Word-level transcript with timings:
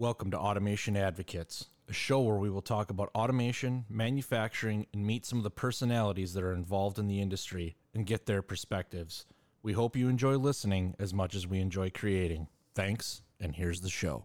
Welcome 0.00 0.30
to 0.30 0.38
Automation 0.38 0.96
Advocates, 0.96 1.66
a 1.86 1.92
show 1.92 2.20
where 2.20 2.38
we 2.38 2.48
will 2.48 2.62
talk 2.62 2.88
about 2.88 3.10
automation, 3.14 3.84
manufacturing, 3.90 4.86
and 4.94 5.06
meet 5.06 5.26
some 5.26 5.36
of 5.36 5.42
the 5.42 5.50
personalities 5.50 6.32
that 6.32 6.42
are 6.42 6.54
involved 6.54 6.98
in 6.98 7.06
the 7.06 7.20
industry 7.20 7.76
and 7.92 8.06
get 8.06 8.24
their 8.24 8.40
perspectives. 8.40 9.26
We 9.62 9.74
hope 9.74 9.96
you 9.96 10.08
enjoy 10.08 10.38
listening 10.38 10.94
as 10.98 11.12
much 11.12 11.34
as 11.34 11.46
we 11.46 11.60
enjoy 11.60 11.90
creating. 11.90 12.48
Thanks, 12.74 13.20
and 13.38 13.54
here's 13.54 13.82
the 13.82 13.90
show. 13.90 14.24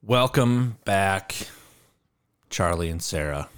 Welcome 0.00 0.78
back, 0.86 1.34
Charlie 2.48 2.88
and 2.88 3.02
Sarah. 3.02 3.50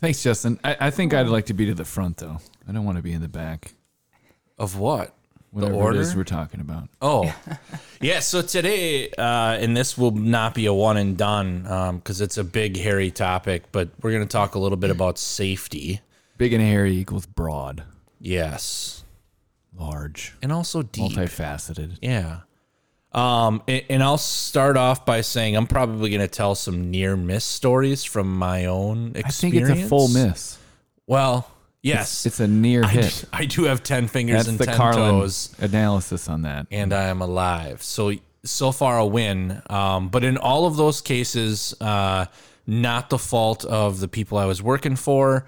Thanks, 0.00 0.22
Justin. 0.22 0.58
I, 0.64 0.76
I 0.80 0.90
think 0.90 1.12
I'd 1.12 1.26
like 1.26 1.44
to 1.46 1.54
be 1.54 1.66
to 1.66 1.74
the 1.74 1.84
front, 1.84 2.16
though. 2.16 2.38
I 2.66 2.72
don't 2.72 2.86
want 2.86 2.96
to 2.96 3.02
be 3.02 3.12
in 3.12 3.20
the 3.20 3.28
back. 3.28 3.74
Of 4.56 4.78
what? 4.78 5.14
Whatever 5.52 5.74
order? 5.74 5.98
it 5.98 6.02
is 6.02 6.16
we're 6.16 6.24
talking 6.24 6.60
about. 6.60 6.88
Oh, 7.00 7.32
yeah. 8.00 8.20
So 8.20 8.42
today, 8.42 9.10
uh, 9.10 9.58
and 9.60 9.76
this 9.76 9.96
will 9.98 10.10
not 10.12 10.54
be 10.54 10.66
a 10.66 10.72
one 10.74 10.96
and 10.96 11.16
done 11.16 11.62
because 11.96 12.20
it's 12.20 12.38
a 12.38 12.44
big, 12.44 12.76
hairy 12.78 13.10
topic, 13.10 13.64
but 13.70 13.90
we're 14.02 14.12
going 14.12 14.26
to 14.26 14.32
talk 14.32 14.54
a 14.54 14.58
little 14.58 14.78
bit 14.78 14.90
about 14.90 15.18
safety. 15.18 16.00
Big 16.38 16.52
and 16.52 16.62
hairy 16.62 16.96
equals 16.96 17.26
broad, 17.26 17.84
Yes. 18.18 19.04
large, 19.78 20.34
And 20.42 20.50
also 20.52 20.82
deep. 20.82 21.12
multifaceted. 21.12 21.98
Yeah. 22.00 22.40
Um, 23.12 23.62
and, 23.68 23.82
and 23.90 24.02
I'll 24.02 24.16
start 24.18 24.76
off 24.78 25.04
by 25.04 25.20
saying 25.20 25.54
I'm 25.54 25.66
probably 25.66 26.08
going 26.08 26.22
to 26.22 26.28
tell 26.28 26.54
some 26.54 26.90
near 26.90 27.14
miss 27.16 27.44
stories 27.44 28.04
from 28.04 28.38
my 28.38 28.64
own 28.64 29.08
I 29.10 29.28
think 29.30 29.54
experience. 29.54 29.70
it's 29.80 29.86
a 29.86 29.88
full 29.88 30.08
miss. 30.08 30.58
Well, 31.06 31.50
yes. 31.82 32.26
It's 32.26 32.40
a 32.40 32.46
near 32.48 32.84
I, 32.84 32.88
hit. 32.88 33.24
I 33.32 33.44
do 33.46 33.64
have 33.64 33.82
10 33.82 34.08
fingers 34.08 34.36
That's 34.36 34.48
and 34.48 34.58
the 34.58 34.66
10 34.66 34.76
Carlin 34.76 35.10
toes. 35.20 35.54
analysis 35.58 36.28
on 36.28 36.42
that. 36.42 36.66
and 36.70 36.92
I 36.92 37.04
am 37.04 37.20
alive. 37.20 37.82
So 37.82 38.12
so 38.44 38.72
far 38.72 38.98
a 38.98 39.06
win. 39.06 39.62
Um, 39.70 40.08
but 40.08 40.24
in 40.24 40.36
all 40.36 40.66
of 40.66 40.76
those 40.76 41.00
cases, 41.00 41.74
uh, 41.80 42.26
not 42.66 43.08
the 43.10 43.18
fault 43.18 43.64
of 43.64 44.00
the 44.00 44.08
people 44.08 44.36
I 44.38 44.46
was 44.46 44.60
working 44.62 44.96
for, 44.96 45.46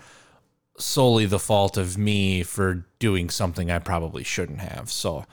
solely 0.78 1.26
the 1.26 1.38
fault 1.38 1.76
of 1.76 1.96
me 1.98 2.42
for 2.42 2.84
doing 2.98 3.30
something 3.30 3.70
I 3.70 3.78
probably 3.80 4.22
shouldn't 4.24 4.60
have. 4.60 4.90
So 4.92 5.24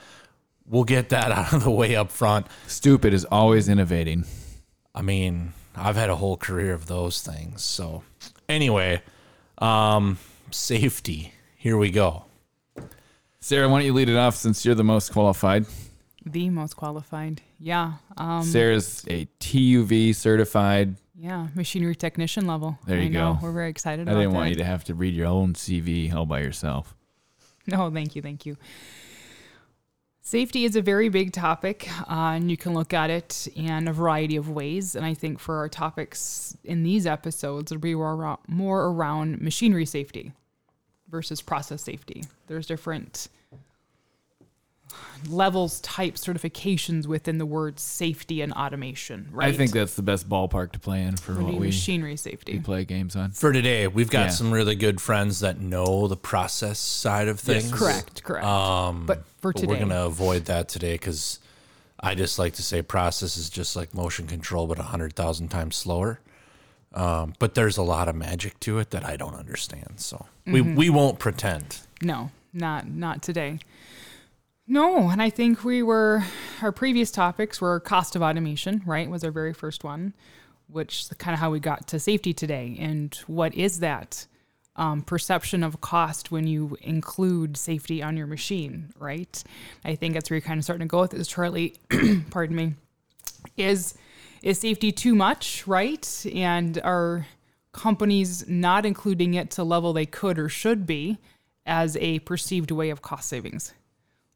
we'll 0.66 0.84
get 0.84 1.08
that 1.10 1.30
out 1.38 1.52
of 1.52 1.64
the 1.64 1.70
way 1.70 1.94
up 1.94 2.10
front. 2.10 2.46
Stupid 2.66 3.14
is 3.14 3.24
always 3.26 3.68
innovating. 3.68 4.24
I 4.94 5.02
mean, 5.02 5.52
I've 5.76 5.96
had 5.96 6.10
a 6.10 6.16
whole 6.16 6.36
career 6.36 6.72
of 6.74 6.86
those 6.86 7.22
things. 7.22 7.62
So 7.62 8.02
anyway, 8.48 9.02
um, 9.58 10.18
safety. 10.54 11.32
Here 11.56 11.76
we 11.76 11.90
go. 11.90 12.24
Sarah, 13.40 13.68
why 13.68 13.78
don't 13.78 13.86
you 13.86 13.92
lead 13.92 14.08
it 14.08 14.16
off 14.16 14.36
since 14.36 14.64
you're 14.64 14.74
the 14.74 14.84
most 14.84 15.12
qualified? 15.12 15.66
The 16.24 16.48
most 16.50 16.76
qualified. 16.76 17.42
Yeah. 17.58 17.94
Um, 18.16 18.42
Sarah's 18.44 19.04
a 19.08 19.26
TUV 19.40 20.14
certified. 20.14 20.96
yeah. 21.16 21.48
Machinery 21.54 21.96
technician 21.96 22.46
level. 22.46 22.78
There 22.86 22.98
you 22.98 23.06
I 23.06 23.08
know. 23.08 23.34
go. 23.40 23.46
We're 23.46 23.52
very 23.52 23.70
excited 23.70 24.08
I 24.08 24.12
about 24.12 24.20
didn't 24.20 24.32
that. 24.32 24.36
want 24.38 24.50
you 24.50 24.56
to 24.56 24.64
have 24.64 24.84
to 24.84 24.94
read 24.94 25.14
your 25.14 25.26
own 25.26 25.54
CV 25.54 26.12
all 26.14 26.26
by 26.26 26.40
yourself. 26.40 26.94
No, 27.64 27.88
thank 27.92 28.16
you. 28.16 28.22
Thank 28.22 28.44
you. 28.44 28.56
Safety 30.20 30.64
is 30.64 30.74
a 30.74 30.82
very 30.82 31.08
big 31.08 31.32
topic, 31.32 31.88
uh, 32.10 32.32
and 32.34 32.50
you 32.50 32.56
can 32.56 32.74
look 32.74 32.92
at 32.92 33.08
it 33.08 33.46
in 33.54 33.86
a 33.86 33.92
variety 33.92 34.34
of 34.34 34.48
ways. 34.48 34.96
And 34.96 35.04
I 35.06 35.14
think 35.14 35.38
for 35.38 35.58
our 35.58 35.68
topics 35.68 36.56
in 36.64 36.82
these 36.82 37.06
episodes, 37.06 37.70
it'll 37.70 37.80
be 37.80 37.94
more 37.94 38.86
around 38.86 39.40
machinery 39.40 39.86
safety 39.86 40.32
versus 41.12 41.40
process 41.42 41.82
safety. 41.82 42.24
There's 42.48 42.66
different 42.66 43.28
levels, 45.28 45.80
types, 45.80 46.26
certifications 46.26 47.06
within 47.06 47.38
the 47.38 47.46
word 47.46 47.78
safety 47.78 48.40
and 48.42 48.52
automation, 48.52 49.28
right? 49.30 49.48
I 49.48 49.56
think 49.56 49.70
that's 49.72 49.94
the 49.94 50.02
best 50.02 50.28
ballpark 50.28 50.72
to 50.72 50.78
play 50.80 51.02
in 51.02 51.16
for 51.16 51.34
what 51.34 51.54
we, 51.54 51.66
machinery 51.66 52.12
we 52.12 52.16
safety. 52.16 52.58
play 52.58 52.84
games 52.84 53.14
on. 53.14 53.30
For 53.30 53.52
today, 53.52 53.86
we've 53.86 54.10
got 54.10 54.24
Yeah. 54.24 54.28
some 54.30 54.50
really 54.52 54.74
good 54.74 55.00
friends 55.00 55.40
that 55.40 55.60
know 55.60 56.08
the 56.08 56.16
process 56.16 56.78
side 56.78 57.28
of 57.28 57.38
things. 57.38 57.70
Correct, 57.70 58.22
correct. 58.24 58.44
Um, 58.44 59.06
but 59.06 59.24
for 59.40 59.52
but 59.52 59.60
today, 59.60 59.72
we're 59.72 59.78
gonna 59.78 60.04
avoid 60.06 60.46
that 60.46 60.68
today 60.68 60.94
because 60.94 61.38
I 62.00 62.14
just 62.14 62.38
like 62.38 62.54
to 62.54 62.62
say 62.62 62.82
process 62.82 63.36
is 63.36 63.48
just 63.48 63.76
like 63.76 63.94
motion 63.94 64.26
control, 64.26 64.66
but 64.66 64.78
a 64.78 64.82
hundred 64.84 65.14
thousand 65.14 65.48
times 65.48 65.76
slower. 65.76 66.20
Um, 66.94 67.32
but 67.38 67.54
there's 67.54 67.78
a 67.78 67.82
lot 67.82 68.08
of 68.08 68.14
magic 68.14 68.60
to 68.60 68.78
it 68.78 68.90
that 68.90 69.04
I 69.04 69.16
don't 69.16 69.34
understand, 69.34 69.94
so 69.96 70.26
we 70.46 70.60
Mm-hmm. 70.60 70.74
we 70.76 70.90
won't 70.90 71.18
pretend. 71.18 71.78
No, 72.02 72.30
not 72.52 72.86
not 72.88 73.22
today. 73.22 73.58
No, 74.66 75.08
and 75.08 75.20
I 75.20 75.28
think 75.30 75.64
we 75.64 75.82
were 75.82 76.24
our 76.60 76.72
previous 76.72 77.10
topics 77.10 77.60
were 77.60 77.80
cost 77.80 78.14
of 78.16 78.22
automation, 78.22 78.82
right? 78.86 79.08
Was 79.10 79.24
our 79.24 79.30
very 79.30 79.52
first 79.52 79.84
one, 79.84 80.14
which 80.68 81.00
is 81.00 81.08
kind 81.18 81.34
of 81.34 81.40
how 81.40 81.50
we 81.50 81.60
got 81.60 81.88
to 81.88 81.98
safety 81.98 82.32
today. 82.32 82.76
And 82.78 83.14
what 83.26 83.54
is 83.54 83.80
that 83.80 84.26
um, 84.76 85.02
perception 85.02 85.62
of 85.62 85.80
cost 85.80 86.30
when 86.30 86.46
you 86.46 86.76
include 86.80 87.56
safety 87.56 88.02
on 88.02 88.16
your 88.16 88.26
machine, 88.26 88.90
right? 88.98 89.42
I 89.84 89.96
think 89.96 90.14
that's 90.14 90.30
where 90.30 90.36
you're 90.36 90.42
kind 90.46 90.58
of 90.58 90.64
starting 90.64 90.86
to 90.86 90.90
go 90.90 91.00
with 91.00 91.10
this, 91.10 91.28
Charlie. 91.28 91.74
pardon 92.30 92.56
me. 92.56 92.74
Is 93.56 93.94
is 94.42 94.58
safety 94.58 94.92
too 94.92 95.14
much, 95.14 95.66
right? 95.66 96.26
And 96.34 96.78
are 96.82 97.26
companies 97.72 98.46
not 98.48 98.84
including 98.84 99.34
it 99.34 99.50
to 99.52 99.64
level 99.64 99.92
they 99.92 100.06
could 100.06 100.38
or 100.38 100.48
should 100.48 100.86
be 100.86 101.18
as 101.64 101.96
a 101.96 102.18
perceived 102.20 102.70
way 102.70 102.90
of 102.90 103.02
cost 103.02 103.28
savings 103.28 103.72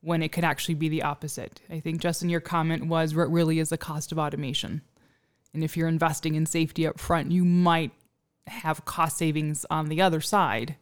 when 0.00 0.22
it 0.22 0.30
could 0.30 0.44
actually 0.44 0.74
be 0.74 0.88
the 0.88 1.02
opposite. 1.02 1.60
I 1.68 1.80
think 1.80 2.00
Justin, 2.00 2.28
your 2.28 2.40
comment 2.40 2.86
was 2.86 3.14
what 3.14 3.30
really 3.30 3.58
is 3.58 3.70
the 3.70 3.78
cost 3.78 4.12
of 4.12 4.18
automation. 4.18 4.82
And 5.52 5.64
if 5.64 5.76
you're 5.76 5.88
investing 5.88 6.34
in 6.34 6.46
safety 6.46 6.86
up 6.86 7.00
front, 7.00 7.32
you 7.32 7.44
might 7.44 7.90
have 8.46 8.84
cost 8.84 9.18
savings 9.18 9.66
on 9.68 9.88
the 9.88 10.00
other 10.00 10.20
side 10.20 10.76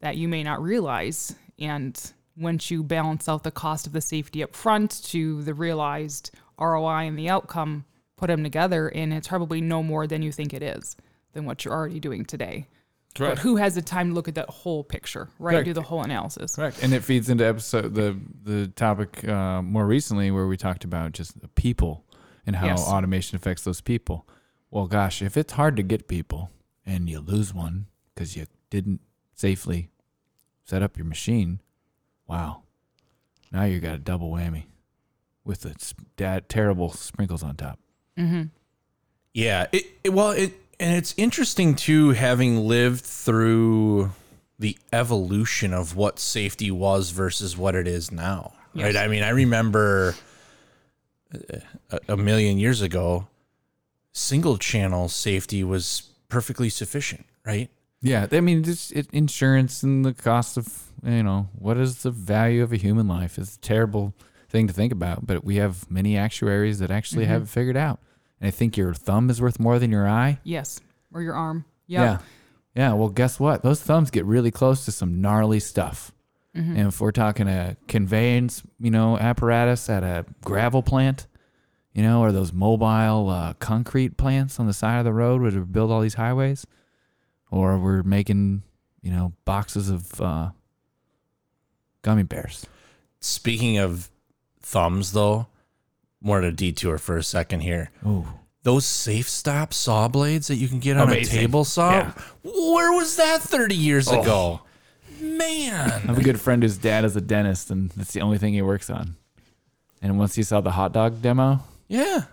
that 0.00 0.16
you 0.16 0.28
may 0.28 0.42
not 0.42 0.62
realize. 0.62 1.34
And 1.58 2.00
once 2.36 2.70
you 2.70 2.82
balance 2.82 3.28
out 3.28 3.42
the 3.42 3.50
cost 3.50 3.86
of 3.86 3.92
the 3.92 4.00
safety 4.00 4.42
up 4.42 4.54
front 4.54 5.04
to 5.04 5.42
the 5.42 5.54
realized 5.54 6.30
ROI 6.58 7.06
and 7.06 7.18
the 7.18 7.28
outcome, 7.28 7.84
put 8.16 8.28
them 8.28 8.42
together, 8.42 8.88
and 8.88 9.12
it's 9.12 9.28
probably 9.28 9.60
no 9.60 9.82
more 9.82 10.06
than 10.06 10.22
you 10.22 10.32
think 10.32 10.52
it 10.54 10.62
is 10.62 10.96
than 11.32 11.44
what 11.44 11.64
you're 11.64 11.74
already 11.74 12.00
doing 12.00 12.24
today. 12.24 12.68
But 13.16 13.38
who 13.38 13.56
has 13.56 13.76
the 13.76 13.82
time 13.82 14.08
to 14.08 14.14
look 14.14 14.26
at 14.26 14.34
that 14.34 14.50
whole 14.50 14.82
picture, 14.82 15.28
right? 15.38 15.52
Correct. 15.52 15.66
Do 15.66 15.72
the 15.72 15.82
whole 15.82 16.02
analysis. 16.02 16.56
Correct, 16.56 16.82
and 16.82 16.92
it 16.92 17.04
feeds 17.04 17.28
into 17.28 17.46
episode 17.46 17.94
the 17.94 18.18
the 18.42 18.66
topic 18.68 19.26
uh, 19.28 19.62
more 19.62 19.86
recently 19.86 20.32
where 20.32 20.48
we 20.48 20.56
talked 20.56 20.82
about 20.84 21.12
just 21.12 21.40
the 21.40 21.46
people 21.48 22.04
and 22.44 22.56
how 22.56 22.66
Yes. 22.66 22.80
automation 22.88 23.36
affects 23.36 23.62
those 23.62 23.80
people. 23.80 24.26
Well, 24.70 24.86
gosh, 24.88 25.22
if 25.22 25.36
it's 25.36 25.52
hard 25.52 25.76
to 25.76 25.84
get 25.84 26.08
people 26.08 26.50
and 26.84 27.08
you 27.08 27.20
lose 27.20 27.54
one 27.54 27.86
because 28.12 28.36
you 28.36 28.46
didn't 28.68 29.00
safely 29.32 29.90
set 30.64 30.82
up 30.82 30.96
your 30.96 31.06
machine, 31.06 31.60
wow, 32.26 32.62
now 33.52 33.62
you 33.62 33.78
got 33.78 33.94
a 33.94 33.98
double 33.98 34.32
whammy 34.32 34.64
with 35.44 35.60
the 35.60 36.42
terrible 36.48 36.90
sprinkles 36.90 37.44
on 37.44 37.54
top. 37.54 37.78
Mm-hmm. 38.18 38.44
Yeah, 39.32 39.66
it, 39.72 39.86
it 40.04 40.12
well 40.12 40.30
it 40.30 40.52
and 40.78 40.96
it's 40.96 41.14
interesting 41.16 41.74
too 41.74 42.10
having 42.10 42.66
lived 42.66 43.04
through 43.04 44.12
the 44.58 44.78
evolution 44.92 45.74
of 45.74 45.96
what 45.96 46.18
safety 46.18 46.70
was 46.70 47.10
versus 47.10 47.56
what 47.56 47.74
it 47.74 47.86
is 47.88 48.12
now. 48.12 48.52
Right? 48.74 48.96
I 48.96 49.06
mean, 49.08 49.22
I 49.22 49.30
remember 49.30 50.14
a, 51.90 52.00
a 52.08 52.16
million 52.16 52.58
years 52.58 52.82
ago 52.82 53.28
single 54.12 54.58
channel 54.58 55.08
safety 55.08 55.62
was 55.64 56.10
perfectly 56.28 56.68
sufficient, 56.68 57.26
right? 57.44 57.68
Yeah, 58.00 58.26
I 58.30 58.40
mean, 58.40 58.62
just 58.62 58.92
it, 58.92 59.08
insurance 59.12 59.82
and 59.82 60.04
the 60.04 60.12
cost 60.12 60.56
of 60.56 60.84
you 61.04 61.22
know 61.22 61.48
what 61.58 61.76
is 61.76 62.02
the 62.02 62.10
value 62.10 62.62
of 62.62 62.72
a 62.72 62.76
human 62.76 63.08
life 63.08 63.38
is 63.38 63.56
terrible 63.58 64.14
thing 64.54 64.68
to 64.68 64.72
think 64.72 64.92
about. 64.92 65.26
But 65.26 65.44
we 65.44 65.56
have 65.56 65.90
many 65.90 66.16
actuaries 66.16 66.78
that 66.78 66.90
actually 66.90 67.24
have 67.26 67.42
it 67.42 67.48
figured 67.48 67.76
out, 67.76 67.98
and 68.40 68.48
I 68.48 68.50
think 68.50 68.76
your 68.76 68.94
thumb 68.94 69.28
is 69.28 69.40
worth 69.42 69.58
more 69.58 69.78
than 69.78 69.90
your 69.90 70.08
eye. 70.08 70.38
Yes. 70.44 70.80
Or 71.12 71.20
your 71.22 71.34
arm. 71.34 71.64
Yeah, 71.86 72.02
Yep. 72.12 72.22
yeah. 72.76 72.92
Well, 72.94 73.08
guess 73.10 73.38
what? 73.40 73.62
Those 73.62 73.82
thumbs 73.82 74.10
get 74.10 74.24
really 74.24 74.50
close 74.50 74.84
to 74.86 74.92
some 74.92 75.20
gnarly 75.20 75.60
stuff. 75.60 76.10
And 76.56 76.78
if 76.86 77.00
we're 77.00 77.10
talking 77.10 77.48
a 77.48 77.76
conveyance, 77.88 78.62
you 78.78 78.92
know, 78.92 79.18
apparatus 79.18 79.90
at 79.90 80.04
a 80.04 80.24
gravel 80.44 80.84
plant, 80.84 81.26
you 81.92 82.00
know, 82.04 82.20
or 82.22 82.30
those 82.30 82.52
mobile 82.52 83.28
uh, 83.28 83.54
concrete 83.54 84.16
plants 84.16 84.60
on 84.60 84.68
the 84.68 84.72
side 84.72 84.98
of 85.00 85.04
the 85.04 85.12
road 85.12 85.42
where 85.42 85.50
they 85.50 85.58
build 85.58 85.90
all 85.90 86.00
these 86.00 86.14
highways, 86.14 86.64
or 87.50 87.76
we're 87.76 88.04
making, 88.04 88.62
you 89.02 89.10
know, 89.10 89.32
boxes 89.44 89.90
of 89.90 90.20
uh, 90.20 90.50
gummy 92.02 92.22
bears. 92.22 92.66
Speaking 93.18 93.78
of 93.78 94.10
thumbs 94.64 95.12
though, 95.12 95.46
more 96.20 96.40
to 96.40 96.50
detour 96.52 96.98
for 96.98 97.16
a 97.16 97.22
second 97.22 97.60
here. 97.60 97.90
Oh, 98.04 98.26
Those 98.62 98.86
SawStop 98.86 99.72
saw 99.74 100.08
blades 100.08 100.46
that 100.48 100.56
you 100.56 100.68
can 100.68 100.78
get 100.80 100.96
on 100.96 101.08
Amazing. 101.08 101.36
a 101.36 101.40
table 101.42 101.64
saw. 101.64 101.90
Yeah. 101.92 102.12
Where 102.42 102.92
was 102.92 103.16
that 103.16 103.42
30 103.42 103.74
years 103.76 104.08
Oh. 104.08 104.22
ago? 104.22 104.60
Man. 105.20 105.90
I 105.90 105.98
have 105.98 106.18
a 106.18 106.22
good 106.22 106.40
friend 106.40 106.62
whose 106.62 106.78
dad 106.78 107.04
is 107.04 107.14
a 107.14 107.20
dentist, 107.20 107.70
and 107.70 107.90
that's 107.90 108.12
the 108.14 108.20
only 108.22 108.38
thing 108.38 108.54
he 108.54 108.62
works 108.62 108.88
on. 108.88 109.16
And 110.00 110.18
once 110.18 110.34
he 110.34 110.42
saw 110.42 110.60
the 110.62 110.72
hot 110.72 110.92
dog 110.92 111.20
demo, 111.22 111.60
Yeah. 111.88 112.24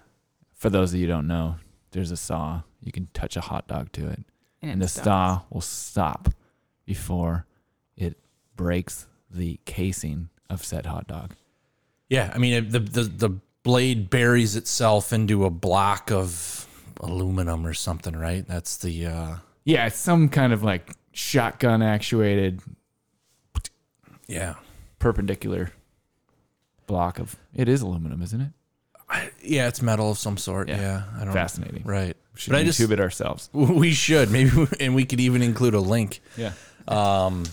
for 0.54 0.70
those 0.70 0.94
of 0.94 1.00
you 1.00 1.06
who 1.08 1.12
don't 1.12 1.28
know, 1.28 1.56
there's 1.92 2.12
a 2.12 2.18
saw. 2.18 2.62
You 2.80 2.92
can 2.94 3.08
touch 3.14 3.36
a 3.36 3.42
hot 3.42 3.68
dog 3.68 3.92
to 3.94 4.08
it, 4.08 4.24
And, 4.62 4.72
and, 4.72 4.82
it 4.82 4.86
the 4.86 4.88
stops. 4.90 5.04
saw 5.06 5.42
will 5.50 5.62
stop 5.62 6.30
before 6.86 7.46
it 7.98 8.18
breaks 8.56 9.06
the 9.30 9.60
casing 9.66 10.30
of 10.50 10.64
said 10.64 10.86
hot 10.86 11.08
dog. 11.08 11.36
Yeah, 12.12 12.30
I 12.36 12.40
mean 12.40 12.70
the 12.70 12.80
the 12.80 13.04
the 13.04 13.30
blade 13.64 14.10
buries 14.10 14.58
itself 14.58 15.14
into 15.14 15.46
a 15.46 15.50
block 15.50 16.12
of 16.12 16.68
aluminum 17.00 17.66
or 17.66 17.74
something, 17.74 18.14
right? 18.16 18.46
That's 18.46 18.76
the 18.78 19.06
uh 19.06 19.36
Yeah, 19.64 19.88
it's 19.88 19.98
some 19.98 20.28
kind 20.28 20.52
of 20.52 20.62
like 20.62 20.92
shotgun 21.14 21.82
actuated 21.82 22.62
yeah. 24.28 24.56
perpendicular 25.00 25.72
block 26.86 27.18
of. 27.18 27.38
It 27.56 27.70
is 27.70 27.82
aluminum, 27.82 28.22
isn't 28.22 28.42
it? 28.42 28.52
Yeah, 29.42 29.70
it's 29.70 29.82
metal 29.82 30.12
of 30.12 30.18
some 30.18 30.38
sort. 30.38 30.68
Yeah. 30.68 30.82
Yeah, 30.82 31.04
I 31.18 31.24
don't 31.24 31.34
Fascinating. 31.34 31.84
Right. 31.84 32.18
Should 32.36 32.52
But 32.52 32.60
I 32.60 32.64
just 32.66 32.80
it 32.80 33.00
ourselves. 33.00 33.50
we 33.54 33.94
should 33.94 34.32
maybe 34.32 34.68
and 34.82 34.96
we 34.96 35.06
could 35.06 35.22
even 35.22 35.42
include 35.42 35.76
a 35.76 35.80
link. 35.80 36.20
Yeah. 36.36 36.52
Um, 36.90 37.46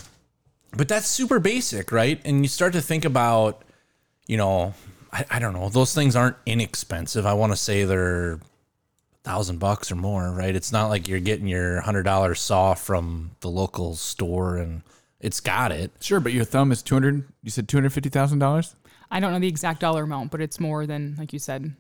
But 0.77 0.89
that's 0.89 1.07
super 1.07 1.39
basic, 1.39 1.93
right? 1.93 2.21
And 2.25 2.43
you 2.43 2.49
start 2.49 2.73
to 2.75 2.81
think 2.81 3.05
about, 3.05 3.65
you 4.29 4.37
know, 4.37 4.75
I, 5.13 5.25
I 5.31 5.39
don't 5.41 5.55
know, 5.55 5.69
those 5.69 5.93
things 5.95 6.15
aren't 6.15 6.37
inexpensive. 6.47 7.27
I 7.27 7.33
want 7.33 7.51
to 7.53 7.57
say 7.57 7.83
they're 7.85 8.35
a 8.35 8.41
thousand 9.25 9.59
bucks 9.59 9.91
or 9.91 9.97
more, 9.97 10.31
right? 10.31 10.55
It's 10.55 10.71
not 10.71 10.87
like 10.89 11.09
you're 11.09 11.19
getting 11.21 11.49
your 11.49 11.81
hundred 11.81 12.05
dollar 12.05 12.35
saw 12.37 12.75
from 12.75 13.33
the 13.41 13.49
local 13.49 13.97
store 13.97 14.59
and 14.59 14.83
it's 15.21 15.41
got 15.41 15.73
it. 15.73 15.91
Sure, 16.01 16.21
but 16.21 16.33
your 16.33 16.45
thumb 16.45 16.71
is 16.71 16.81
two 16.83 16.95
hundred. 16.95 17.25
You 17.43 17.51
said 17.51 17.69
two 17.69 17.77
hundred 17.77 17.93
fifty 17.93 18.09
thousand 18.11 18.39
dollars. 18.39 18.77
I 19.11 19.19
don't 19.21 19.33
know 19.33 19.39
the 19.41 19.49
exact 19.49 19.81
dollar 19.81 20.03
amount, 20.05 20.31
but 20.31 20.41
it's 20.41 20.61
more 20.61 20.87
than, 20.87 21.17
like 21.19 21.33
you 21.33 21.39
said, 21.39 21.75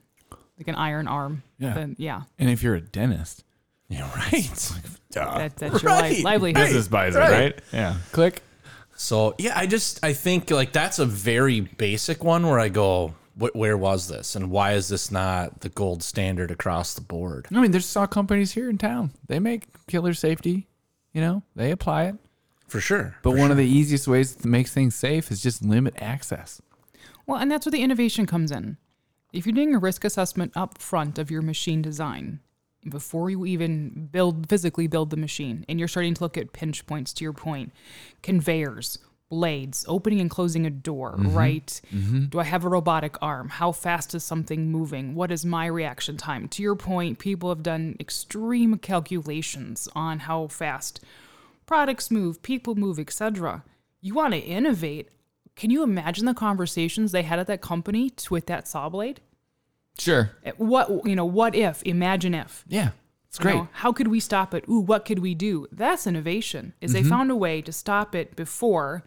like 0.58 0.66
an 0.66 0.74
iron 0.74 1.06
arm. 1.06 1.42
Yeah. 1.58 1.74
Then, 1.74 1.94
yeah. 1.98 2.22
And 2.38 2.48
if 2.50 2.62
you're 2.62 2.74
a 2.74 2.80
dentist, 2.80 3.44
Yeah, 3.88 4.10
right. 4.16 4.72
That, 5.10 5.56
that's 5.56 5.82
your 5.82 5.90
Right. 5.92 6.16
li- 6.18 6.22
livelihood. 6.22 6.62
business 6.66 6.88
buys 6.88 7.16
it, 7.16 7.18
right. 7.18 7.30
right? 7.32 7.60
Yeah. 7.72 7.96
Click. 8.12 8.42
So 9.00 9.36
yeah, 9.38 9.52
I 9.56 9.66
just 9.66 10.04
I 10.04 10.12
think 10.12 10.50
like 10.50 10.72
that's 10.72 10.98
a 10.98 11.06
very 11.06 11.60
basic 11.60 12.24
one 12.24 12.44
where 12.46 12.58
I 12.58 12.68
go, 12.68 13.14
wh- 13.40 13.54
where 13.54 13.78
was 13.78 14.08
this, 14.08 14.34
and 14.34 14.50
why 14.50 14.72
is 14.72 14.88
this 14.88 15.12
not 15.12 15.60
the 15.60 15.68
gold 15.68 16.02
standard 16.02 16.50
across 16.50 16.94
the 16.94 17.00
board? 17.00 17.46
I 17.54 17.60
mean, 17.60 17.70
there's 17.70 17.86
saw 17.86 18.06
companies 18.08 18.52
here 18.52 18.68
in 18.68 18.76
town. 18.76 19.12
They 19.28 19.38
make 19.38 19.62
killer 19.86 20.14
safety. 20.14 20.66
You 21.12 21.20
know, 21.20 21.42
they 21.54 21.70
apply 21.70 22.06
it. 22.06 22.16
For 22.66 22.80
sure. 22.80 23.14
But 23.22 23.36
one 23.36 23.52
of 23.52 23.56
the 23.56 23.64
easiest 23.64 24.08
ways 24.08 24.34
to 24.34 24.48
make 24.48 24.66
things 24.66 24.96
safe 24.96 25.30
is 25.30 25.40
just 25.42 25.64
limit 25.64 25.94
access. 26.02 26.60
Well, 27.24 27.38
and 27.38 27.50
that's 27.50 27.66
where 27.66 27.70
the 27.70 27.82
innovation 27.82 28.26
comes 28.26 28.50
in. 28.50 28.78
If 29.32 29.46
you're 29.46 29.54
doing 29.54 29.74
a 29.74 29.78
risk 29.78 30.04
assessment 30.04 30.52
up 30.56 30.78
front 30.78 31.18
of 31.18 31.30
your 31.30 31.40
machine 31.42 31.82
design, 31.82 32.40
before 32.88 33.30
you 33.30 33.46
even 33.46 34.08
build 34.10 34.48
physically 34.48 34.86
build 34.86 35.10
the 35.10 35.16
machine, 35.16 35.64
and 35.68 35.78
you're 35.78 35.88
starting 35.88 36.14
to 36.14 36.22
look 36.22 36.36
at 36.36 36.52
pinch 36.52 36.86
points 36.86 37.12
to 37.14 37.24
your 37.24 37.32
point, 37.32 37.72
conveyors, 38.22 38.98
blades, 39.28 39.84
opening 39.88 40.20
and 40.20 40.30
closing 40.30 40.66
a 40.66 40.70
door, 40.70 41.16
mm-hmm. 41.18 41.36
right? 41.36 41.80
Mm-hmm. 41.92 42.26
Do 42.26 42.38
I 42.38 42.44
have 42.44 42.64
a 42.64 42.68
robotic 42.68 43.16
arm? 43.20 43.48
How 43.48 43.72
fast 43.72 44.14
is 44.14 44.24
something 44.24 44.70
moving? 44.70 45.14
What 45.14 45.30
is 45.30 45.44
my 45.44 45.66
reaction 45.66 46.16
time? 46.16 46.48
To 46.48 46.62
your 46.62 46.76
point, 46.76 47.18
people 47.18 47.48
have 47.50 47.62
done 47.62 47.96
extreme 48.00 48.78
calculations 48.78 49.88
on 49.94 50.20
how 50.20 50.46
fast 50.46 51.00
products 51.66 52.10
move, 52.10 52.42
people 52.42 52.74
move, 52.74 52.98
etc. 52.98 53.64
You 54.00 54.14
want 54.14 54.34
to 54.34 54.40
innovate. 54.40 55.08
Can 55.56 55.70
you 55.70 55.82
imagine 55.82 56.24
the 56.24 56.34
conversations 56.34 57.12
they 57.12 57.22
had 57.22 57.38
at 57.38 57.48
that 57.48 57.60
company 57.60 58.12
with 58.30 58.46
that 58.46 58.66
saw 58.68 58.88
blade? 58.88 59.20
Sure. 59.98 60.30
Eh, 60.44 60.52
What 60.56 61.06
you 61.06 61.16
know? 61.16 61.24
What 61.26 61.54
if? 61.54 61.82
Imagine 61.84 62.34
if. 62.34 62.64
Yeah. 62.68 62.90
It's 63.28 63.38
You 63.38 63.42
great. 63.42 63.54
know, 63.56 63.68
how 63.72 63.92
could 63.92 64.08
we 64.08 64.20
stop 64.20 64.54
it? 64.54 64.64
Ooh, 64.68 64.80
what 64.80 65.04
could 65.04 65.18
we 65.18 65.34
do? 65.34 65.66
That's 65.70 66.06
innovation. 66.06 66.72
Is 66.80 66.92
Mm-hmm. 66.94 67.02
they 67.02 67.08
found 67.08 67.30
a 67.30 67.36
way 67.36 67.60
to 67.62 67.72
stop 67.72 68.14
it 68.14 68.36
before 68.36 69.04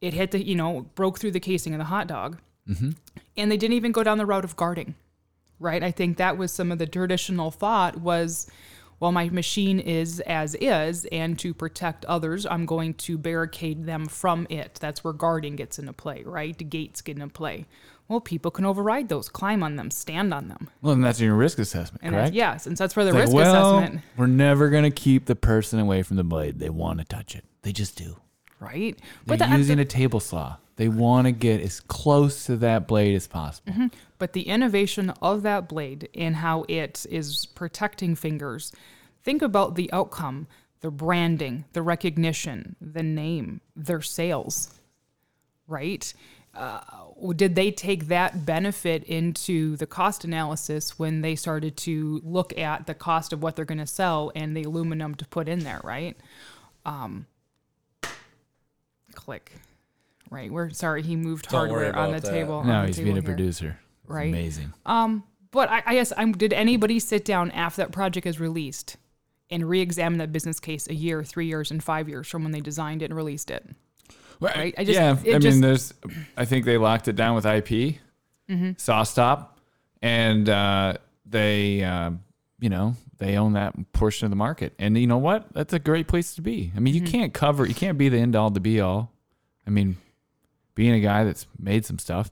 it 0.00 0.14
hit 0.14 0.30
the 0.32 0.44
you 0.44 0.54
know 0.54 0.86
broke 0.94 1.18
through 1.18 1.32
the 1.32 1.40
casing 1.40 1.74
of 1.74 1.78
the 1.78 1.84
hot 1.84 2.06
dog, 2.06 2.38
Mm-hmm. 2.68 2.90
and 3.36 3.50
they 3.50 3.56
didn't 3.56 3.74
even 3.74 3.92
go 3.92 4.02
down 4.02 4.18
the 4.18 4.26
route 4.26 4.44
of 4.44 4.56
guarding. 4.56 4.94
Right. 5.58 5.82
I 5.82 5.90
think 5.92 6.16
that 6.16 6.36
was 6.38 6.50
some 6.52 6.72
of 6.72 6.78
the 6.78 6.86
traditional 6.86 7.50
thought 7.50 7.98
was. 7.98 8.48
Well, 9.00 9.10
my 9.10 9.28
machine 9.30 9.80
is 9.80 10.20
as 10.20 10.54
is, 10.60 11.06
and 11.06 11.36
to 11.40 11.52
protect 11.52 12.04
others, 12.04 12.46
I'm 12.46 12.66
going 12.66 12.94
to 12.94 13.18
barricade 13.18 13.84
them 13.84 14.06
from 14.06 14.46
it. 14.48 14.78
That's 14.80 15.02
where 15.02 15.12
guarding 15.12 15.56
gets 15.56 15.80
into 15.80 15.92
play, 15.92 16.22
right? 16.24 16.56
The 16.56 16.62
gates 16.62 17.00
get 17.00 17.16
into 17.16 17.26
play. 17.26 17.66
Well, 18.12 18.20
people 18.20 18.50
can 18.50 18.66
override 18.66 19.08
those, 19.08 19.28
climb 19.30 19.62
on 19.62 19.76
them, 19.76 19.90
stand 19.90 20.34
on 20.34 20.48
them. 20.48 20.68
Well, 20.82 20.92
and 20.92 21.02
that's 21.02 21.18
in 21.18 21.24
your 21.26 21.34
risk 21.34 21.58
assessment, 21.58 22.02
And 22.04 22.14
correct? 22.14 22.34
yes, 22.34 22.66
and 22.66 22.76
that's 22.76 22.94
where 22.94 23.06
the 23.06 23.08
It's 23.10 23.14
like, 23.16 23.24
risk 23.24 23.34
well, 23.34 23.78
assessment. 23.78 24.02
we're 24.18 24.26
never 24.26 24.68
going 24.68 24.84
to 24.84 24.90
keep 24.90 25.24
the 25.24 25.34
person 25.34 25.78
away 25.80 26.02
from 26.02 26.18
the 26.18 26.22
blade. 26.24 26.58
They 26.58 26.68
want 26.68 26.98
to 26.98 27.06
touch 27.06 27.34
it. 27.34 27.44
They 27.62 27.72
just 27.72 27.96
do. 27.96 28.16
right? 28.60 28.96
They're 29.26 29.38
But 29.38 29.48
the, 29.48 29.56
using 29.56 29.78
a 29.80 29.84
table 29.86 30.20
saw. 30.20 30.56
They 30.76 30.88
want 30.88 31.26
to 31.26 31.32
get 31.32 31.60
as 31.62 31.80
close 31.80 32.44
to 32.46 32.56
that 32.58 32.86
blade 32.86 33.14
as 33.14 33.26
possible. 33.26 33.88
but 34.18 34.34
the 34.34 34.42
innovation 34.42 35.10
of 35.22 35.42
that 35.42 35.68
blade 35.68 36.08
and 36.14 36.36
how 36.36 36.64
it 36.68 37.06
is 37.10 37.46
protecting 37.46 38.14
fingers. 38.14 38.72
Think 39.22 39.40
about 39.42 39.74
the 39.74 39.90
outcome, 39.92 40.48
the 40.80 40.90
branding, 40.90 41.64
the 41.72 41.80
recognition, 41.82 42.76
the 42.80 43.02
name, 43.02 43.62
their 43.74 44.02
sales, 44.02 44.78
right? 45.66 46.12
Uh, 46.54 46.80
did 47.36 47.54
they 47.54 47.70
take 47.70 48.08
that 48.08 48.44
benefit 48.44 49.04
into 49.04 49.76
the 49.76 49.86
cost 49.86 50.24
analysis 50.24 50.98
when 50.98 51.20
they 51.20 51.36
started 51.36 51.76
to 51.78 52.20
look 52.24 52.56
at 52.58 52.86
the 52.86 52.94
cost 52.94 53.32
of 53.32 53.42
what 53.42 53.54
they're 53.54 53.64
going 53.64 53.78
to 53.78 53.86
sell 53.86 54.32
and 54.34 54.56
the 54.56 54.64
aluminum 54.64 55.14
to 55.14 55.24
put 55.26 55.48
in 55.48 55.60
there, 55.60 55.80
right? 55.84 56.16
Um, 56.84 57.26
click. 59.14 59.52
Right. 60.30 60.50
We're 60.50 60.70
sorry 60.70 61.02
he 61.02 61.14
moved 61.16 61.48
Don't 61.48 61.68
hardware 61.68 61.94
on 61.94 62.12
the 62.12 62.20
that. 62.20 62.28
table. 62.30 62.54
on 62.56 62.66
No, 62.66 62.80
the 62.80 62.86
he's 62.88 62.96
table 62.96 63.04
being 63.06 63.18
a 63.18 63.20
here. 63.20 63.28
producer. 63.30 63.78
It's 64.02 64.10
Right. 64.10 64.28
Amazing. 64.32 64.72
Um, 64.86 65.24
But 65.50 65.68
I, 65.70 65.82
I 65.86 65.94
guess 65.94 66.12
I'm, 66.16 66.32
did 66.32 66.52
anybody 66.54 66.98
sit 66.98 67.24
down 67.24 67.50
after 67.50 67.82
that 67.82 67.92
project 67.92 68.26
is 68.26 68.40
released 68.40 68.96
and 69.50 69.68
re-examine 69.68 70.18
that 70.18 70.32
business 70.32 70.58
case 70.58 70.88
a 70.88 70.94
year, 70.94 71.22
three 71.22 71.46
years, 71.46 71.70
and 71.70 71.84
five 71.84 72.08
years 72.08 72.26
from 72.26 72.42
when 72.42 72.52
they 72.52 72.60
designed 72.60 73.02
it 73.02 73.06
and 73.06 73.16
released 73.16 73.50
it? 73.50 73.68
Right? 74.42 74.74
I 74.76 74.84
just- 74.84 74.98
yeah, 74.98 75.10
I 75.34 75.38
just- 75.38 75.44
mean, 75.54 75.60
there's. 75.60 75.94
I 76.36 76.44
think 76.44 76.64
they 76.64 76.76
locked 76.78 77.08
it 77.08 77.16
down 77.16 77.34
with 77.34 77.46
IP, 77.46 77.98
Mm-hmm. 78.50 78.70
SawStop, 78.72 79.48
and 80.02 80.48
uh, 80.48 80.94
they, 81.24 81.82
uh, 81.84 82.10
you 82.60 82.68
know, 82.68 82.96
they 83.18 83.36
own 83.36 83.52
that 83.54 83.74
portion 83.92 84.26
of 84.26 84.30
the 84.30 84.36
market. 84.36 84.74
And 84.78 84.98
you 84.98 85.06
know 85.06 85.18
what? 85.18 85.52
That's 85.54 85.72
a 85.72 85.78
great 85.78 86.08
place 86.08 86.34
to 86.34 86.42
be. 86.42 86.72
I 86.76 86.80
mean, 86.80 86.94
Mm-hmm. 86.94 87.04
you 87.06 87.10
can't 87.10 87.32
cover. 87.32 87.66
You 87.66 87.74
can't 87.74 87.96
be 87.96 88.08
the 88.08 88.18
end 88.18 88.34
all, 88.36 88.50
the 88.50 88.60
be 88.60 88.80
all. 88.80 89.12
I 89.66 89.70
mean, 89.70 89.96
being 90.74 90.92
a 90.92 91.00
guy 91.00 91.24
that's 91.24 91.46
made 91.58 91.84
some 91.86 91.98
stuff, 91.98 92.30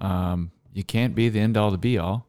um, 0.00 0.50
you 0.72 0.82
can't 0.82 1.14
be 1.14 1.28
the 1.28 1.38
end 1.40 1.56
all, 1.56 1.70
the 1.70 1.78
be 1.78 1.98
all. 1.98 2.26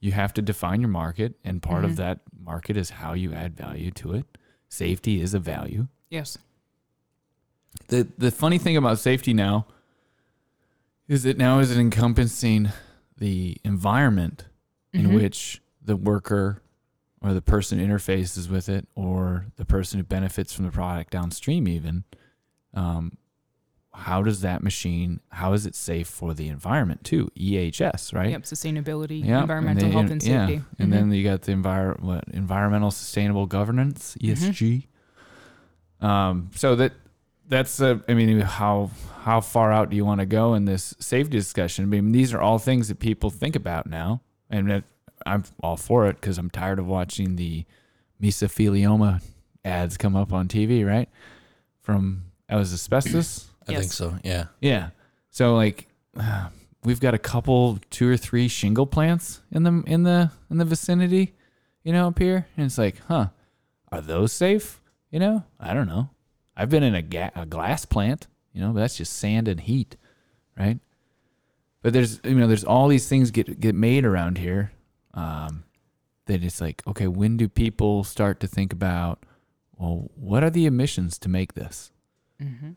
You 0.00 0.12
have 0.12 0.32
to 0.34 0.42
define 0.42 0.80
your 0.80 0.88
market, 0.90 1.34
and 1.44 1.62
part 1.62 1.82
Mm-hmm. 1.82 1.90
of 1.90 1.96
that 1.96 2.20
market 2.38 2.76
is 2.76 2.90
how 2.90 3.12
you 3.12 3.32
add 3.34 3.54
value 3.56 3.90
to 3.92 4.14
it. 4.14 4.24
Safety 4.68 5.20
is 5.20 5.34
a 5.34 5.38
value. 5.38 5.88
Yes. 6.10 6.38
The 7.88 8.06
the 8.18 8.30
funny 8.30 8.58
thing 8.58 8.76
about 8.76 8.98
safety 8.98 9.32
now 9.34 9.66
is 11.08 11.22
that 11.22 11.38
now 11.38 11.58
is 11.60 11.70
it 11.70 11.78
encompassing 11.78 12.70
the 13.18 13.56
environment 13.64 14.46
in 14.92 15.12
which 15.14 15.60
the 15.82 15.94
worker 15.96 16.62
or 17.22 17.32
the 17.32 17.42
person 17.42 17.78
interfaces 17.78 18.50
with 18.50 18.68
it 18.68 18.88
or 18.94 19.46
the 19.56 19.64
person 19.64 19.98
who 19.98 20.04
benefits 20.04 20.52
from 20.52 20.64
the 20.64 20.70
product 20.72 21.10
downstream 21.12 21.68
even 21.68 22.04
um, 22.74 23.16
how 23.94 24.22
does 24.22 24.40
that 24.40 24.62
machine 24.62 25.20
how 25.30 25.52
is 25.52 25.64
it 25.64 25.74
safe 25.74 26.08
for 26.08 26.34
the 26.34 26.48
environment 26.48 27.04
too 27.04 27.30
ehs 27.38 28.12
right 28.14 28.30
Yep. 28.30 28.42
Sustainability, 28.42 29.24
Yeah, 29.24 29.42
environmental 29.42 29.88
they- 29.88 29.94
health, 29.94 30.10
and 30.10 30.22
yeah, 30.22 30.46
safety. 30.46 30.64
And 30.78 30.88
Mhm. 30.88 30.92
then 30.92 31.12
you 31.12 31.22
got 31.24 31.42
the 31.42 31.52
envir- 31.52 32.00
what, 32.00 32.24
environmental 32.32 32.90
sustainable 32.90 33.46
governance 33.46 34.16
ESG. 34.20 34.86
Um, 36.00 36.50
so 36.54 36.74
that 36.76 36.92
that's 37.48 37.80
uh, 37.80 37.98
I 38.08 38.14
mean 38.14 38.40
how 38.40 38.90
how 39.22 39.40
far 39.40 39.72
out 39.72 39.90
do 39.90 39.96
you 39.96 40.04
want 40.04 40.20
to 40.20 40.26
go 40.26 40.54
in 40.54 40.64
this 40.64 40.94
safety 40.98 41.36
discussion? 41.36 41.84
I 41.84 41.88
mean 41.88 42.12
these 42.12 42.32
are 42.34 42.40
all 42.40 42.58
things 42.58 42.88
that 42.88 42.98
people 42.98 43.30
think 43.30 43.56
about 43.56 43.86
now, 43.86 44.22
and 44.50 44.70
that 44.70 44.84
I'm 45.24 45.44
all 45.62 45.76
for 45.76 46.06
it 46.06 46.20
because 46.20 46.38
I'm 46.38 46.50
tired 46.50 46.78
of 46.78 46.86
watching 46.86 47.36
the 47.36 47.64
mesothelioma 48.22 49.22
ads 49.64 49.96
come 49.96 50.16
up 50.16 50.32
on 50.32 50.48
TV. 50.48 50.86
Right 50.86 51.08
from 51.86 52.24
that 52.48 52.56
was 52.56 52.72
asbestos. 52.72 53.48
I 53.68 53.74
think 53.74 53.92
so. 53.92 54.18
Yeah. 54.24 54.46
Yeah. 54.60 54.90
So 55.30 55.54
like 55.54 55.86
we've 56.84 57.00
got 57.00 57.14
a 57.14 57.18
couple 57.18 57.78
two 57.90 58.10
or 58.10 58.16
three 58.16 58.48
shingle 58.48 58.86
plants 58.86 59.40
in 59.52 59.62
the 59.62 59.82
in 59.86 60.02
the 60.02 60.32
in 60.50 60.58
the 60.58 60.64
vicinity, 60.64 61.34
you 61.84 61.92
know, 61.92 62.08
up 62.08 62.18
here. 62.18 62.48
And 62.56 62.66
it's 62.66 62.76
like, 62.76 63.00
huh, 63.06 63.28
are 63.92 64.00
those 64.00 64.32
safe? 64.32 64.82
You 65.10 65.20
know? 65.20 65.44
I 65.60 65.72
don't 65.72 65.86
know. 65.86 66.10
I've 66.56 66.70
been 66.70 66.82
in 66.82 66.94
a, 66.94 67.02
ga- 67.02 67.30
a 67.34 67.46
glass 67.46 67.84
plant, 67.84 68.26
you 68.52 68.60
know, 68.60 68.72
but 68.72 68.80
that's 68.80 68.96
just 68.96 69.12
sand 69.14 69.48
and 69.48 69.60
heat, 69.60 69.96
right? 70.58 70.78
But 71.82 71.92
there's 71.92 72.20
you 72.24 72.34
know, 72.34 72.46
there's 72.46 72.64
all 72.64 72.88
these 72.88 73.08
things 73.08 73.30
get 73.30 73.60
get 73.60 73.74
made 73.74 74.04
around 74.04 74.38
here. 74.38 74.72
um, 75.14 75.64
that 76.26 76.42
it's 76.42 76.60
like, 76.60 76.82
okay, 76.86 77.06
when 77.06 77.36
do 77.36 77.48
people 77.48 78.04
start 78.04 78.40
to 78.40 78.46
think 78.46 78.72
about, 78.72 79.24
well, 79.78 80.10
what 80.16 80.42
are 80.42 80.50
the 80.50 80.66
emissions 80.66 81.18
to 81.20 81.28
make 81.28 81.54
this? 81.54 81.92
Mm-hmm. 82.42 82.72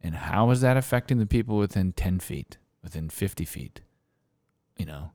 And 0.00 0.14
how 0.14 0.50
is 0.50 0.60
that 0.60 0.76
affecting 0.76 1.18
the 1.18 1.26
people 1.26 1.56
within 1.56 1.92
10 1.92 2.20
feet, 2.20 2.58
within 2.82 3.08
50 3.08 3.44
feet? 3.44 3.80
You 4.76 4.86
know, 4.86 5.10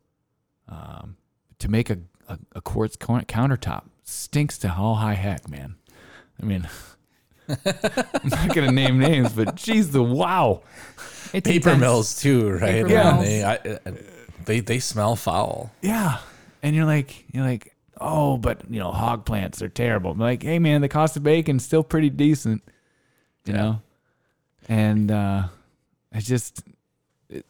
um, 0.67 1.17
to 1.59 1.69
make 1.69 1.89
a, 1.89 1.99
a, 2.27 2.39
a 2.55 2.61
quartz 2.61 2.97
countertop 2.97 3.83
stinks 4.03 4.57
to 4.59 4.73
all 4.75 4.95
high 4.95 5.13
heck, 5.13 5.49
man. 5.49 5.75
I 6.41 6.45
mean, 6.45 6.67
I'm 7.49 8.29
not 8.29 8.55
going 8.55 8.67
to 8.67 8.71
name 8.71 8.99
names, 8.99 9.33
but 9.33 9.55
geez, 9.55 9.91
the 9.91 10.03
wow. 10.03 10.61
It's 11.33 11.47
Paper 11.47 11.69
intense. 11.69 11.79
mills 11.81 12.19
too, 12.21 12.51
right? 12.51 12.61
Paper 12.85 12.87
I 12.87 12.89
mean, 12.89 13.13
mills. 13.13 13.25
They, 13.25 13.43
I, 13.43 13.55
uh, 13.55 13.91
they 14.45 14.59
they 14.61 14.79
smell 14.79 15.15
foul. 15.15 15.71
Yeah. 15.81 16.19
And 16.63 16.75
you're 16.75 16.85
like, 16.85 17.25
you're 17.31 17.45
like, 17.45 17.75
oh, 18.01 18.37
but 18.37 18.61
you 18.69 18.79
know, 18.79 18.91
hog 18.91 19.25
plants 19.25 19.61
are 19.61 19.69
terrible. 19.69 20.11
I'm 20.11 20.19
like, 20.19 20.41
hey 20.43 20.59
man, 20.59 20.81
the 20.81 20.89
cost 20.89 21.15
of 21.17 21.23
bacon's 21.23 21.63
still 21.63 21.83
pretty 21.83 22.09
decent, 22.09 22.63
you 23.45 23.53
know? 23.53 23.81
And 24.67 25.11
uh 25.11 25.47
I 26.13 26.19
just 26.19 26.63
it, 27.29 27.45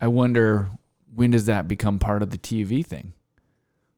I 0.00 0.08
wonder 0.08 0.70
when 1.14 1.30
does 1.30 1.46
that 1.46 1.68
become 1.68 1.98
part 1.98 2.22
of 2.22 2.30
the 2.30 2.38
TV 2.38 2.84
thing? 2.84 3.12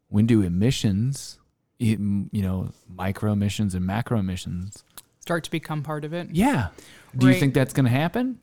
When 0.09 0.27
do 0.27 0.43
emissions, 0.43 1.38
you 1.79 2.29
know, 2.33 2.71
micro 2.95 3.33
emissions 3.33 3.75
and 3.75 3.85
macro 3.87 4.19
emissions? 4.19 4.83
Start 5.21 5.45
to 5.45 5.51
become 5.51 5.83
part 5.83 6.05
of 6.05 6.13
it. 6.13 6.29
Yeah. 6.33 6.69
Do 7.17 7.29
you 7.29 7.35
think 7.35 7.55
that's 7.55 7.73
going 7.73 7.85
to 7.85 7.91
happen? 7.91 8.41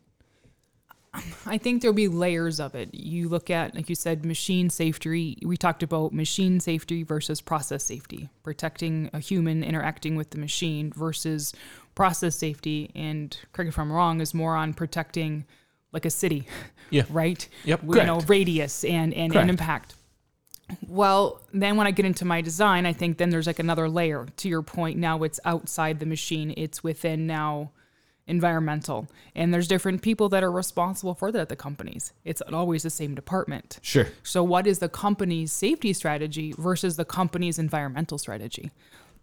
I 1.45 1.57
think 1.57 1.81
there'll 1.81 1.95
be 1.95 2.09
layers 2.09 2.59
of 2.59 2.75
it. 2.75 2.93
You 2.93 3.29
look 3.29 3.49
at, 3.49 3.73
like 3.73 3.87
you 3.87 3.95
said, 3.95 4.25
machine 4.25 4.69
safety. 4.69 5.37
We 5.43 5.55
talked 5.55 5.81
about 5.81 6.11
machine 6.13 6.59
safety 6.59 7.03
versus 7.03 7.39
process 7.39 7.83
safety, 7.85 8.29
protecting 8.43 9.09
a 9.13 9.19
human 9.19 9.63
interacting 9.63 10.15
with 10.17 10.31
the 10.31 10.37
machine 10.37 10.91
versus 10.93 11.53
process 11.95 12.35
safety. 12.35 12.91
And 12.95 13.37
correct 13.53 13.67
me 13.67 13.69
if 13.69 13.79
I'm 13.79 13.91
wrong, 13.93 14.19
is 14.19 14.33
more 14.33 14.55
on 14.57 14.73
protecting 14.73 15.45
like 15.93 16.03
a 16.05 16.09
city, 16.09 16.47
Yeah. 16.89 17.03
right? 17.09 17.47
Yep. 17.63 17.83
You 17.83 18.03
know, 18.03 18.19
radius 18.21 18.83
and, 18.83 19.13
and, 19.13 19.31
Correct. 19.31 19.41
and 19.43 19.49
impact. 19.49 19.95
Well, 20.87 21.41
then 21.53 21.77
when 21.77 21.87
I 21.87 21.91
get 21.91 22.05
into 22.05 22.25
my 22.25 22.41
design, 22.41 22.85
I 22.85 22.93
think 22.93 23.17
then 23.17 23.29
there's 23.29 23.47
like 23.47 23.59
another 23.59 23.89
layer. 23.89 24.27
To 24.37 24.49
your 24.49 24.61
point, 24.61 24.97
now 24.97 25.23
it's 25.23 25.39
outside 25.45 25.99
the 25.99 26.05
machine, 26.05 26.53
it's 26.57 26.83
within 26.83 27.27
now 27.27 27.71
environmental. 28.27 29.07
And 29.35 29.53
there's 29.53 29.67
different 29.67 30.01
people 30.01 30.29
that 30.29 30.43
are 30.43 30.51
responsible 30.51 31.13
for 31.13 31.31
that 31.31 31.39
at 31.39 31.49
the 31.49 31.55
companies. 31.55 32.13
It's 32.23 32.41
always 32.41 32.83
the 32.83 32.89
same 32.89 33.13
department. 33.15 33.79
Sure. 33.81 34.07
So, 34.23 34.43
what 34.43 34.67
is 34.67 34.79
the 34.79 34.89
company's 34.89 35.53
safety 35.53 35.93
strategy 35.93 36.53
versus 36.57 36.97
the 36.97 37.05
company's 37.05 37.59
environmental 37.59 38.17
strategy? 38.17 38.71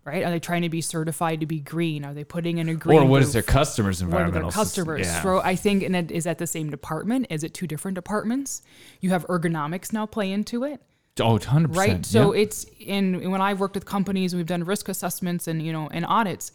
Right? 0.04 0.24
Are 0.24 0.30
they 0.30 0.40
trying 0.40 0.62
to 0.62 0.68
be 0.68 0.80
certified 0.80 1.38
to 1.40 1.46
be 1.46 1.60
green? 1.60 2.04
Are 2.04 2.12
they 2.12 2.24
putting 2.24 2.58
in 2.58 2.68
a 2.68 2.74
green? 2.74 3.02
Or 3.02 3.06
what 3.06 3.22
is 3.22 3.28
roof? 3.28 3.32
their 3.34 3.42
customers' 3.42 4.02
environmental? 4.02 4.46
what 4.46 4.48
are 4.48 4.50
their 4.50 4.64
customers? 4.64 5.06
Yeah. 5.06 5.22
So 5.22 5.38
I 5.38 5.54
think, 5.54 5.84
and 5.84 5.94
it, 5.94 6.10
is 6.10 6.24
that 6.24 6.38
the 6.38 6.46
same 6.46 6.70
department? 6.70 7.28
Is 7.30 7.44
it 7.44 7.54
two 7.54 7.68
different 7.68 7.94
departments? 7.94 8.62
You 9.00 9.10
have 9.10 9.24
ergonomics 9.28 9.92
now 9.92 10.06
play 10.06 10.32
into 10.32 10.64
it 10.64 10.80
Oh, 11.20 11.38
100%. 11.38 11.76
right 11.76 12.06
so 12.06 12.32
yeah. 12.32 12.42
it's 12.42 12.64
in 12.80 13.30
when 13.30 13.42
i've 13.42 13.60
worked 13.60 13.74
with 13.74 13.84
companies 13.84 14.34
we've 14.34 14.46
done 14.46 14.64
risk 14.64 14.88
assessments 14.88 15.46
and 15.46 15.60
you 15.60 15.70
know 15.70 15.86
and 15.92 16.06
audits 16.06 16.52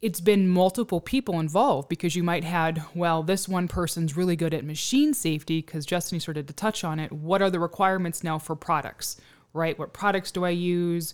it's 0.00 0.20
been 0.20 0.48
multiple 0.48 1.00
people 1.00 1.40
involved 1.40 1.88
because 1.88 2.14
you 2.14 2.22
might 2.22 2.44
had 2.44 2.84
well 2.94 3.24
this 3.24 3.48
one 3.48 3.66
person's 3.66 4.16
really 4.16 4.36
good 4.36 4.54
at 4.54 4.64
machine 4.64 5.12
safety 5.12 5.60
because 5.62 5.84
justin 5.84 6.20
started 6.20 6.46
to 6.46 6.54
touch 6.54 6.84
on 6.84 7.00
it 7.00 7.10
what 7.10 7.42
are 7.42 7.50
the 7.50 7.58
requirements 7.58 8.22
now 8.22 8.38
for 8.38 8.54
products 8.54 9.20
right 9.52 9.80
what 9.80 9.92
products 9.92 10.30
do 10.30 10.44
i 10.44 10.50
use 10.50 11.12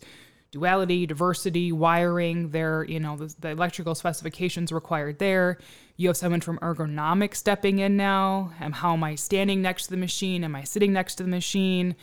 duality 0.51 1.07
diversity 1.07 1.73
wiring 1.73 2.51
there 2.51 2.85
you 2.85 3.01
know 3.01 3.17
the, 3.17 3.35
the 3.39 3.49
electrical 3.49 3.95
specifications 3.95 4.71
required 4.73 5.19
there 5.19 5.57
you 6.01 6.09
have 6.09 6.17
someone 6.17 6.41
from 6.41 6.59
ergonomics 6.61 7.37
stepping 7.37 7.79
in 7.79 7.95
now. 7.95 8.53
And 8.59 8.75
how 8.75 8.95
am 8.95 9.05
i 9.05 9.15
standing 9.17 9.61
next 9.61 9.85
to 9.85 9.91
the 9.91 9.99
machine? 9.99 10.45
Am 10.45 10.57
i 10.57 10.65
sitting 10.65 10.95
next 10.95 11.17
to 11.17 11.23
the 11.23 11.29
machine? 11.29 11.95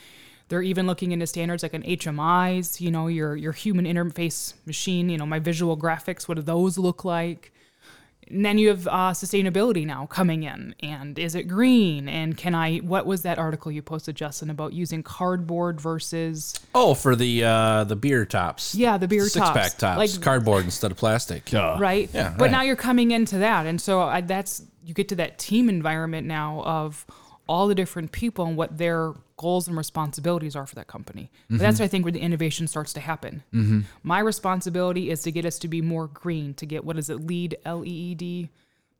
They're 0.49 0.61
even 0.61 0.85
looking 0.85 1.11
into 1.11 1.25
standards 1.25 1.63
like 1.63 1.73
an 1.73 1.81
HMIs, 1.81 2.79
you 2.79 2.91
know, 2.91 3.07
your 3.07 3.35
your 3.35 3.53
human 3.53 3.85
interface 3.85 4.53
machine, 4.67 5.09
you 5.09 5.17
know, 5.17 5.25
my 5.25 5.39
visual 5.39 5.75
graphics, 5.75 6.27
what 6.27 6.35
do 6.35 6.43
those 6.43 6.77
look 6.77 7.03
like? 7.03 7.51
And 8.29 8.43
then 8.45 8.57
you 8.57 8.69
have 8.69 8.87
uh, 8.87 9.11
sustainability 9.11 9.85
now 9.85 10.05
coming 10.07 10.43
in, 10.43 10.75
and 10.81 11.17
is 11.17 11.33
it 11.35 11.43
green? 11.43 12.09
And 12.09 12.37
can 12.37 12.53
I? 12.55 12.77
What 12.79 13.05
was 13.05 13.21
that 13.21 13.39
article 13.39 13.71
you 13.71 13.81
posted, 13.81 14.15
Justin, 14.15 14.49
about 14.49 14.73
using 14.73 15.01
cardboard 15.03 15.79
versus? 15.79 16.59
Oh, 16.75 16.93
for 16.93 17.15
the 17.15 17.43
uh, 17.43 17.83
the 17.85 17.95
beer 17.95 18.25
tops. 18.25 18.75
Yeah, 18.75 18.97
the 18.97 19.07
beer 19.07 19.23
six 19.23 19.35
tops. 19.45 19.57
pack 19.57 19.77
tops, 19.77 19.97
Like- 19.97 20.21
cardboard 20.21 20.65
instead 20.65 20.91
of 20.91 20.97
plastic. 20.97 21.49
right? 21.53 22.09
Yeah, 22.13 22.33
But 22.37 22.45
right. 22.45 22.51
now 22.51 22.61
you're 22.63 22.75
coming 22.75 23.11
into 23.11 23.37
that, 23.39 23.65
and 23.65 23.79
so 23.79 24.01
I, 24.01 24.21
that's 24.21 24.63
you 24.83 24.93
get 24.93 25.09
to 25.09 25.15
that 25.15 25.37
team 25.39 25.69
environment 25.69 26.27
now 26.27 26.61
of 26.63 27.05
all 27.47 27.67
the 27.67 27.75
different 27.75 28.11
people 28.11 28.45
and 28.45 28.57
what 28.57 28.77
their 28.77 29.13
goals 29.37 29.67
and 29.67 29.77
responsibilities 29.77 30.55
are 30.55 30.65
for 30.65 30.75
that 30.75 30.87
company. 30.87 31.31
But 31.49 31.59
that's 31.59 31.79
I 31.79 31.87
think 31.87 32.05
where 32.05 32.11
the 32.11 32.19
innovation 32.19 32.67
starts 32.67 32.93
to 32.93 32.99
happen. 32.99 33.43
My 34.03 34.19
responsibility 34.19 35.09
is 35.09 35.21
to 35.23 35.31
get 35.31 35.45
us 35.45 35.59
to 35.59 35.67
be 35.67 35.81
more 35.81 36.07
green, 36.07 36.53
to 36.55 36.65
get 36.65 36.83
what 36.83 36.97
is 36.97 37.09
it, 37.09 37.25
LEED, 37.25 37.57
L 37.65 37.85
E 37.85 37.89
E 37.89 38.15
D 38.15 38.49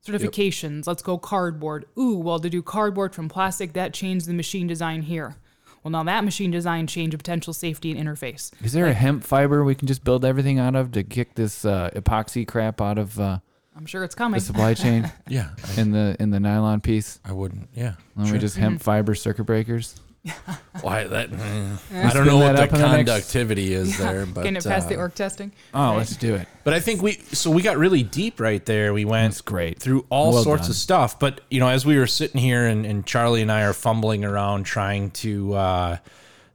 certifications. 0.06 0.86
Let's 0.86 1.02
go 1.02 1.18
cardboard. 1.18 1.86
Ooh, 1.98 2.16
well, 2.18 2.38
to 2.38 2.48
do 2.48 2.62
cardboard 2.62 3.14
from 3.14 3.28
plastic, 3.28 3.72
that 3.74 3.92
changed 3.92 4.26
the 4.26 4.34
machine 4.34 4.66
design 4.66 5.02
here. 5.02 5.36
Well, 5.82 5.90
now 5.90 6.02
that 6.04 6.24
machine 6.24 6.50
design 6.50 6.86
changed 6.86 7.16
potential 7.16 7.52
safety 7.52 7.96
and 7.96 8.00
interface. 8.00 8.52
Is 8.64 8.72
there 8.72 8.86
a 8.86 8.92
hemp 8.92 9.24
fiber 9.24 9.64
we 9.64 9.74
can 9.74 9.86
just 9.86 10.04
build 10.04 10.24
everything 10.24 10.58
out 10.58 10.74
of 10.74 10.92
to 10.92 11.04
kick 11.04 11.34
this 11.34 11.64
uh, 11.64 11.90
epoxy 11.94 12.46
crap 12.46 12.80
out 12.80 12.98
of 12.98 13.18
uh, 13.18 13.38
I'm 13.78 13.86
sure 13.86 14.02
it's 14.04 14.14
coming. 14.14 14.38
the 14.40 14.44
supply 14.44 14.74
chain 14.74 15.10
Yeah, 15.28 15.50
I, 15.76 15.80
in 15.80 15.92
the 15.92 16.16
in 16.20 16.30
the 16.30 16.40
nylon 16.40 16.80
piece? 16.80 17.20
I 17.24 17.32
wouldn't. 17.32 17.68
Yeah. 17.74 17.92
Why 18.14 18.24
don't 18.24 18.24
we 18.24 18.28
Sure. 18.30 18.38
just 18.38 18.54
Mm-hmm. 18.56 18.62
hemp 18.64 18.82
fiber 18.82 19.14
circuit 19.14 19.44
breakers? 19.44 20.00
Why 20.82 21.04
that? 21.04 21.30
eh, 21.92 22.06
I 22.08 22.12
don't 22.12 22.26
know 22.26 22.38
what 22.38 22.56
that 22.56 22.56
the 22.56 22.62
up 22.64 22.72
in 22.74 22.80
the 22.80 22.86
next- 22.88 22.96
conductivity 22.96 23.72
is 23.72 23.96
there, 23.96 24.26
but 24.26 24.42
Getting 24.42 24.56
it 24.56 24.64
past 24.64 24.88
the 24.88 24.96
uh, 24.96 24.98
org 24.98 25.14
testing. 25.14 25.52
Oh, 25.72 25.94
let's 25.96 26.16
do 26.16 26.34
it. 26.34 26.48
But 26.64 26.74
I 26.74 26.80
think 26.80 27.00
we 27.02 27.12
so 27.32 27.50
we 27.50 27.62
got 27.62 27.78
really 27.78 28.02
deep 28.02 28.40
right 28.40 28.64
there. 28.66 28.92
We 28.92 29.04
went 29.04 29.32
That's 29.32 29.40
great. 29.42 29.78
through 29.78 30.04
all 30.10 30.32
Well 30.32 30.42
sorts 30.42 30.62
done. 30.62 30.70
of 30.70 30.76
stuff. 30.76 31.18
But 31.18 31.40
you 31.50 31.60
know, 31.60 31.68
as 31.68 31.86
we 31.86 31.96
were 31.98 32.08
sitting 32.08 32.40
here 32.40 32.66
and, 32.66 32.84
and 32.84 33.06
Charlie 33.06 33.42
and 33.42 33.50
I 33.52 33.62
are 33.62 33.72
fumbling 33.72 34.24
around 34.24 34.64
trying 34.64 35.12
to 35.12 35.54
uh, 35.54 35.96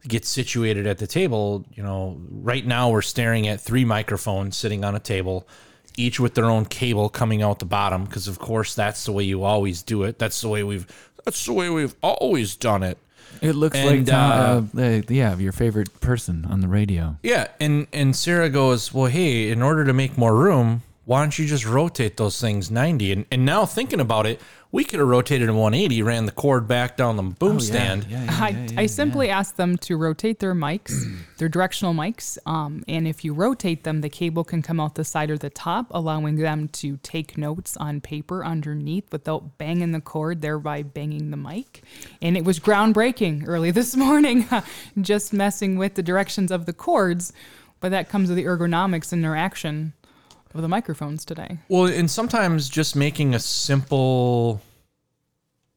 get 0.08 0.26
situated 0.26 0.86
at 0.86 0.98
the 1.00 1.08
table, 1.08 1.66
you 1.74 1.82
know, 1.82 2.18
right 2.30 2.66
now 2.66 2.90
we're 2.92 3.02
staring 3.02 3.48
at 3.48 3.62
three 3.62 3.86
microphones 3.86 4.56
sitting 4.58 4.84
on 4.84 4.94
a 4.94 5.00
table, 5.00 5.48
each 5.98 6.20
with 6.20 6.34
their 6.36 6.46
own 6.46 6.66
cable 6.66 7.10
coming 7.10 7.42
out 7.42 7.60
the 7.60 7.66
bottom. 7.66 8.06
Because 8.06 8.28
of 8.28 8.40
course 8.40 8.76
that's 8.76 9.06
the 9.06 9.12
way 9.12 9.24
you 9.24 9.44
always 9.44 9.82
do 9.84 10.04
it. 10.04 10.20
That's 10.20 10.40
the 10.42 10.50
way 10.50 10.64
we've 10.64 10.86
that's 11.26 11.46
the 11.46 11.54
way 11.54 11.70
we've 11.70 11.96
always 12.02 12.56
done 12.56 12.84
it. 12.84 12.98
It 13.42 13.54
looks 13.56 13.76
And, 13.78 13.88
like 13.88 14.06
Tom, 14.06 14.70
uh, 14.78 14.82
uh, 14.82 15.02
yeah, 15.10 15.36
your 15.38 15.52
favorite 15.52 16.00
person 16.00 16.46
on 16.50 16.62
the 16.62 16.68
radio. 16.68 17.18
Yeah, 17.24 17.48
and 17.60 17.88
and 17.92 18.16
Sarah 18.16 18.50
goes, 18.50 18.94
"Well, 18.94 19.08
hey, 19.08 19.50
in 19.50 19.62
order 19.62 19.84
to 19.86 19.94
make 19.94 20.18
more 20.18 20.36
room, 20.36 20.84
why 21.06 21.22
don't 21.22 21.38
you 21.38 21.46
just 21.46 21.66
rotate 21.66 22.18
those 22.18 22.40
things 22.40 22.72
90?" 22.72 23.12
And 23.12 23.26
and 23.32 23.46
now 23.46 23.66
thinking 23.66 24.00
about 24.00 24.26
it, 24.26 24.40
we 24.74 24.84
could 24.84 25.00
have 25.00 25.08
rotated 25.08 25.48
them 25.48 25.56
180, 25.58 26.02
ran 26.02 26.26
the 26.26 26.32
cord 26.32 26.68
back 26.68 26.98
down 26.98 27.16
the 27.16 27.22
boom 27.22 27.60
stand. 27.60 28.08
Oh, 28.08 28.12
Yeah, 28.12 28.26
I, 28.28 28.68
I 28.76 28.86
simply 28.88 29.30
asked 29.30 29.56
them 29.56 29.78
to 29.78 29.96
rotate 29.96 30.40
their 30.40 30.56
mics, 30.56 31.06
their 31.38 31.48
directional 31.48 31.94
mics, 31.94 32.40
um, 32.48 32.84
and 32.88 33.08
if 33.08 33.24
you 33.24 33.36
rotate 33.36 33.84
them, 33.84 34.02
the 34.02 34.10
cable 34.10 34.44
can 34.44 34.64
come 34.64 34.80
out 34.80 34.96
the 34.96 35.06
side 35.06 35.30
or 35.30 35.38
the 35.38 35.52
top, 35.52 35.86
allowing 35.92 36.38
them 36.38 36.70
to 36.70 36.98
take 37.04 37.38
notes 37.38 37.78
on 37.78 38.02
paper 38.02 38.44
underneath 38.44 39.12
without 39.12 39.60
banging 39.60 39.92
the 39.92 40.02
cord, 40.02 40.42
thereby 40.42 40.82
banging 40.82 41.30
the 41.30 41.38
mic. 41.38 41.84
And 42.20 42.36
it 42.36 42.44
was 42.44 42.60
groundbreaking 42.60 43.48
early 43.48 43.70
this 43.80 43.96
morning, 43.96 44.50
just 45.00 45.34
messing 45.34 45.78
with 45.78 45.94
the 45.94 46.04
directions 46.04 46.50
of 46.50 46.66
the 46.66 46.74
cords, 46.74 47.32
but 47.80 47.92
that 47.92 48.10
comes 48.10 48.28
with 48.28 48.38
the 48.38 48.46
ergonomics 48.46 49.14
interaction 49.14 49.94
of 50.54 50.62
the 50.62 50.68
microphones 50.68 51.26
today. 51.26 51.58
Well, 51.68 51.86
and 51.86 52.10
sometimes 52.10 52.70
just 52.70 52.96
making 52.96 53.34
a 53.34 53.40
simple 53.40 54.62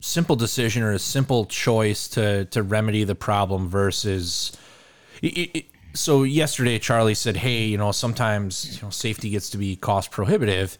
simple 0.01 0.37
decision 0.37 0.83
or 0.83 0.93
a 0.93 0.99
simple 0.99 1.47
choice 1.47 2.09
to 2.09 2.45
to 2.47 2.63
remedy 2.63 3.05
the 3.05 3.15
problem 3.15 3.69
versus 3.69 4.57
it, 5.23 5.57
it, 5.57 5.67
so 5.95 6.23
yesterday 6.23 6.79
Charlie 6.79 7.15
said, 7.15 7.37
"Hey, 7.37 7.65
you 7.65 7.79
know, 7.79 7.93
sometimes 7.93 8.77
you 8.77 8.83
know 8.83 8.91
safety 8.91 9.31
gets 9.31 9.51
to 9.51 9.59
be 9.59 9.77
cost 9.77 10.11
prohibitive." 10.11 10.79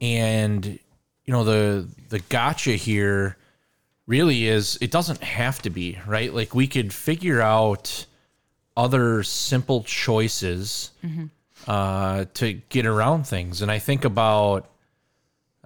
And 0.00 0.78
you 1.24 1.32
know, 1.32 1.44
the 1.44 1.88
the 2.08 2.20
gotcha 2.20 2.72
here 2.72 3.36
really 4.06 4.46
is 4.46 4.78
it 4.80 4.90
doesn't 4.90 5.22
have 5.22 5.62
to 5.62 5.70
be, 5.70 5.98
right? 6.06 6.32
Like 6.32 6.54
we 6.54 6.66
could 6.66 6.92
figure 6.92 7.40
out 7.40 8.06
other 8.76 9.22
simple 9.22 9.82
choices 9.84 10.90
mm-hmm. 11.04 11.26
Uh, 11.66 12.26
to 12.34 12.54
get 12.68 12.86
around 12.86 13.26
things. 13.26 13.62
And 13.62 13.70
I 13.70 13.78
think 13.78 14.04
about 14.04 14.70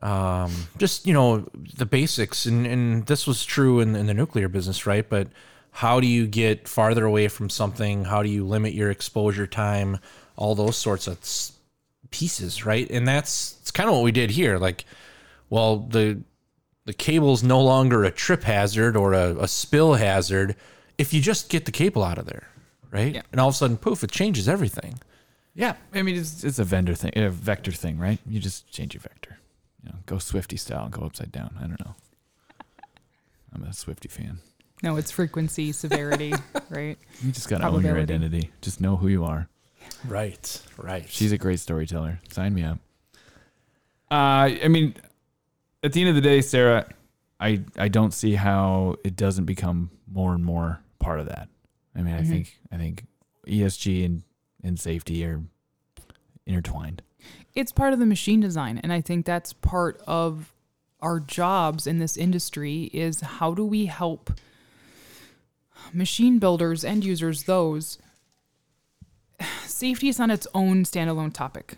um, 0.03 0.53
just 0.79 1.07
you 1.07 1.13
know 1.13 1.49
the 1.77 1.87
basics, 1.87 2.47
and, 2.47 2.67
and 2.67 3.07
this 3.07 3.27
was 3.27 3.45
true 3.45 3.81
in, 3.81 3.97
in 3.97 4.07
the 4.07 4.15
nuclear 4.15 4.49
business, 4.49 4.87
right? 4.87 5.09
But 5.09 5.29
how 5.71 6.01
do 6.01 6.07
you 6.07 6.27
get 6.27 6.69
farther 6.69 7.05
away 7.05 7.29
from 7.29 7.51
something? 7.51 8.05
How 8.05 8.23
do 8.23 8.29
you 8.29 8.45
limit 8.45 8.75
your 8.75 8.91
exposure 8.91 9.47
time? 9.47 9.99
All 10.37 10.55
those 10.55 10.77
sorts 10.77 11.09
of 11.09 11.19
pieces, 12.11 12.65
right? 12.65 12.89
And 12.91 13.07
that's 13.09 13.59
it's 13.61 13.71
kind 13.71 13.89
of 13.89 13.97
what 13.97 14.05
we 14.05 14.13
did 14.13 14.31
here. 14.31 14.59
Like, 14.59 14.85
well, 15.51 15.79
the 15.79 16.21
the 16.85 16.95
cable's 16.95 17.43
no 17.43 17.61
longer 17.61 18.05
a 18.05 18.11
trip 18.11 18.45
hazard 18.45 18.97
or 18.97 19.13
a, 19.13 19.37
a 19.41 19.49
spill 19.49 19.95
hazard 19.95 20.57
if 20.97 21.13
you 21.13 21.21
just 21.21 21.49
get 21.49 21.65
the 21.65 21.73
cable 21.73 22.03
out 22.03 22.19
of 22.19 22.27
there, 22.27 22.49
right? 22.91 23.15
Yeah. 23.17 23.23
And 23.31 23.41
all 23.41 23.49
of 23.49 23.55
a 23.55 23.59
sudden, 23.59 23.77
poof, 23.77 24.03
it 24.03 24.11
changes 24.11 24.49
everything. 24.49 24.99
Yeah, 25.59 25.75
I 25.93 26.03
mean 26.03 26.15
it's 26.17 26.45
it's 26.45 26.61
a 26.61 26.65
vendor 26.65 26.95
thing, 26.95 27.11
a 27.17 27.29
vector 27.31 27.73
thing, 27.73 27.99
right? 27.99 28.21
You 28.29 28.39
just 28.39 28.71
change 28.71 28.95
your 28.95 29.01
vector. 29.01 29.39
You 29.83 29.91
know, 29.91 29.97
go 30.07 30.19
Swifty 30.19 30.57
style, 30.57 30.89
go 30.89 31.03
upside 31.05 31.33
down. 31.33 31.57
I 31.59 31.63
don't 31.67 31.81
know. 31.85 31.95
I'm 33.53 33.65
a 33.65 33.73
Swifty 33.73 34.09
fan. 34.09 34.39
No, 34.85 34.97
it's 34.97 35.11
frequency, 35.11 35.73
severity, 35.73 36.33
right? 36.71 36.97
You 37.21 37.33
just 37.33 37.49
gotta 37.49 37.67
own 37.67 37.83
your 37.85 37.99
identity. 37.99 38.53
Just 38.61 38.81
know 38.81 38.97
who 38.97 39.09
you 39.09 39.25
are. 39.25 39.49
Right, 40.07 40.63
right. 40.77 41.05
She's 41.09 41.33
a 41.33 41.39
great 41.39 41.59
storyteller. 41.59 42.21
Sign 42.31 42.55
me 42.55 42.63
up. 42.63 42.79
Uh, 44.11 44.55
I 44.63 44.69
mean, 44.69 44.95
at 45.83 45.93
the 45.93 46.01
end 46.01 46.11
of 46.11 46.15
the 46.15 46.21
day, 46.21 46.41
Sarah, 46.41 46.87
I 47.41 47.63
I 47.77 47.89
don't 47.89 48.15
see 48.15 48.35
how 48.37 48.95
it 49.03 49.17
doesn't 49.17 49.47
become 49.47 49.91
more 50.07 50.35
and 50.35 50.45
more 50.45 50.79
part 51.01 51.19
of 51.19 51.27
that. 51.27 51.49
I 51.97 52.03
mean, 52.03 52.15
I 52.15 52.23
Mhm. 52.23 52.29
think 52.29 52.61
I 52.71 52.77
think 52.77 53.07
ESG 53.49 54.05
and 54.05 54.23
and 54.63 54.79
safety 54.79 55.25
are 55.25 55.43
intertwined. 56.47 57.03
it's 57.55 57.73
part 57.73 57.93
of 57.93 57.99
the 57.99 58.07
machine 58.07 58.41
design 58.41 58.79
and 58.83 58.93
i 58.93 59.01
think 59.01 59.27
that's 59.27 59.53
part 59.53 60.01
of 60.07 60.55
our 61.01 61.21
jobs 61.21 61.87
in 61.87 61.99
this 61.99 62.17
industry 62.17 62.85
is 62.93 63.21
how 63.21 63.55
do 63.55 63.65
we 63.65 63.87
help 63.87 64.31
machine 65.93 66.39
builders 66.39 66.85
end 66.85 67.05
users 67.05 67.45
those. 67.45 67.99
Safety 69.63 70.09
is 70.09 70.19
on 70.19 70.31
its 70.31 70.47
own 70.55 70.85
standalone 70.85 71.33
topic. 71.33 71.77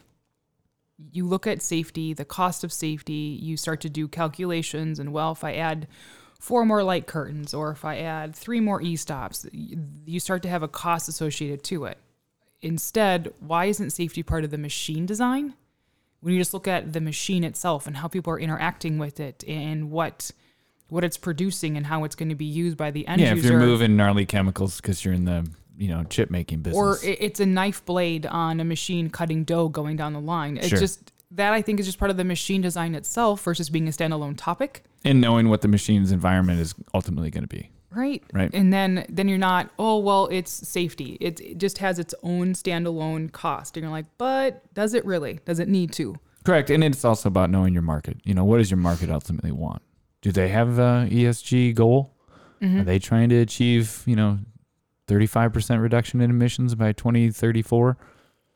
You 1.13 1.27
look 1.27 1.47
at 1.47 1.63
safety 1.63 2.13
the 2.13 2.25
cost 2.25 2.65
of 2.65 2.73
safety 2.73 3.39
you 3.41 3.57
start 3.57 3.81
to 3.83 3.91
do 3.91 4.07
calculations 4.07 4.99
and 4.99 5.15
well 5.15 5.33
if 5.33 5.43
i 5.43 5.55
add 5.55 5.87
four 6.39 6.67
more 6.67 6.83
light 6.83 7.07
curtains 7.07 7.55
or 7.55 7.71
if 7.71 7.87
i 7.87 7.97
add 7.97 8.37
three 8.37 8.61
more 8.61 8.83
e-stops 8.83 9.47
you 9.51 10.21
start 10.21 10.43
to 10.43 10.49
have 10.51 10.63
a 10.63 10.69
cost 10.69 11.09
associated 11.09 11.63
to 11.65 11.87
it 11.87 11.97
instead 12.63 13.33
why 13.41 13.67
isn't 13.67 13.91
safety 13.91 14.23
part 14.23 14.45
of 14.45 14.51
the 14.51 14.59
machine 14.59 15.07
design 15.07 15.55
when 16.21 16.35
you 16.35 16.41
just 16.41 16.53
look 16.53 16.69
at 16.69 16.93
the 16.93 17.01
machine 17.01 17.45
itself 17.45 17.87
and 17.87 17.97
how 17.97 18.09
people 18.09 18.33
are 18.33 18.39
interacting 18.39 18.99
with 18.99 19.19
it 19.21 19.43
and 19.49 19.91
what 19.91 20.31
what 20.89 21.05
it's 21.05 21.17
producing 21.17 21.77
and 21.77 21.87
how 21.87 22.05
it's 22.05 22.17
going 22.17 22.29
to 22.29 22.35
be 22.35 22.45
used 22.45 22.77
by 22.77 22.91
the 22.91 23.07
end 23.07 23.21
yeah, 23.21 23.33
user 23.33 23.47
if 23.47 23.51
you're 23.53 23.61
moving 23.61 23.97
gnarly 23.97 24.27
chemicals 24.27 24.81
because 24.81 25.05
you're 25.05 25.15
in 25.15 25.25
the 25.25 25.49
you 25.79 25.89
know 25.89 26.05
chip 26.05 26.31
making 26.31 26.61
business. 26.61 26.77
or 26.77 26.99
it's 27.03 27.41
a 27.41 27.47
knife 27.47 27.85
blade 27.87 28.27
on 28.27 28.61
a 28.61 28.65
machine 28.65 29.09
cutting 29.09 29.45
dough 29.45 29.69
going 29.69 29.97
down 29.97 30.13
the 30.13 30.21
line 30.21 30.57
it's 30.59 30.69
Sure. 30.69 30.79
just 30.79 31.13
that 31.31 31.53
i 31.55 31.63
think 31.63 31.81
is 31.81 31.87
just 31.87 31.99
part 31.99 32.11
of 32.11 32.17
the 32.17 32.25
machine 32.25 32.61
design 32.61 32.95
itself 32.95 33.43
versus 33.43 33.71
being 33.71 33.89
a 33.89 33.91
standalone 33.91 34.35
topic 34.37 34.83
and 35.05 35.21
knowing 35.21 35.49
what 35.49 35.63
the 35.63 35.69
machine's 35.69 36.13
environment 36.13 36.61
is 36.61 36.75
ultimately 36.93 37.31
going 37.31 37.45
to 37.45 37.49
be. 37.49 37.71
Right 37.93 38.23
Right. 38.33 38.51
and 38.55 38.73
then 38.73 39.05
then 39.09 39.27
you're 39.29 39.39
not 39.39 39.71
oh 39.79 39.99
well 39.99 40.29
it's 40.31 40.51
safety 40.69 41.17
it, 41.21 41.41
it 41.41 41.59
just 41.59 41.79
has 41.79 41.99
its 41.99 42.15
own 42.23 42.53
standalone 42.55 43.33
cost 43.33 43.77
and 43.77 43.83
you're 43.85 43.91
like 43.91 44.07
but 44.19 44.63
does 44.75 44.95
it 44.95 45.05
really 45.05 45.41
does 45.45 45.59
it 45.59 45.69
need 45.69 45.93
to 45.93 46.17
Correct, 46.43 46.71
and 46.71 46.83
it's 46.83 47.05
also 47.05 47.29
about 47.29 47.51
knowing 47.51 47.75
your 47.75 47.83
market. 47.83 48.17
You 48.25 48.33
know, 48.33 48.47
what 48.47 48.57
does 48.57 48.71
your 48.71 48.79
market 48.79 49.11
ultimately 49.11 49.53
want? 49.53 49.83
Do 50.23 50.33
they 50.33 50.49
have 50.49 50.79
a 50.79 51.07
ESG 51.11 51.75
goal? 51.75 52.15
Mm-hmm. 52.63 52.81
Are 52.81 52.85
they 52.85 52.99
trying 52.99 53.29
to 53.29 53.37
achieve, 53.41 54.03
you 54.07 54.17
know, 54.17 54.39
35% 55.07 55.83
reduction 55.83 56.23
in 56.23 56.31
emissions 56.31 56.75
by 56.75 56.93
2034? 56.93 57.97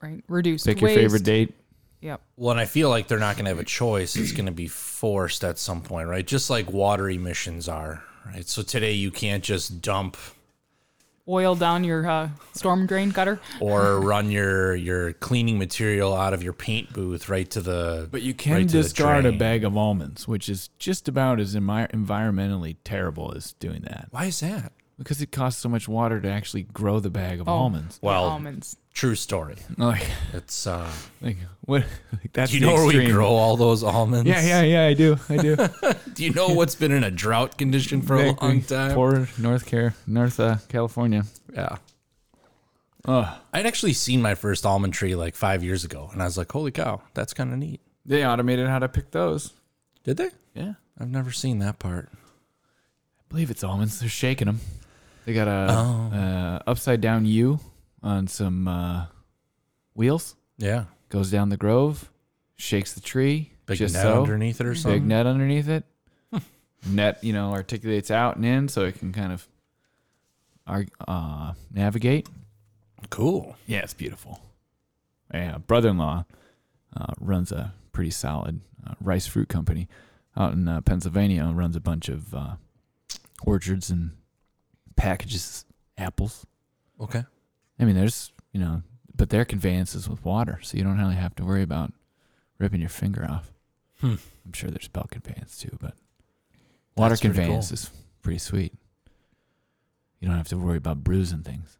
right 0.00 0.24
reduce 0.28 0.64
Pick 0.64 0.80
your 0.80 0.90
favorite 0.90 1.24
date. 1.24 1.54
yep 2.00 2.22
Well, 2.36 2.52
and 2.52 2.60
I 2.60 2.64
feel 2.64 2.88
like 2.88 3.06
they're 3.06 3.18
not 3.18 3.36
going 3.36 3.44
to 3.44 3.50
have 3.50 3.58
a 3.58 3.64
choice. 3.64 4.16
It's 4.16 4.32
going 4.32 4.46
to 4.46 4.52
be 4.52 4.66
forced 4.66 5.44
at 5.44 5.58
some 5.58 5.82
point, 5.82 6.08
right? 6.08 6.26
Just 6.26 6.48
like 6.48 6.70
water 6.72 7.10
emissions 7.10 7.68
are, 7.68 8.02
right? 8.26 8.46
So 8.48 8.62
today 8.62 8.92
you 8.92 9.10
can't 9.10 9.42
just 9.44 9.80
dump 9.80 10.16
oil 11.26 11.54
down 11.54 11.84
your 11.84 12.06
uh, 12.06 12.28
storm 12.52 12.86
drain 12.86 13.10
gutter. 13.10 13.40
or 13.60 14.00
run 14.00 14.30
your 14.30 14.74
your 14.74 15.12
cleaning 15.14 15.58
material 15.58 16.14
out 16.14 16.34
of 16.34 16.42
your 16.42 16.52
paint 16.52 16.92
booth 16.92 17.28
right 17.28 17.48
to 17.50 17.60
the. 17.60 18.08
But 18.10 18.22
you 18.22 18.34
can 18.34 18.52
right 18.52 18.68
to 18.68 18.76
the 18.76 18.82
discard 18.82 19.24
a 19.24 19.32
bag 19.32 19.64
of 19.64 19.76
almonds, 19.76 20.28
which 20.28 20.48
is 20.48 20.68
just 20.78 21.08
about 21.08 21.40
as 21.40 21.54
envi- 21.54 21.90
environmentally 21.92 22.76
terrible 22.84 23.32
as 23.34 23.54
doing 23.54 23.82
that 23.82 24.08
Why 24.10 24.26
is 24.26 24.40
that? 24.40 24.72
Because 24.98 25.20
it 25.20 25.32
costs 25.32 25.60
so 25.60 25.68
much 25.68 25.88
water 25.88 26.20
to 26.20 26.28
actually 26.28 26.62
grow 26.62 27.00
the 27.00 27.10
bag 27.10 27.40
of 27.40 27.48
almonds. 27.48 27.98
Well, 28.02 28.24
almonds. 28.24 28.76
true 28.92 29.14
story. 29.14 29.56
Like, 29.76 30.06
It's 30.32 30.66
uh, 30.66 30.90
like 31.20 31.36
what? 31.62 31.84
Like 32.12 32.32
that's 32.32 32.50
do 32.52 32.58
you 32.58 32.60
the 32.60 32.66
know 32.66 32.74
where 32.74 32.84
we 32.86 32.94
extreme. 32.96 33.10
grow 33.12 33.28
all 33.28 33.56
those 33.56 33.82
almonds? 33.82 34.28
Yeah, 34.28 34.40
yeah, 34.42 34.62
yeah. 34.62 34.86
I 34.86 34.94
do. 34.94 35.16
I 35.28 35.36
do. 35.36 35.56
Do 36.14 36.24
you 36.24 36.32
know 36.32 36.48
what's 36.50 36.76
been 36.76 36.92
in 36.92 37.02
a 37.02 37.10
drought 37.10 37.58
condition 37.58 38.00
for 38.02 38.14
a 38.16 38.32
long 38.40 38.62
time? 38.62 38.92
Poor 38.94 39.28
North 39.38 39.68
Car, 39.68 39.94
North 40.06 40.38
uh, 40.38 40.56
California. 40.68 41.24
yeah. 41.52 41.78
Oh, 43.06 43.38
I'd 43.52 43.66
actually 43.66 43.92
seen 43.92 44.22
my 44.22 44.34
first 44.34 44.64
almond 44.64 44.94
tree 44.94 45.14
like 45.16 45.34
five 45.34 45.62
years 45.64 45.84
ago, 45.84 46.08
and 46.12 46.22
I 46.22 46.24
was 46.24 46.38
like, 46.38 46.50
"Holy 46.52 46.70
cow, 46.70 47.02
that's 47.14 47.34
kind 47.34 47.52
of 47.52 47.58
neat." 47.58 47.80
they 48.06 48.24
automated 48.24 48.68
how 48.68 48.78
to 48.78 48.88
pick 48.88 49.10
those. 49.10 49.52
Did 50.04 50.18
they? 50.18 50.30
Yeah, 50.54 50.74
I've 51.00 51.10
never 51.10 51.30
seen 51.32 51.58
that 51.58 51.78
part. 51.78 52.10
I 52.12 53.22
believe 53.28 53.50
it's 53.50 53.64
almonds. 53.64 53.98
They're 54.00 54.08
shaking 54.08 54.46
them. 54.46 54.60
They 55.26 55.32
got 55.34 55.48
a 55.48 55.66
Oh. 55.70 56.16
uh, 56.16 56.62
upside 56.70 57.00
down 57.00 57.24
U 57.26 57.58
on 58.02 58.26
some 58.28 58.68
uh, 58.68 59.06
wheels. 59.94 60.36
Yeah, 60.58 60.84
Goes 61.08 61.30
down 61.30 61.48
the 61.48 61.56
grove, 61.56 62.10
shakes 62.56 62.92
the 62.92 63.00
tree, 63.00 63.52
big 63.66 63.78
just 63.78 63.94
net 63.94 64.02
so. 64.02 64.22
underneath 64.22 64.60
it 64.60 64.66
or 64.66 64.74
something. 64.74 65.00
Big 65.02 65.08
net 65.08 65.26
underneath 65.26 65.68
it. 65.68 65.84
net, 66.86 67.22
you 67.24 67.32
know, 67.32 67.52
articulates 67.52 68.10
out 68.10 68.36
and 68.36 68.44
in, 68.44 68.68
so 68.68 68.84
it 68.84 68.98
can 68.98 69.12
kind 69.12 69.32
of 69.32 69.48
uh, 71.06 71.52
navigate. 71.72 72.28
Cool. 73.10 73.56
Yeah, 73.66 73.80
it's 73.80 73.94
beautiful. 73.94 74.40
Yeah, 75.32 75.58
brother-in-law 75.58 76.24
uh, 76.96 77.12
runs 77.20 77.50
a 77.52 77.72
pretty 77.92 78.10
solid 78.10 78.60
uh, 78.86 78.94
rice 79.00 79.26
fruit 79.26 79.48
company 79.48 79.88
out 80.36 80.52
in 80.52 80.68
uh, 80.68 80.80
Pennsylvania. 80.80 81.44
Runs 81.52 81.76
a 81.76 81.80
bunch 81.80 82.08
of 82.08 82.34
uh, 82.34 82.54
orchards 83.42 83.90
and 83.90 84.12
packages 85.04 85.64
apples. 85.98 86.46
Okay. 87.00 87.24
I 87.78 87.84
mean, 87.84 87.94
there's 87.94 88.32
you 88.52 88.60
know, 88.60 88.82
but 89.14 89.30
their 89.30 89.44
conveyance 89.44 89.94
is 89.94 90.08
with 90.08 90.24
water, 90.24 90.58
so 90.62 90.76
you 90.76 90.84
don't 90.84 90.98
really 90.98 91.14
have 91.16 91.34
to 91.36 91.44
worry 91.44 91.62
about 91.62 91.92
ripping 92.58 92.80
your 92.80 92.88
finger 92.90 93.26
off. 93.28 93.52
Hmm. 94.00 94.14
I'm 94.44 94.52
sure 94.52 94.70
there's 94.70 94.88
belt 94.88 95.10
conveyance 95.10 95.58
too, 95.58 95.76
but 95.80 95.94
water 96.96 97.10
That's 97.10 97.20
pretty 97.20 97.34
conveyance 97.36 97.68
cool. 97.68 97.74
is 97.74 97.90
pretty 98.22 98.38
sweet. 98.38 98.72
You 100.20 100.28
don't 100.28 100.36
have 100.36 100.48
to 100.48 100.56
worry 100.58 100.78
about 100.78 101.04
bruising 101.04 101.42
things. 101.42 101.78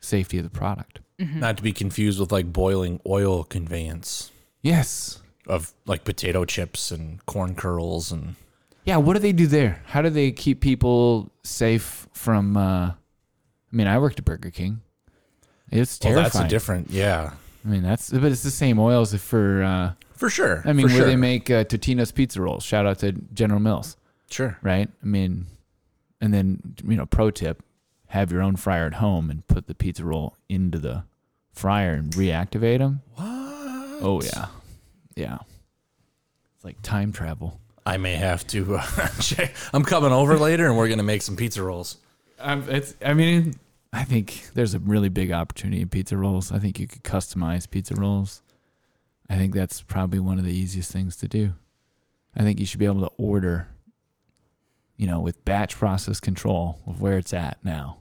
Safety 0.00 0.38
of 0.38 0.44
the 0.44 0.50
product. 0.50 1.00
Not 1.18 1.56
to 1.58 1.62
be 1.62 1.72
confused 1.72 2.18
with 2.18 2.32
like 2.32 2.52
boiling 2.52 3.00
oil 3.06 3.44
conveyance 3.44 4.32
Yes. 4.62 5.22
of 5.46 5.72
like 5.86 6.04
potato 6.04 6.44
chips 6.44 6.90
and 6.90 7.24
corn 7.24 7.54
curls 7.54 8.10
and 8.10 8.34
Yeah, 8.84 8.98
what 8.98 9.14
do 9.14 9.18
they 9.18 9.32
do 9.32 9.46
there? 9.46 9.82
How 9.86 10.02
do 10.02 10.10
they 10.10 10.30
keep 10.30 10.60
people 10.60 11.32
safe 11.42 12.06
from 12.12 12.56
uh 12.56 12.90
I 12.90 13.76
mean, 13.76 13.86
I 13.88 13.98
worked 13.98 14.20
at 14.20 14.24
Burger 14.24 14.50
King. 14.50 14.82
It's 15.70 15.98
well, 16.04 16.12
terrifying. 16.12 16.24
that's 16.24 16.46
a 16.46 16.48
different. 16.48 16.90
Yeah, 16.90 17.32
I 17.64 17.68
mean, 17.68 17.82
that's 17.82 18.10
but 18.10 18.30
it's 18.30 18.42
the 18.42 18.50
same 18.50 18.78
oils 18.78 19.14
for 19.14 19.62
uh 19.62 19.92
for 20.12 20.30
sure. 20.30 20.62
I 20.64 20.72
mean, 20.72 20.86
where 20.86 20.96
sure. 20.96 21.06
they 21.06 21.16
make 21.16 21.50
uh, 21.50 21.64
Totino's 21.64 22.12
pizza 22.12 22.40
rolls. 22.40 22.62
Shout 22.62 22.86
out 22.86 23.00
to 23.00 23.12
General 23.12 23.60
Mills, 23.60 23.96
sure. 24.30 24.58
right? 24.62 24.88
I 25.02 25.06
mean, 25.06 25.46
and 26.20 26.32
then 26.32 26.76
you 26.86 26.96
know, 26.96 27.06
pro 27.06 27.30
tip: 27.30 27.62
have 28.08 28.30
your 28.30 28.42
own 28.42 28.56
fryer 28.56 28.86
at 28.86 28.94
home 28.94 29.28
and 29.30 29.46
put 29.48 29.66
the 29.66 29.74
pizza 29.74 30.04
roll 30.04 30.36
into 30.48 30.78
the 30.78 31.04
fryer 31.52 31.94
and 31.94 32.12
reactivate 32.12 32.78
them. 32.78 33.02
What? 33.16 33.24
Oh 33.26 34.20
yeah, 34.22 34.46
yeah. 35.16 35.38
It's 36.54 36.64
like 36.64 36.80
time 36.82 37.12
travel. 37.12 37.60
I 37.86 37.96
may 37.98 38.14
have 38.16 38.46
to 38.48 38.76
uh, 38.76 39.08
check. 39.20 39.54
I'm 39.72 39.84
coming 39.84 40.12
over 40.12 40.38
later, 40.38 40.66
and 40.66 40.76
we're 40.76 40.88
gonna 40.88 41.02
make 41.02 41.22
some 41.22 41.36
pizza 41.36 41.62
rolls. 41.62 41.98
Um, 42.38 42.64
it's. 42.68 42.94
I 43.04 43.14
mean, 43.14 43.54
I 43.92 44.04
think 44.04 44.48
there's 44.54 44.74
a 44.74 44.78
really 44.78 45.08
big 45.08 45.32
opportunity 45.32 45.82
in 45.82 45.88
pizza 45.88 46.16
rolls. 46.16 46.50
I 46.50 46.58
think 46.58 46.78
you 46.78 46.86
could 46.86 47.04
customize 47.04 47.68
pizza 47.68 47.94
rolls. 47.94 48.42
I 49.28 49.36
think 49.36 49.54
that's 49.54 49.82
probably 49.82 50.18
one 50.18 50.38
of 50.38 50.44
the 50.44 50.52
easiest 50.52 50.92
things 50.92 51.16
to 51.16 51.28
do. 51.28 51.52
I 52.36 52.42
think 52.42 52.58
you 52.60 52.66
should 52.66 52.80
be 52.80 52.86
able 52.86 53.02
to 53.02 53.10
order, 53.16 53.68
you 54.96 55.06
know, 55.06 55.20
with 55.20 55.44
batch 55.44 55.76
process 55.76 56.20
control 56.20 56.80
of 56.86 57.00
where 57.00 57.16
it's 57.18 57.32
at 57.32 57.58
now. 57.64 57.98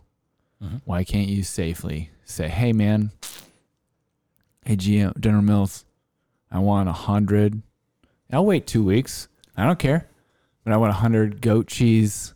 Mhm. 0.62 0.82
Why 0.86 1.04
can't 1.04 1.30
you 1.30 1.44
safely 1.44 2.10
say, 2.26 2.48
"Hey, 2.50 2.74
man, 2.74 3.12
hey, 4.66 4.76
GM, 4.76 5.20
General 5.20 5.44
Mills, 5.44 5.86
I 6.52 6.60
want 6.60 6.90
a 6.90 6.94
hundred. 6.94 7.62
I'll 8.32 8.46
wait 8.46 8.66
two 8.66 8.84
weeks. 8.84 9.28
I 9.56 9.66
don't 9.66 9.80
care, 9.80 10.08
but 10.64 10.74
I 10.74 10.78
want 10.78 10.90
a 10.92 10.96
hundred 10.96 11.42
goat 11.42 11.68
cheese 11.68 12.34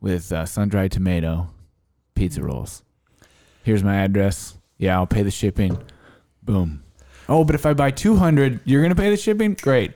with 0.00 0.32
uh, 0.32 0.46
sun 0.46 0.68
dried 0.68 0.92
tomato, 0.92 1.48
pizza 2.14 2.42
rolls. 2.42 2.82
Here's 3.62 3.82
my 3.84 3.96
address. 3.96 4.56
Yeah, 4.78 4.96
I'll 4.96 5.06
pay 5.06 5.22
the 5.22 5.30
shipping. 5.30 5.76
Boom. 6.42 6.82
Oh, 7.28 7.44
but 7.44 7.54
if 7.54 7.66
I 7.66 7.74
buy 7.74 7.90
200, 7.90 8.60
you're 8.64 8.80
going 8.82 8.94
to 8.94 9.00
pay 9.00 9.10
the 9.10 9.16
shipping? 9.16 9.54
Great. 9.60 9.92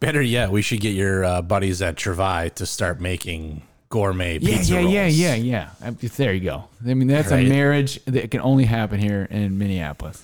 Better 0.00 0.22
yet, 0.22 0.50
we 0.50 0.62
should 0.62 0.80
get 0.80 0.94
your 0.94 1.24
uh, 1.24 1.42
buddies 1.42 1.82
at 1.82 1.96
Travail 1.96 2.48
to 2.50 2.64
start 2.66 3.00
making 3.00 3.62
gourmet 3.90 4.38
Yeah, 4.38 4.56
pizza 4.56 4.72
yeah, 4.72 4.78
rolls. 4.80 4.92
yeah, 4.94 5.06
yeah, 5.06 5.34
yeah. 5.34 5.68
Uh, 5.84 5.92
There 6.16 6.32
you 6.32 6.40
go. 6.40 6.64
I 6.86 6.94
mean, 6.94 7.06
that's 7.08 7.30
Right. 7.30 7.44
a 7.46 7.48
marriage 7.48 8.02
that 8.06 8.30
can 8.30 8.40
only 8.40 8.64
happen 8.64 8.98
here 8.98 9.28
in 9.30 9.58
Minneapolis. 9.58 10.22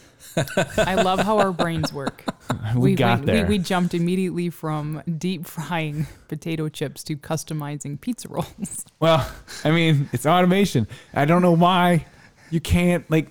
I 0.77 0.95
love 0.95 1.21
how 1.21 1.39
our 1.39 1.53
brains 1.53 1.93
work. 1.93 2.25
We, 2.77 2.95
got 2.95 3.21
we, 3.21 3.27
there. 3.27 3.43
We, 3.45 3.59
we 3.59 3.59
jumped 3.59 3.95
immediately 3.95 4.51
from 4.51 5.03
deep 5.19 5.47
frying 5.47 6.07
potato 6.29 6.69
chips 6.69 7.03
to 7.05 7.17
customizing 7.17 8.01
pizza 8.01 8.29
rolls. 8.29 8.85
Well, 9.01 9.27
I 9.65 9.71
mean, 9.71 10.09
it's 10.13 10.27
automation. 10.27 10.87
I 11.15 11.25
don't 11.25 11.41
know 11.41 11.53
why 11.53 12.07
you 12.51 12.61
can't 12.61 13.09
like. 13.11 13.31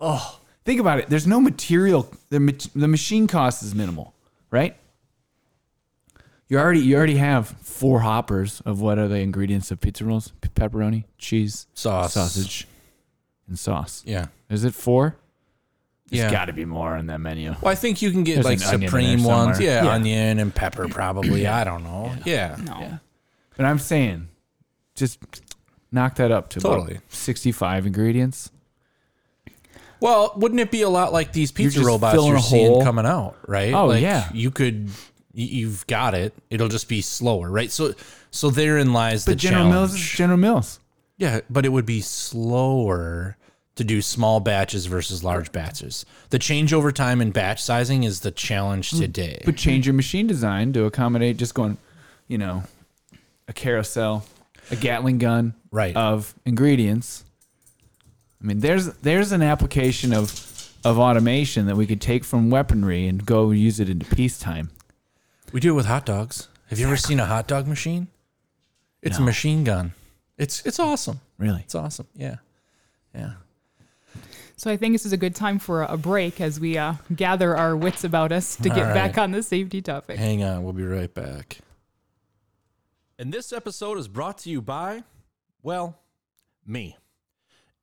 Oh, 0.00 0.40
think 0.64 0.80
about 0.80 0.98
it. 1.00 1.08
There's 1.10 1.26
no 1.26 1.40
material. 1.40 2.10
The 2.30 2.38
the 2.74 2.88
machine 2.88 3.26
cost 3.26 3.62
is 3.62 3.74
minimal, 3.74 4.14
right? 4.50 4.76
You 6.48 6.58
already 6.58 6.80
you 6.80 6.96
already 6.96 7.16
have 7.16 7.48
four 7.62 8.00
hoppers 8.00 8.60
of 8.62 8.80
what 8.80 8.98
are 8.98 9.08
the 9.08 9.16
ingredients 9.18 9.70
of 9.70 9.80
pizza 9.80 10.04
rolls? 10.04 10.32
P- 10.40 10.48
pepperoni, 10.48 11.04
cheese, 11.18 11.66
Sauce. 11.74 12.14
sausage, 12.14 12.66
and 13.48 13.58
sauce. 13.58 14.02
Yeah. 14.06 14.26
Is 14.48 14.64
it 14.64 14.74
four? 14.74 15.16
There's 16.10 16.24
Yeah. 16.24 16.30
got 16.30 16.46
to 16.46 16.52
be 16.52 16.64
more 16.64 16.96
on 16.96 17.06
that 17.06 17.20
menu. 17.20 17.54
Well, 17.60 17.70
I 17.70 17.76
think 17.76 18.02
you 18.02 18.10
can 18.10 18.24
get 18.24 18.34
There's 18.42 18.44
like 18.44 18.58
an 18.60 18.64
onion 18.64 18.82
in 18.82 18.88
supreme 18.88 19.24
ones. 19.24 19.60
Yeah, 19.60 19.84
Yeah. 19.84 19.90
onion 19.92 20.38
and 20.40 20.54
pepper 20.54 20.88
probably. 20.88 21.46
I 21.46 21.62
don't 21.64 21.84
know. 21.84 22.12
Yeah. 22.24 22.56
No. 22.64 22.98
But 23.56 23.66
I'm 23.66 23.78
saying, 23.78 24.28
just 24.96 25.18
knock 25.92 26.16
that 26.16 26.30
up 26.32 26.48
to 26.50 26.58
about 26.58 26.76
Totally. 26.78 26.98
65 27.08 27.86
ingredients. 27.86 28.50
Well, 30.00 30.32
wouldn't 30.36 30.60
it 30.60 30.70
be 30.70 30.82
a 30.82 30.88
lot 30.88 31.12
like 31.12 31.32
these 31.32 31.52
pizza 31.52 31.76
just 31.78 31.86
robots 31.86 32.16
you're 32.24 32.36
a 32.36 32.40
seeing 32.40 32.70
hole. 32.70 32.82
coming 32.82 33.04
out, 33.06 33.36
right? 33.46 33.72
Oh, 33.74 33.86
like 33.86 34.00
yeah. 34.02 34.28
You 34.32 34.50
could, 34.50 34.88
you've 35.34 35.86
got 35.86 36.14
it. 36.14 36.34
It'll 36.48 36.68
just 36.68 36.88
be 36.88 37.02
slower, 37.02 37.50
right? 37.50 37.70
So, 37.70 37.94
so 38.30 38.48
therein 38.50 38.92
lies 38.94 39.26
But 39.26 39.32
the 39.32 39.36
General 39.36 39.64
challenge. 39.70 39.90
Mills 39.92 40.00
General 40.00 40.38
Mills. 40.38 40.80
Yeah, 41.18 41.40
but 41.50 41.66
it 41.66 41.68
would 41.68 41.84
be 41.84 42.00
slower 42.00 43.36
to 43.80 43.84
do 43.84 44.02
small 44.02 44.40
batches 44.40 44.84
versus 44.84 45.24
large 45.24 45.52
batches. 45.52 46.04
The 46.28 46.38
changeover 46.38 46.92
time 46.92 47.22
in 47.22 47.30
batch 47.30 47.62
sizing 47.62 48.04
is 48.04 48.20
the 48.20 48.30
challenge 48.30 48.90
mm. 48.90 48.98
today. 48.98 49.40
But 49.46 49.56
change 49.56 49.86
your 49.86 49.94
machine 49.94 50.26
design 50.26 50.74
to 50.74 50.84
accommodate 50.84 51.38
just 51.38 51.54
going, 51.54 51.78
you 52.28 52.36
know, 52.36 52.64
a 53.48 53.54
carousel, 53.54 54.26
a 54.70 54.76
Gatling 54.76 55.16
gun 55.16 55.54
Right. 55.70 55.96
of 55.96 56.34
ingredients. 56.44 57.24
I 58.42 58.46
mean, 58.48 58.60
there's 58.60 58.88
there's 58.98 59.32
an 59.32 59.40
application 59.40 60.12
of 60.12 60.30
of 60.84 60.98
automation 60.98 61.64
that 61.64 61.76
we 61.76 61.86
could 61.86 62.02
take 62.02 62.22
from 62.22 62.50
weaponry 62.50 63.06
and 63.06 63.24
go 63.24 63.50
use 63.50 63.80
it 63.80 63.88
into 63.88 64.04
peacetime. 64.14 64.68
We 65.52 65.60
do 65.60 65.70
it 65.70 65.76
with 65.76 65.86
hot 65.86 66.04
dogs. 66.04 66.48
Have 66.68 66.78
you 66.78 66.86
ever 66.86 66.98
seen 66.98 67.18
a 67.18 67.24
hot 67.24 67.48
dog 67.48 67.66
machine? 67.66 68.08
It's 69.00 69.16
a 69.16 69.22
machine 69.22 69.64
gun. 69.64 69.94
It's 70.36 70.66
it's 70.66 70.78
awesome. 70.78 71.20
Really? 71.38 71.60
It's 71.60 71.74
awesome. 71.74 72.08
Yeah. 72.14 72.36
Yeah. 73.14 73.32
So 74.60 74.70
I 74.70 74.76
think 74.76 74.92
this 74.92 75.06
is 75.06 75.14
a 75.14 75.16
good 75.16 75.34
time 75.34 75.58
for 75.58 75.84
a 75.84 75.96
break 75.96 76.38
as 76.38 76.60
we 76.60 76.76
uh, 76.76 76.92
gather 77.16 77.56
our 77.56 77.74
wits 77.74 78.04
about 78.04 78.30
us 78.30 78.56
to 78.56 78.68
get 78.68 78.88
All 78.88 78.92
back 78.92 79.16
on 79.16 79.30
the 79.30 79.42
safety 79.42 79.80
topic. 79.80 80.18
Hang 80.18 80.44
on, 80.44 80.64
we'll 80.64 80.74
be 80.74 80.84
right 80.84 81.14
back. 81.14 81.60
And 83.18 83.32
this 83.32 83.54
episode 83.54 83.96
is 83.96 84.06
brought 84.06 84.36
to 84.40 84.50
you 84.50 84.60
by, 84.60 85.04
well, 85.62 85.98
me. 86.66 86.98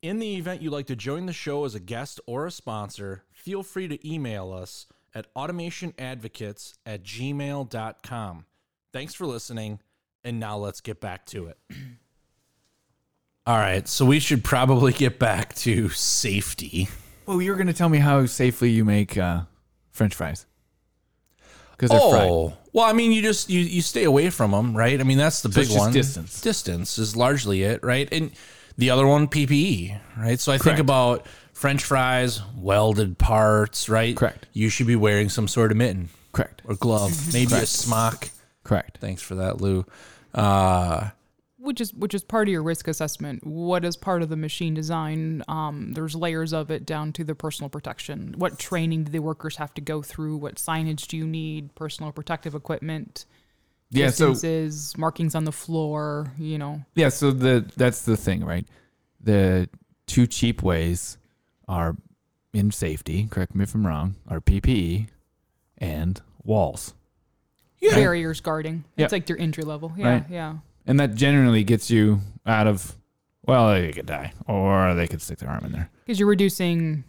In 0.04 0.20
the 0.20 0.36
event 0.36 0.62
you'd 0.62 0.72
like 0.72 0.86
to 0.86 0.96
join 0.96 1.26
the 1.26 1.34
show 1.34 1.66
as 1.66 1.74
a 1.74 1.80
guest 1.80 2.22
or 2.28 2.46
a 2.46 2.52
sponsor, 2.52 3.24
feel 3.32 3.64
free 3.64 3.88
to 3.88 4.08
email 4.08 4.54
us 4.54 4.86
at 5.16 5.34
automationadvocates 5.34 6.76
at 6.86 7.02
gmail.com. 7.02 8.46
Thanks 8.94 9.16
for 9.16 9.26
listening, 9.26 9.80
and 10.24 10.40
now 10.40 10.58
let's 10.58 10.82
get 10.82 11.02
back 11.02 11.26
to 11.26 11.48
it. 11.48 11.58
All 13.48 13.56
right, 13.58 13.88
so 13.88 14.06
we 14.06 14.20
should 14.20 14.44
probably 14.44 14.92
get 14.92 15.20
back 15.20 15.56
to 15.56 15.88
safety. 15.88 16.90
Well, 17.26 17.42
you 17.42 17.50
were 17.52 17.56
going 17.58 17.68
to 17.68 17.74
tell 17.74 17.88
me 17.88 18.00
how 18.00 18.26
safely 18.26 18.70
you 18.72 18.84
make 18.84 19.18
uh, 19.18 19.44
French 19.92 20.14
fries 20.16 20.46
because 21.72 21.90
they're 21.90 22.00
fried. 22.10 22.30
Oh, 22.30 22.58
well, 22.74 22.84
I 22.86 22.92
mean, 22.92 23.14
you 23.14 23.22
just 23.22 23.50
you 23.50 23.62
you 23.62 23.82
stay 23.82 24.04
away 24.04 24.30
from 24.32 24.52
them, 24.52 24.76
right? 24.76 25.00
I 25.00 25.04
mean, 25.04 25.18
that's 25.18 25.42
the 25.42 25.52
So 25.52 25.62
big 25.62 25.70
one. 25.78 25.94
distance. 25.94 26.42
Distance 26.42 26.98
is 26.98 27.16
largely 27.16 27.64
it, 27.64 27.82
right? 27.84 28.10
And 28.12 28.32
the 28.78 28.90
other 28.90 29.08
one, 29.08 29.28
PPE, 29.30 29.98
right? 30.18 30.40
So 30.42 30.52
I 30.52 30.58
think 30.58 30.78
about 30.80 31.26
French 31.54 31.84
fries, 31.86 32.42
welded 32.56 33.18
parts, 33.18 33.88
right? 33.88 34.16
Correct. 34.16 34.46
You 34.52 34.68
should 34.68 34.88
be 34.88 34.98
wearing 34.98 35.30
some 35.30 35.48
sort 35.48 35.72
of 35.72 35.78
mitten 35.78 36.10
Correct. 36.34 36.62
or 36.66 36.76
glove, 36.76 37.34
maybe 37.34 37.54
a 37.54 37.66
smock. 37.66 38.30
Correct. 38.66 38.98
Thanks 39.00 39.22
for 39.22 39.36
that, 39.36 39.62
Lou. 39.62 39.86
Uh, 40.36 41.10
which 41.68 41.82
is 41.82 41.94
which 41.94 42.14
is 42.14 42.24
part 42.24 42.48
of 42.48 42.52
your 42.52 42.64
risk 42.64 42.88
assessment. 42.88 43.46
What 43.46 43.84
is 43.84 43.98
part 43.98 44.22
of 44.24 44.30
the 44.30 44.38
machine 44.38 44.74
design? 44.74 45.44
Um, 45.50 45.92
there's 45.94 46.16
layers 46.16 46.54
of 46.54 46.72
it 46.72 46.86
down 46.86 47.12
to 47.14 47.24
the 47.26 47.36
personal 47.36 47.70
protection. 47.70 48.34
What 48.38 48.58
training 48.58 49.04
do 49.04 49.12
the 49.12 49.20
workers 49.20 49.58
have 49.58 49.74
to 49.76 49.82
go 49.82 50.02
through? 50.02 50.38
What 50.38 50.56
signage 50.56 51.08
do 51.08 51.18
you 51.18 51.28
need? 51.28 51.76
Personal 51.76 52.12
protective 52.14 52.56
equipment, 52.56 53.26
Yeah. 53.90 54.10
So 54.10 54.30
distances, 54.30 54.98
markings 54.98 55.36
on 55.36 55.44
the 55.44 55.52
floor. 55.52 56.34
You 56.40 56.58
know, 56.58 56.86
yeah. 56.96 57.10
So 57.10 57.32
the 57.32 57.70
that's 57.76 58.04
the 58.04 58.16
thing, 58.18 58.44
right? 58.46 58.66
The 59.22 59.70
two 60.08 60.26
cheap 60.26 60.64
ways 60.64 61.18
are 61.68 61.98
in 62.54 62.72
safety. 62.72 63.28
Correct 63.30 63.54
me 63.54 63.64
if 63.64 63.76
I'm 63.76 63.86
wrong. 63.86 64.16
Are 64.30 64.40
PPE 64.40 65.10
and 65.78 66.22
walls, 66.44 66.94
Yeah. 67.82 67.94
barriers 67.96 68.40
guarding. 68.40 68.86
It's 68.96 69.12
like 69.12 69.28
your 69.28 69.38
entry 69.38 69.64
level. 69.66 69.92
Yeah, 69.98 70.08
Right. 70.08 70.26
yeah. 70.30 70.56
And 70.88 71.00
that 71.00 71.16
generally 71.16 71.64
gets 71.64 71.92
you 71.92 72.22
out 72.46 72.68
of. 72.68 72.96
Well, 73.46 73.70
they 73.70 73.92
could 73.94 74.06
die, 74.08 74.34
or 74.48 74.94
they 74.96 75.08
could 75.08 75.22
stick 75.22 75.38
their 75.40 75.50
arm 75.50 75.64
in 75.66 75.72
there. 75.72 75.90
Because 76.06 76.20
you're 76.20 76.28
reducing 76.28 77.04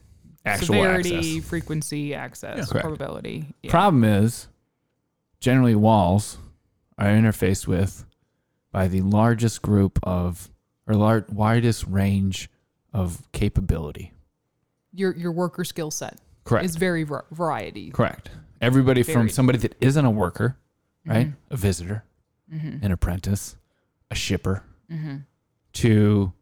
Actual 0.44 0.66
severity, 0.76 1.16
access. 1.16 1.48
frequency, 1.48 2.14
access, 2.14 2.70
Correct. 2.70 2.84
probability. 2.84 3.54
Yeah. 3.62 3.70
Problem 3.72 4.04
is, 4.04 4.46
generally 5.40 5.74
walls 5.74 6.38
are 6.96 7.06
interfaced 7.06 7.66
with 7.66 8.04
by 8.70 8.86
the 8.86 9.00
largest 9.00 9.62
group 9.62 9.98
of 10.04 10.50
or 10.86 10.94
lar- 10.94 11.26
widest 11.28 11.84
range 11.86 12.48
of 12.92 13.26
capability. 13.32 14.12
your 14.94 15.14
your 15.16 15.32
worker 15.32 15.64
skill 15.64 15.90
set 15.90 16.18
Correct. 16.44 16.64
is 16.64 16.76
very 16.76 17.02
var- 17.04 17.26
variety. 17.32 17.90
Correct. 17.90 18.30
Everybody 18.60 19.02
from 19.02 19.28
somebody 19.28 19.58
that 19.58 19.74
isn't 19.80 20.04
a 20.04 20.10
worker, 20.10 20.56
right? 21.04 21.26
Mm-hmm. 21.28 21.54
A 21.54 21.56
visitor, 21.56 22.04
an 22.50 22.90
apprentice, 22.90 23.56
a 24.10 24.14
shipper, 24.14 24.62
Mm-hmm. 24.90 25.16
to 25.74 26.32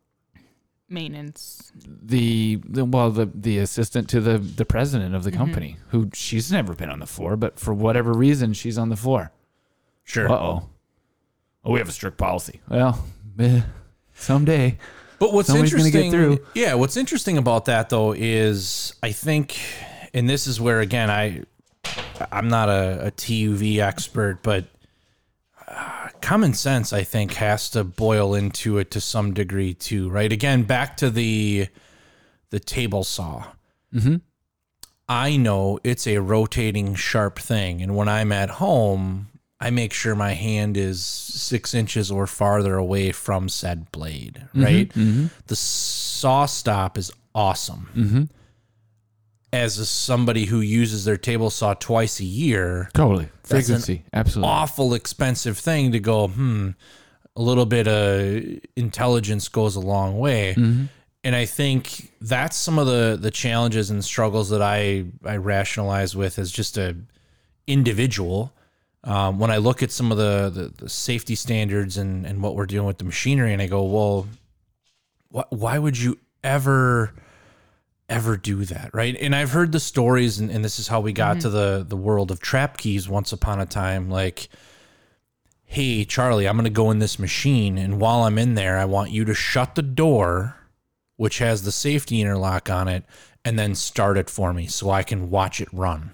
Maintenance. 0.88 1.72
the, 1.84 2.60
the 2.64 2.84
well 2.84 3.10
the 3.10 3.26
the 3.34 3.58
assistant 3.58 4.08
to 4.10 4.20
the 4.20 4.38
the 4.38 4.64
president 4.64 5.16
of 5.16 5.24
the 5.24 5.30
Mm-hmm. 5.30 5.38
company 5.40 5.76
who 5.88 6.08
she's 6.14 6.52
never 6.52 6.74
been 6.74 6.90
on 6.90 7.00
the 7.00 7.06
floor, 7.06 7.36
but 7.36 7.58
for 7.58 7.74
whatever 7.74 8.12
reason 8.12 8.52
she's 8.52 8.78
on 8.78 8.88
the 8.88 8.96
floor. 8.96 9.32
sure. 10.04 10.30
Uh 10.30 10.34
oh. 10.34 10.68
Oh, 11.64 11.72
we 11.72 11.80
have 11.80 11.88
a 11.88 11.92
strict 11.92 12.16
policy. 12.18 12.60
Well, 12.68 13.04
eh, 13.40 13.62
someday. 14.14 14.78
But 15.18 15.32
what's 15.32 15.52
interesting, 15.52 15.90
get 15.90 16.10
through. 16.12 16.38
yeah, 16.54 16.74
what's 16.74 16.96
interesting 16.96 17.36
about 17.38 17.64
that 17.64 17.88
though 17.88 18.12
is 18.12 18.94
I 19.02 19.10
think, 19.10 19.58
and 20.14 20.30
this 20.30 20.46
is 20.46 20.60
where 20.60 20.78
again 20.78 21.10
I, 21.10 21.42
I'm 22.30 22.46
not 22.46 22.68
a, 22.68 23.06
a 23.06 23.10
TUV 23.10 23.78
expert, 23.78 24.38
but 24.44 24.66
uh, 25.66 26.05
common 26.26 26.54
sense 26.54 26.92
I 26.92 27.04
think 27.04 27.34
has 27.34 27.70
to 27.70 27.84
boil 27.84 28.34
into 28.34 28.78
it 28.78 28.90
to 28.90 29.00
some 29.00 29.32
degree 29.32 29.74
too, 29.74 30.10
right? 30.10 30.32
Again, 30.32 30.64
back 30.64 30.96
to 30.96 31.08
the, 31.08 31.68
the 32.50 32.58
table 32.58 33.04
saw. 33.04 33.44
Mm-hmm. 33.94 34.16
I 35.08 35.36
know 35.36 35.78
it's 35.84 36.04
a 36.08 36.18
rotating 36.18 36.96
sharp 36.96 37.38
thing, 37.38 37.80
and 37.80 37.94
when 37.94 38.08
I'm 38.08 38.32
at 38.32 38.50
home, 38.50 39.28
I 39.60 39.70
make 39.70 39.92
sure 39.92 40.16
my 40.16 40.32
hand 40.32 40.76
is 40.76 41.04
six 41.04 41.74
inches 41.74 42.10
or 42.10 42.26
farther 42.26 42.74
away 42.74 43.12
from 43.12 43.48
said 43.48 43.92
blade, 43.92 44.42
right? 44.52 44.88
Mm-hmm. 44.88 45.26
The 45.46 45.54
SawStop 45.54 46.98
is 46.98 47.12
awesome. 47.36 47.88
Mm-hmm. 49.56 49.64
As 49.64 49.78
a, 49.78 49.86
somebody 49.86 50.44
who 50.44 50.60
uses 50.60 51.04
their 51.04 51.16
table 51.16 51.50
saw 51.50 51.74
twice 51.74 52.20
a 52.20 52.24
year, 52.24 52.88
Totally. 52.94 53.28
Frequency. 53.42 54.04
Absolutely. 54.12 54.50
awful 54.50 54.94
expensive 54.94 55.58
thing 55.58 55.92
to 55.92 56.00
go, 56.00 56.28
hmm, 56.28 56.70
a 57.34 57.42
little 57.42 57.66
bit 57.66 57.86
of 57.88 58.42
intelligence 58.76 59.48
goes 59.48 59.76
a 59.76 59.80
long 59.80 60.18
way. 60.18 60.54
And 61.24 61.34
I 61.34 61.44
think 61.44 62.12
that's 62.20 62.56
some 62.56 62.78
of 62.78 62.86
the 62.86 63.18
the 63.20 63.30
challenges 63.32 63.90
and 63.90 64.04
struggles 64.04 64.50
that 64.50 64.62
I 64.62 65.06
I 65.24 65.36
rationalize 65.36 66.14
with 66.14 66.38
as 66.38 66.52
just 66.52 66.78
a 66.78 66.94
individual. 67.66 68.52
Um, 69.04 69.38
when 69.38 69.50
I 69.50 69.58
look 69.58 69.82
at 69.82 69.92
some 69.92 70.10
of 70.10 70.18
the, 70.18 70.50
the, 70.52 70.84
the 70.84 70.88
safety 70.88 71.34
standards 71.36 71.96
and, 71.96 72.26
and 72.26 72.42
what 72.42 72.56
we're 72.56 72.66
doing 72.66 72.86
with 72.86 72.98
the 72.98 73.04
machinery, 73.04 73.52
and 73.52 73.62
I 73.62 73.68
go, 73.68 73.84
well, 73.84 74.26
wh- 75.32 75.52
why 75.52 75.78
would 75.78 75.96
you 75.96 76.18
ever 76.42 77.12
ever 78.08 78.36
do 78.36 78.64
that 78.64 78.90
right? 78.94 79.16
And 79.20 79.34
i've 79.34 79.50
heard 79.50 79.72
the 79.72 79.80
stories 79.80 80.38
and, 80.38 80.50
and 80.50 80.64
this 80.64 80.78
is 80.78 80.88
how 80.88 81.00
we 81.00 81.12
got 81.12 81.40
to 81.40 81.50
the 81.50 81.84
the 81.86 81.96
world 81.96 82.30
of 82.30 82.38
trap 82.40 82.76
keys 82.78 83.08
once 83.08 83.32
upon 83.32 83.60
a 83.60 83.66
time 83.66 84.08
like 84.08 84.48
hey 85.64 86.04
charlie 86.04 86.46
i'm 86.48 86.54
going 86.56 86.62
to 86.64 86.70
go 86.70 86.92
in 86.92 87.00
this 87.00 87.18
machine 87.18 87.76
and 87.76 88.00
while 88.00 88.22
i'm 88.22 88.38
in 88.38 88.54
there 88.54 88.78
i 88.78 88.84
want 88.84 89.10
you 89.10 89.24
to 89.24 89.34
shut 89.34 89.74
the 89.74 89.82
door 89.82 90.54
which 91.16 91.38
has 91.38 91.64
the 91.64 91.72
safety 91.72 92.20
interlock 92.20 92.70
on 92.70 92.86
it 92.86 93.04
and 93.44 93.58
then 93.58 93.74
start 93.74 94.16
it 94.16 94.30
for 94.30 94.52
me 94.52 94.66
so 94.68 94.88
i 94.90 95.02
can 95.02 95.28
watch 95.30 95.60
it 95.60 95.68
run. 95.72 96.12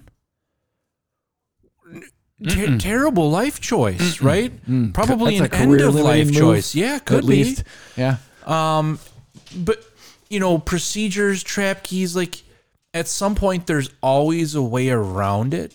Ter- 2.48 2.76
terrible 2.78 3.30
life 3.30 3.60
choice 3.60 4.20
right? 4.20 4.52
Probably 4.94 5.38
That's 5.38 5.54
an 5.54 5.70
end 5.70 5.80
of 5.80 5.94
life 5.94 6.32
choice. 6.32 6.74
Yeah 6.74 6.98
could 6.98 7.18
At 7.18 7.22
be. 7.22 7.44
least, 7.44 7.64
yeah. 7.96 8.16
um, 8.46 8.98
but 9.54 9.84
you 10.32 10.40
know, 10.40 10.56
procedures, 10.58 11.42
trap 11.42 11.82
keys, 11.82 12.16
like 12.16 12.42
at 12.94 13.06
some 13.06 13.34
point 13.34 13.66
there's 13.66 13.90
always 14.02 14.54
a 14.54 14.62
way 14.62 14.88
around 14.88 15.52
it. 15.52 15.74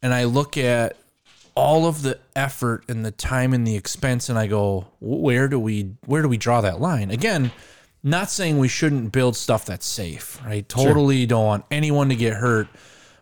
And 0.00 0.14
I 0.14 0.24
look 0.24 0.56
at 0.56 0.96
all 1.56 1.86
of 1.86 2.02
the 2.02 2.18
effort 2.36 2.84
and 2.88 3.04
the 3.04 3.10
time 3.10 3.52
and 3.52 3.66
the 3.66 3.74
expense 3.74 4.28
and 4.28 4.38
I 4.38 4.46
go, 4.46 4.86
where 5.00 5.48
do 5.48 5.58
we 5.58 5.90
where 6.06 6.22
do 6.22 6.28
we 6.28 6.36
draw 6.36 6.60
that 6.60 6.80
line? 6.80 7.10
Again, 7.10 7.50
not 8.02 8.30
saying 8.30 8.58
we 8.58 8.68
shouldn't 8.68 9.10
build 9.10 9.36
stuff 9.36 9.66
that's 9.66 9.86
safe, 9.86 10.40
right? 10.46 10.66
Totally 10.68 11.26
don't 11.26 11.44
want 11.44 11.64
anyone 11.70 12.08
to 12.10 12.16
get 12.16 12.34
hurt. 12.34 12.68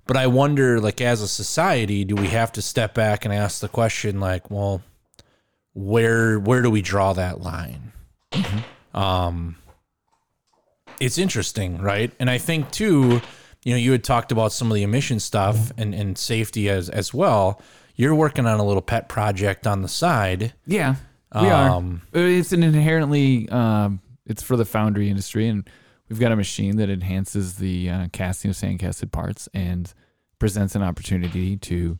But 0.07 0.17
I 0.17 0.27
wonder, 0.27 0.81
like, 0.81 1.01
as 1.03 1.21
a 1.21 1.29
society, 1.29 2.05
do 2.05 2.15
we 2.15 2.29
have 2.29 2.53
to 2.53 2.63
step 2.63 2.95
back 2.95 3.25
and 3.27 3.35
ask 3.35 3.61
the 3.61 3.69
question, 3.69 4.21
like, 4.21 4.51
well, 4.51 4.83
where 5.75 6.39
where 6.39 6.63
do 6.63 6.71
we 6.71 6.81
draw 6.81 7.13
that 7.15 7.43
line? 7.43 7.93
Um, 8.95 9.57
it's 11.01 11.19
interesting, 11.19 11.79
right? 11.79 12.11
And 12.19 12.29
I 12.31 12.39
think 12.39 12.71
too, 12.71 13.21
you 13.65 13.73
know, 13.73 13.79
you 13.79 13.93
had 13.93 14.05
talked 14.05 14.33
about 14.33 14.53
some 14.53 14.71
of 14.71 14.75
the 14.75 14.83
emission 14.83 15.21
stuff 15.21 15.73
and, 15.77 15.95
and 15.95 16.17
safety 16.19 16.69
as 16.69 16.89
as 16.89 17.13
well. 17.15 17.61
You're 17.95 18.15
working 18.15 18.47
on 18.47 18.61
a 18.61 18.65
little 18.65 18.83
pet 18.83 19.09
project 19.09 19.67
on 19.67 19.83
the 19.83 19.89
side. 19.89 20.53
Yeah, 20.67 20.95
we 21.35 21.41
Um, 21.49 22.03
are. 22.15 22.21
It's 22.21 22.53
an 22.53 22.63
inherently, 22.63 23.49
um, 23.49 24.01
it's 24.25 24.43
for 24.43 24.57
the 24.57 24.65
foundry 24.65 25.11
industry, 25.11 25.49
and 25.49 25.69
we've 26.09 26.21
got 26.21 26.31
a 26.31 26.37
machine 26.37 26.77
that 26.77 26.89
enhances 26.91 27.57
the 27.57 27.91
uh, 27.91 28.07
casting 28.13 28.51
of 28.51 28.57
sand 28.57 28.79
casted 28.79 29.11
parts 29.11 29.49
and 29.53 29.93
presents 30.39 30.77
an 30.77 30.83
opportunity 30.83 31.57
to 31.57 31.99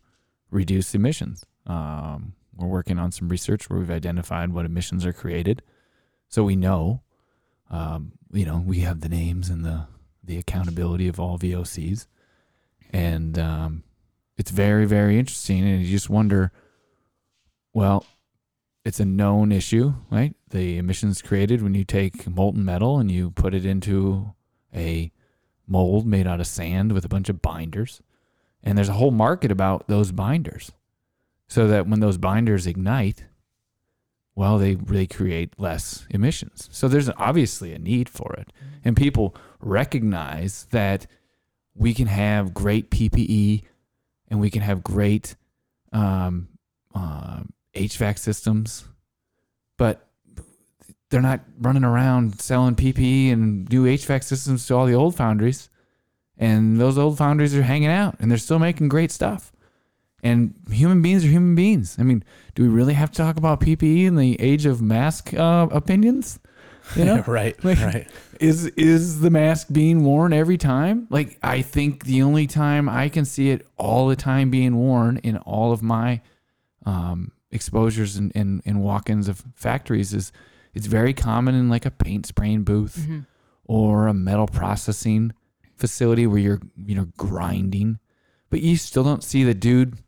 reduce 0.53 0.95
emissions. 0.95 1.45
Um, 1.67 2.35
we're 2.55 2.69
working 2.69 2.99
on 3.01 3.11
some 3.11 3.29
research 3.29 3.69
where 3.69 3.81
we've 3.81 3.91
identified 3.91 4.53
what 4.53 4.65
emissions 4.67 5.05
are 5.05 5.13
created, 5.13 5.63
so 6.29 6.45
we 6.45 6.55
know. 6.55 7.03
Um, 7.71 8.13
you 8.33 8.45
know, 8.45 8.63
we 8.65 8.81
have 8.81 9.01
the 9.01 9.09
names 9.09 9.49
and 9.49 9.65
the 9.65 9.87
the 10.23 10.39
accountability 10.39 11.09
of 11.09 11.19
all 11.19 11.39
VOCs, 11.39 12.07
and 12.93 13.39
um, 13.39 13.83
it's 14.37 14.51
very 14.51 14.85
very 14.85 15.19
interesting. 15.19 15.67
And 15.67 15.83
you 15.83 15.91
just 15.91 16.11
wonder, 16.11 16.53
well, 17.73 18.05
it's 18.85 19.01
a 19.01 19.05
known 19.05 19.53
issue, 19.53 19.95
right? 20.11 20.35
The 20.51 20.79
emissions 20.79 21.23
created 21.23 21.63
when 21.63 21.75
you 21.75 21.85
take 21.85 22.27
molten 22.27 22.65
metal 22.65 22.99
and 22.99 23.11
you 23.11 23.31
put 23.31 23.55
it 23.55 23.67
into 23.67 24.35
a 24.75 25.13
mold 25.67 26.07
made 26.07 26.27
out 26.27 26.41
of 26.41 26.47
sand 26.47 26.93
with 26.93 27.05
a 27.05 27.09
bunch 27.09 27.29
of 27.29 27.43
binders. 27.43 28.01
And 28.63 28.77
there's 28.77 28.89
a 28.89 28.95
whole 28.95 29.11
market 29.11 29.53
about 29.53 29.89
those 29.89 30.13
binders. 30.13 30.73
So 31.49 31.67
that 31.69 31.87
when 31.87 32.01
those 32.01 32.19
binders 32.19 32.67
ignite, 32.67 33.25
well, 34.39 34.57
they 34.57 34.77
really 34.77 35.09
create 35.09 35.59
less 35.59 36.07
emissions. 36.11 36.69
So 36.71 36.87
there's 36.87 37.11
obviously 37.17 37.73
a 37.73 37.79
need 37.81 38.09
for 38.09 38.35
it. 38.35 38.53
And 38.85 38.97
people 38.97 39.35
recognize 39.59 40.69
that 40.71 41.09
we 41.75 41.93
can 41.93 42.07
have 42.07 42.55
great 42.55 42.89
PPE 42.89 43.65
and 44.29 44.39
we 44.39 44.49
can 44.49 44.63
have 44.63 44.85
great 44.85 45.35
um, 45.93 46.47
uh, 46.95 47.41
HVAC 47.75 48.17
systems, 48.17 48.85
but 49.77 50.09
they're 51.11 51.21
not 51.21 51.41
running 51.59 51.83
around 51.83 52.41
selling 52.41 52.77
PPE 52.77 53.33
and 53.33 53.69
new 53.69 53.87
HVAC 53.87 54.23
systems 54.23 54.65
to 54.69 54.75
all 54.77 54.87
the 54.87 54.95
old 54.95 55.17
foundries. 55.17 55.69
And 56.37 56.81
those 56.81 56.97
old 56.97 57.19
foundries 57.19 57.57
are 57.57 57.63
hanging 57.63 57.91
out 57.91 58.15
and 58.21 58.31
they're 58.31 58.39
still 58.39 58.61
making 58.61 58.89
great 58.89 59.11
stuff. 59.11 59.51
And 60.23 60.55
human 60.71 61.01
beings 61.01 61.25
are 61.25 61.29
human 61.29 61.55
beings. 61.55 61.97
I 61.99 62.03
mean, 62.03 62.25
do 62.57 62.63
we 62.63 62.69
really 62.69 62.95
have 62.95 63.11
to 63.13 63.17
talk 63.17 63.37
about 63.37 63.61
PPE 63.61 64.05
in 64.07 64.17
the 64.17 64.41
age 64.41 64.67
of 64.67 64.83
mask 64.83 65.33
uh, 65.35 65.69
opinions? 65.71 66.41
You 66.97 67.05
know, 67.05 67.23
right, 67.27 67.63
Like- 67.65 67.79
right. 67.81 68.09
is 68.41 68.67
is 68.67 69.21
the 69.21 69.31
mask 69.31 69.69
being 69.71 70.03
worn 70.05 70.33
every 70.33 70.59
time? 70.59 71.07
Like 71.11 71.39
I 71.43 71.63
think 71.63 72.05
the 72.05 72.23
only 72.23 72.47
time 72.49 72.89
I 72.89 73.09
can 73.09 73.25
see 73.25 73.51
it 73.51 73.67
all 73.77 74.09
the 74.09 74.17
time 74.17 74.51
being 74.51 74.75
worn 74.77 75.19
in 75.19 75.37
all 75.39 75.71
of 75.73 75.83
my 75.83 76.21
um, 76.87 77.33
exposures 77.51 78.17
and, 78.17 78.33
and, 78.35 78.63
and 78.65 78.83
walk-ins 78.83 79.29
of 79.29 79.45
factories 79.55 80.13
is 80.15 80.33
it's 80.75 80.87
very 80.87 81.13
common 81.15 81.55
in 81.55 81.69
like 81.69 81.87
a 81.87 81.91
paint 81.91 82.27
spraying 82.27 82.63
booth 82.65 83.07
or 83.65 84.07
a 84.07 84.15
metal 84.15 84.47
processing 84.47 85.33
facility 85.77 86.27
where 86.27 86.39
you're 86.41 86.61
you 86.77 86.95
know 86.95 87.07
grinding, 87.17 87.99
but 88.51 88.63
you 88.63 88.77
still 88.77 89.05
don't 89.05 89.23
see 89.23 89.45
the 89.45 89.55
dude 89.55 89.99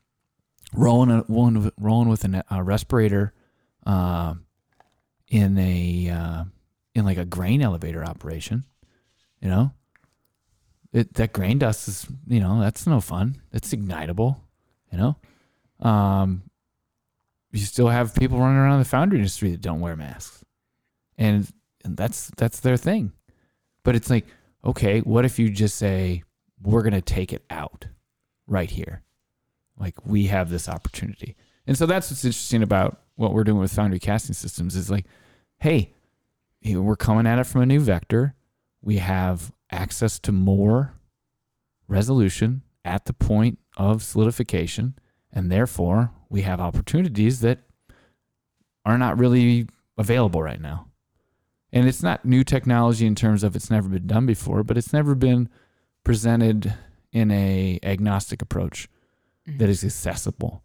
rolling 0.73 1.25
rolling, 1.29 1.71
rolling 1.79 2.09
with 2.09 2.25
an- 2.25 2.43
a 2.51 2.63
respirator 2.63 3.33
uh, 3.87 4.35
in 5.29 5.59
a 5.59 6.11
uh, 6.11 6.45
in 6.95 7.05
like 7.05 7.19
a 7.19 7.25
grain 7.25 7.63
elevator 7.63 8.05
operation. 8.05 8.65
You 9.41 9.49
know, 9.49 9.73
it 10.93 11.15
that 11.15 11.33
grain 11.33 11.59
dust 11.59 11.89
is 11.89 12.07
you 12.27 12.41
know 12.41 12.61
that's 12.61 12.87
no 12.87 13.01
fun. 13.01 13.41
It's 13.53 13.73
ignitable. 13.73 14.41
You 14.93 14.99
know, 14.99 15.89
um, 15.89 16.43
you 17.53 17.61
still 17.61 17.89
have 17.89 18.15
people 18.15 18.39
running 18.39 18.59
around 18.59 18.81
the 18.81 18.85
foundry 18.85 19.19
industry 19.19 19.51
that 19.53 19.61
don't 19.61 19.81
wear 19.81 19.97
masks, 19.97 20.45
and 21.17 21.49
and 21.85 21.97
that's 21.97 22.31
that's 22.37 22.61
their 22.61 22.77
thing. 22.77 23.13
But 23.83 23.97
it's 23.97 24.11
like, 24.11 24.27
okay, 24.65 25.01
what 25.01 25.25
if 25.25 25.39
you 25.39 25.49
just 25.49 25.77
say 25.77 26.23
we're 26.63 26.83
gonna 26.83 27.01
take 27.01 27.33
it 27.33 27.45
out 27.49 27.87
right 28.47 28.71
here, 28.71 29.03
like 29.81 30.07
we 30.07 30.27
have 30.27 30.51
this 30.51 30.69
opportunity, 30.69 31.35
and 31.67 31.77
so 31.77 31.87
that's 31.87 32.11
what's 32.11 32.25
interesting 32.25 32.63
about 32.63 33.01
what 33.17 33.33
we're 33.33 33.45
doing 33.45 33.59
with 33.59 33.73
foundry 33.73 33.99
casting 33.99 34.35
systems 34.35 34.77
is 34.77 34.91
like, 34.91 35.07
hey, 35.59 35.93
we're 36.65 36.97
coming 36.97 37.27
at 37.27 37.39
it 37.39 37.45
from 37.45 37.63
a 37.63 37.67
new 37.67 37.81
vector. 37.81 38.35
We 38.81 38.99
have 38.99 39.53
access 39.71 40.19
to 40.21 40.33
more 40.33 40.95
resolution 41.87 42.63
at 42.85 43.05
the 43.05 43.13
point 43.13 43.59
of 43.77 44.03
solidification, 44.03 44.95
and 45.33 45.51
therefore 45.51 46.13
we 46.29 46.43
have 46.43 46.61
opportunities 46.61 47.41
that 47.41 47.59
are 48.85 48.97
not 48.97 49.19
really 49.19 49.67
available 49.99 50.43
right 50.43 50.61
now. 50.61 50.87
And 51.73 51.87
it's 51.87 52.03
not 52.03 52.25
new 52.25 52.43
technology 52.43 53.07
in 53.07 53.15
terms 53.15 53.45
of 53.45 53.55
it's 53.55 53.71
never 53.71 53.89
been 53.89 54.07
done 54.07 54.27
before, 54.27 54.65
but 54.65 54.79
it's 54.79 54.93
never 54.93 55.15
been 55.15 55.49
presented 56.05 56.75
in 57.13 57.31
a 57.31 57.79
agnostic 57.83 58.41
approach 58.41 58.89
that 59.59 59.69
is 59.69 59.85
accessible. 59.85 60.63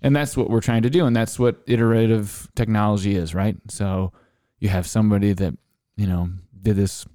And 0.00 0.14
that's 0.14 0.36
what 0.36 0.48
we're 0.48 0.60
trying 0.60 0.82
to 0.82 0.90
do. 0.90 1.06
And 1.06 1.14
that's 1.14 1.38
what 1.38 1.62
iterative 1.66 2.48
technology 2.54 3.16
is, 3.16 3.34
right? 3.34 3.56
So 3.68 4.12
you 4.58 4.68
have 4.68 4.86
somebody 4.86 5.32
that, 5.32 5.56
you 5.96 6.06
know, 6.06 6.30
did 6.60 6.76
this 6.76 7.06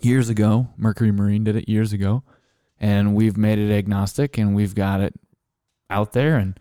years 0.00 0.28
ago. 0.28 0.68
Mercury 0.76 1.12
Marine 1.12 1.44
did 1.44 1.56
it 1.56 1.68
years 1.68 1.92
ago. 1.92 2.22
And 2.78 3.14
we've 3.14 3.36
made 3.36 3.58
it 3.58 3.70
agnostic 3.70 4.38
and 4.38 4.54
we've 4.54 4.74
got 4.74 5.00
it 5.00 5.14
out 5.90 6.12
there 6.12 6.36
and 6.36 6.58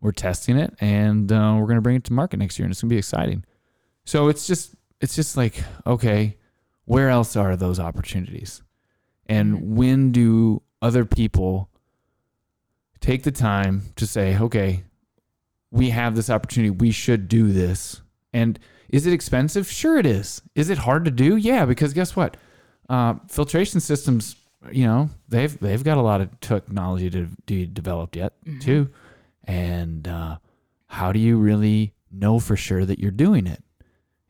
we're 0.00 0.12
testing 0.12 0.56
it 0.56 0.74
and 0.80 1.32
uh, 1.32 1.56
we're 1.58 1.66
going 1.66 1.76
to 1.76 1.82
bring 1.82 1.96
it 1.96 2.04
to 2.04 2.12
market 2.12 2.36
next 2.36 2.58
year 2.58 2.64
and 2.64 2.72
it's 2.72 2.82
going 2.82 2.90
to 2.90 2.94
be 2.94 2.98
exciting. 2.98 3.44
So 4.04 4.28
it's 4.28 4.46
just, 4.46 4.76
it's 5.00 5.16
just 5.16 5.36
like, 5.36 5.64
okay, 5.86 6.36
where 6.84 7.08
else 7.08 7.34
are 7.34 7.56
those 7.56 7.80
opportunities? 7.80 8.62
And 9.26 9.76
when 9.76 10.12
do 10.12 10.62
other 10.80 11.04
people 11.04 11.70
take 13.02 13.24
the 13.24 13.32
time 13.32 13.82
to 13.96 14.06
say, 14.06 14.38
okay, 14.38 14.84
we 15.70 15.90
have 15.90 16.14
this 16.16 16.30
opportunity. 16.30 16.70
We 16.70 16.90
should 16.90 17.28
do 17.28 17.52
this. 17.52 18.00
And 18.32 18.58
is 18.88 19.06
it 19.06 19.12
expensive? 19.12 19.70
Sure, 19.70 19.98
it 19.98 20.06
is. 20.06 20.40
Is 20.54 20.70
it 20.70 20.78
hard 20.78 21.04
to 21.04 21.10
do? 21.10 21.36
Yeah, 21.36 21.66
because 21.66 21.92
guess 21.92 22.14
what? 22.16 22.36
Uh, 22.88 23.14
filtration 23.28 23.80
systems, 23.80 24.36
you 24.70 24.86
know, 24.86 25.10
they've 25.28 25.58
they've 25.60 25.82
got 25.82 25.98
a 25.98 26.02
lot 26.02 26.20
of 26.20 26.40
technology 26.40 27.10
to 27.10 27.28
be 27.46 27.66
developed 27.66 28.16
yet 28.16 28.34
too. 28.60 28.90
And 29.44 30.06
uh, 30.06 30.38
how 30.86 31.12
do 31.12 31.18
you 31.18 31.36
really 31.38 31.94
know 32.10 32.38
for 32.38 32.56
sure 32.56 32.84
that 32.84 32.98
you're 32.98 33.10
doing 33.10 33.46
it? 33.46 33.62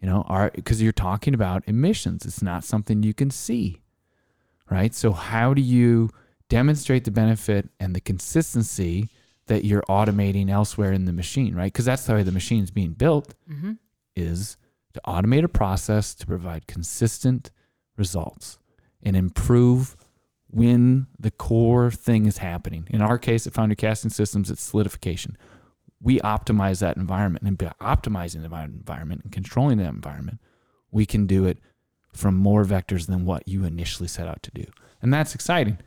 You 0.01 0.09
know, 0.09 0.23
are 0.29 0.51
because 0.55 0.81
you're 0.81 0.93
talking 0.93 1.35
about 1.35 1.65
emissions. 1.67 2.25
It's 2.25 2.43
not 2.43 2.65
something 2.65 3.03
you 3.03 3.15
can 3.15 3.31
see, 3.31 3.83
right? 4.71 4.95
So 4.95 5.13
how 5.13 5.55
do 5.55 5.61
you 5.61 6.11
demonstrate 6.53 7.05
the 7.05 7.11
benefit 7.11 7.71
and 7.81 7.97
the 7.97 8.01
consistency 8.01 9.09
that 9.47 9.65
you're 9.65 9.85
automating 9.89 10.51
elsewhere 10.51 10.93
in 10.93 11.07
the 11.07 11.13
machine, 11.13 11.55
right? 11.55 11.73
Because 11.73 11.87
that's 11.87 12.05
the 12.05 12.13
way 12.13 12.23
the 12.23 12.31
machine's 12.31 12.71
being 12.71 12.93
built 12.93 13.33
mm-hmm. 13.51 13.73
is 14.15 14.59
to 14.93 15.01
automate 15.07 15.45
a 15.45 15.49
process 15.49 16.15
to 16.15 16.27
provide 16.27 16.67
consistent 16.67 17.51
results 17.97 18.59
and 19.03 19.17
improve 19.17 19.97
when 20.49 21.07
the 21.19 21.31
core 21.31 21.91
thing 21.91 22.27
is 22.27 22.37
happening. 22.37 22.87
In 22.91 23.01
our 23.01 23.17
case 23.17 23.47
at 23.47 23.55
Foundry 23.55 23.75
Casting 23.75 24.11
Systems, 24.11 24.51
it's 24.51 24.61
solidification. 24.63 25.39
We 26.03 26.19
optimize 26.19 26.81
that 26.81 26.99
environment, 26.99 27.47
and 27.47 27.57
by 27.57 27.73
optimizing 27.81 28.47
the 28.47 28.55
environment 28.55 29.23
and 29.23 29.33
controlling 29.33 29.79
that 29.79 29.89
environment, 29.89 30.39
we 30.91 31.07
can 31.07 31.27
do 31.27 31.47
it 31.47 31.57
from 32.13 32.37
more 32.37 32.67
vectors 32.67 33.07
than 33.07 33.25
what 33.25 33.49
you 33.49 33.65
initially 33.65 34.09
set 34.09 34.29
out 34.29 34.43
to 34.43 34.51
do. 34.51 34.67
And 35.01 35.15
that's 35.15 35.35
exciting. 35.35 35.79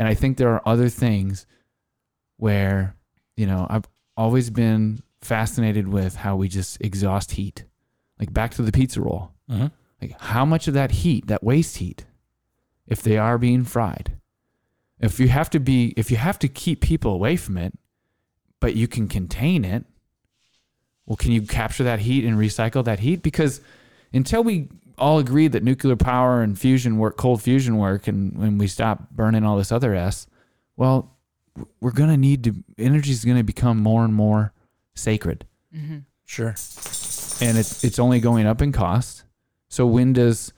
And 0.00 0.08
I 0.08 0.14
think 0.14 0.38
there 0.38 0.48
are 0.54 0.62
other 0.66 0.88
things 0.88 1.44
where, 2.38 2.96
you 3.36 3.44
know, 3.46 3.66
I've 3.68 3.84
always 4.16 4.48
been 4.48 5.02
fascinated 5.20 5.88
with 5.88 6.16
how 6.16 6.36
we 6.36 6.48
just 6.48 6.80
exhaust 6.80 7.32
heat. 7.32 7.64
Like 8.18 8.32
back 8.32 8.52
to 8.52 8.62
the 8.62 8.72
pizza 8.72 9.02
roll. 9.02 9.32
Mm-hmm. 9.50 9.66
Like 10.00 10.18
how 10.18 10.46
much 10.46 10.66
of 10.68 10.72
that 10.72 10.90
heat, 10.90 11.26
that 11.26 11.44
waste 11.44 11.76
heat, 11.76 12.06
if 12.86 13.02
they 13.02 13.18
are 13.18 13.36
being 13.36 13.62
fried, 13.62 14.16
if 15.00 15.20
you 15.20 15.28
have 15.28 15.50
to 15.50 15.60
be, 15.60 15.92
if 15.98 16.10
you 16.10 16.16
have 16.16 16.38
to 16.38 16.48
keep 16.48 16.80
people 16.80 17.12
away 17.12 17.36
from 17.36 17.58
it, 17.58 17.74
but 18.58 18.74
you 18.74 18.88
can 18.88 19.06
contain 19.06 19.66
it, 19.66 19.84
well, 21.04 21.16
can 21.16 21.30
you 21.30 21.42
capture 21.42 21.84
that 21.84 21.98
heat 21.98 22.24
and 22.24 22.38
recycle 22.38 22.82
that 22.86 23.00
heat? 23.00 23.22
Because 23.22 23.60
until 24.14 24.42
we 24.42 24.70
all 25.00 25.18
agree 25.18 25.48
that 25.48 25.62
nuclear 25.62 25.96
power 25.96 26.42
and 26.42 26.58
fusion 26.58 26.98
work, 26.98 27.16
cold 27.16 27.42
fusion 27.42 27.76
work, 27.76 28.06
and 28.06 28.36
when 28.36 28.58
we 28.58 28.66
stop 28.66 29.10
burning 29.10 29.44
all 29.44 29.56
this 29.56 29.72
other 29.72 29.94
s, 29.94 30.26
well, 30.76 31.16
we're 31.80 31.90
gonna 31.92 32.16
need 32.16 32.44
to. 32.44 32.54
Energy 32.78 33.10
is 33.12 33.24
gonna 33.24 33.42
become 33.44 33.78
more 33.82 34.04
and 34.04 34.14
more 34.14 34.52
sacred, 34.94 35.46
Sure. 36.24 36.48
and 37.40 37.58
it's 37.58 37.82
it's 37.84 37.98
only 37.98 38.20
going 38.20 38.46
up 38.46 38.62
in 38.62 38.72
cost. 38.72 39.24
So 39.68 39.86
when 39.86 40.12
does 40.12 40.52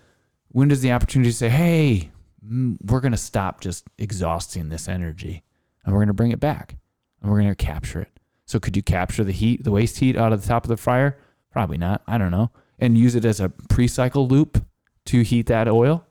when 0.48 0.68
does 0.68 0.83
the 0.83 0.92
opportunity 0.92 1.31
say, 1.31 1.48
hey, 1.48 2.11
mm, 2.46 2.76
we're 2.85 3.00
gonna 3.00 3.16
stop 3.16 3.61
just 3.61 3.85
exhausting 3.98 4.68
this 4.68 4.88
energy, 4.88 5.42
and 5.85 5.94
we're 5.94 6.00
gonna 6.02 6.12
bring 6.14 6.33
it 6.33 6.40
back, 6.40 6.76
and 7.22 7.31
we're 7.31 7.40
gonna 7.40 7.55
capture 7.55 8.00
it. 8.02 8.11
So 8.44 8.61
could 8.61 8.76
you 8.76 8.83
capture 8.83 9.24
the 9.24 9.33
heat, 9.33 9.64
the 9.64 9.70
waste 9.70 9.98
heat 9.98 10.16
out 10.16 10.33
of 10.33 10.42
the 10.42 10.48
top 10.48 10.64
of 10.64 10.68
the 10.68 10.76
fryer? 10.76 11.16
Probably 11.50 11.78
not. 11.78 12.02
I 12.07 12.18
don't 12.18 12.31
know. 12.31 12.50
And 12.82 12.98
use 12.98 13.14
it 13.14 13.24
as 13.24 13.38
a 13.40 13.48
pre-cycle 13.48 14.26
loop 14.26 14.64
to 15.06 15.22
heat 15.22 15.46
that 15.46 15.68
oil? 15.68 16.04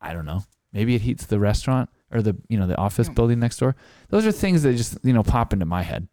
I 0.00 0.12
don't 0.12 0.24
know. 0.26 0.44
Maybe 0.72 0.94
it 0.94 1.00
heats 1.02 1.26
the 1.26 1.38
restaurant 1.40 1.90
or 2.12 2.22
the 2.22 2.36
you 2.48 2.56
know 2.58 2.66
the 2.66 2.76
office 2.76 3.08
building 3.08 3.40
next 3.40 3.58
door. 3.58 3.74
Those 4.08 4.24
are 4.26 4.32
things 4.32 4.62
that 4.62 4.74
just 4.76 4.98
you 5.02 5.12
know 5.12 5.22
pop 5.24 5.52
into 5.52 5.64
my 5.66 5.82
head. 5.82 6.06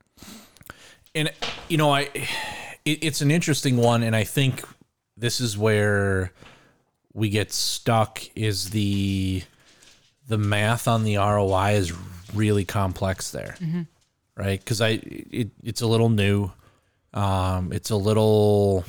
and 1.13 1.31
you 1.69 1.77
know 1.77 1.91
i 1.93 2.09
it, 2.83 3.03
it's 3.03 3.21
an 3.21 3.31
interesting 3.31 3.77
one 3.77 4.03
and 4.03 4.15
i 4.15 4.23
think 4.23 4.63
this 5.17 5.39
is 5.39 5.57
where 5.57 6.31
we 7.13 7.29
get 7.29 7.53
stuck 7.53 8.21
is 8.35 8.69
the 8.71 9.41
the 10.27 10.37
math 10.37 10.87
on 10.87 11.03
the 11.03 11.15
roi 11.17 11.73
is 11.73 11.93
really 12.33 12.65
complex 12.65 13.31
there 13.31 13.55
right 14.35 14.59
because 14.59 14.81
i 14.81 14.99
it, 15.31 15.49
it's 15.63 15.81
a 15.81 15.87
little 15.87 16.09
new 16.09 16.51
um 17.13 17.71
it's 17.71 17.91
a 17.91 17.95
little 17.95 18.83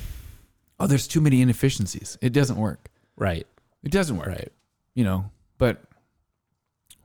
Oh, 0.79 0.87
there's 0.87 1.07
too 1.07 1.21
many 1.21 1.41
inefficiencies. 1.41 2.17
It 2.21 2.33
doesn't 2.33 2.57
work. 2.57 2.89
right 3.15 3.47
It 3.83 3.91
doesn't 3.91 4.17
work. 4.17 4.27
right 4.27 4.51
You 4.93 5.03
know, 5.03 5.31
but 5.57 5.83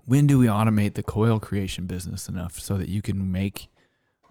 when 0.04 0.26
do 0.26 0.38
we 0.38 0.46
automate 0.46 0.94
the 0.94 1.02
coil 1.02 1.38
creation 1.38 1.86
business 1.86 2.28
enough 2.28 2.58
so 2.58 2.76
that 2.76 2.88
you 2.88 3.02
can 3.02 3.30
make 3.30 3.68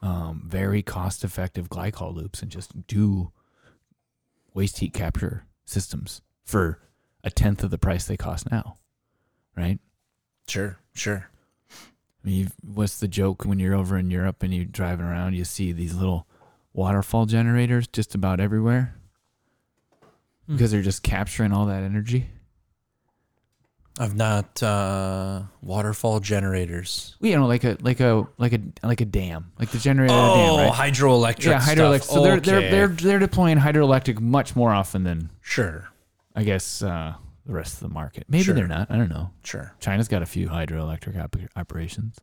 um, 0.01 0.43
very 0.45 0.81
cost 0.81 1.23
effective 1.23 1.69
glycol 1.69 2.13
loops 2.13 2.41
and 2.41 2.51
just 2.51 2.87
do 2.87 3.31
waste 4.53 4.79
heat 4.79 4.93
capture 4.93 5.45
systems 5.65 6.21
for 6.43 6.79
a 7.23 7.29
tenth 7.29 7.63
of 7.63 7.71
the 7.71 7.77
price 7.77 8.05
they 8.05 8.17
cost 8.17 8.51
now? 8.51 8.77
Right? 9.55 9.79
sure 10.47 10.79
sure 10.93 11.29
I 12.23 12.27
mean, 12.27 12.51
what's 12.61 12.99
the 12.99 13.07
joke 13.07 13.45
when 13.45 13.57
you're 13.57 13.75
over 13.75 13.97
in 13.97 14.11
Europe 14.11 14.43
and 14.43 14.53
you're 14.53 14.65
driving 14.65 15.05
around, 15.05 15.33
you 15.33 15.43
see 15.43 15.71
these 15.71 15.95
little 15.95 16.27
waterfall 16.71 17.25
generators 17.25 17.87
just 17.87 18.13
about 18.13 18.39
everywhere 18.39 18.95
because 20.47 20.71
they're 20.71 20.81
just 20.81 21.03
capturing 21.03 21.51
all 21.53 21.65
that 21.67 21.83
energy? 21.83 22.27
i've 23.99 24.15
not 24.15 24.63
uh 24.63 25.41
waterfall 25.61 26.21
generators 26.21 27.17
You 27.19 27.35
know, 27.37 27.45
like 27.45 27.65
a 27.65 27.77
like 27.81 27.99
a 27.99 28.25
like 28.37 28.53
a 28.53 28.61
like 28.83 29.01
a 29.01 29.05
dam, 29.05 29.51
like 29.59 29.69
the 29.69 29.77
generator 29.79 30.13
oh 30.15 30.57
dam, 30.57 30.69
right? 30.69 30.73
hydroelectric 30.91 31.43
yeah, 31.45 31.59
hydroelectric. 31.59 32.03
stuff. 32.03 32.15
So 32.15 32.23
they're 32.23 32.39
they're 32.39 32.71
they're 32.71 32.87
they're 32.87 33.19
deploying 33.19 33.57
hydroelectric 33.57 34.19
much 34.21 34.55
more 34.55 34.71
often 34.71 35.03
than 35.03 35.29
sure 35.41 35.89
I 36.33 36.43
guess 36.43 36.81
uh, 36.81 37.15
the 37.45 37.51
rest 37.53 37.73
of 37.73 37.79
the 37.81 37.89
market. 37.93 38.23
Maybe 38.29 38.45
Sure. 38.45 38.55
they're 38.55 38.65
not. 38.67 38.89
I 38.89 38.95
don't 38.95 39.09
know. 39.09 39.31
sure 39.43 39.75
China's 39.81 40.07
got 40.07 40.21
a 40.21 40.25
few 40.25 40.47
hydroelectric 40.47 41.21
op- 41.21 41.35
operations. 41.57 42.15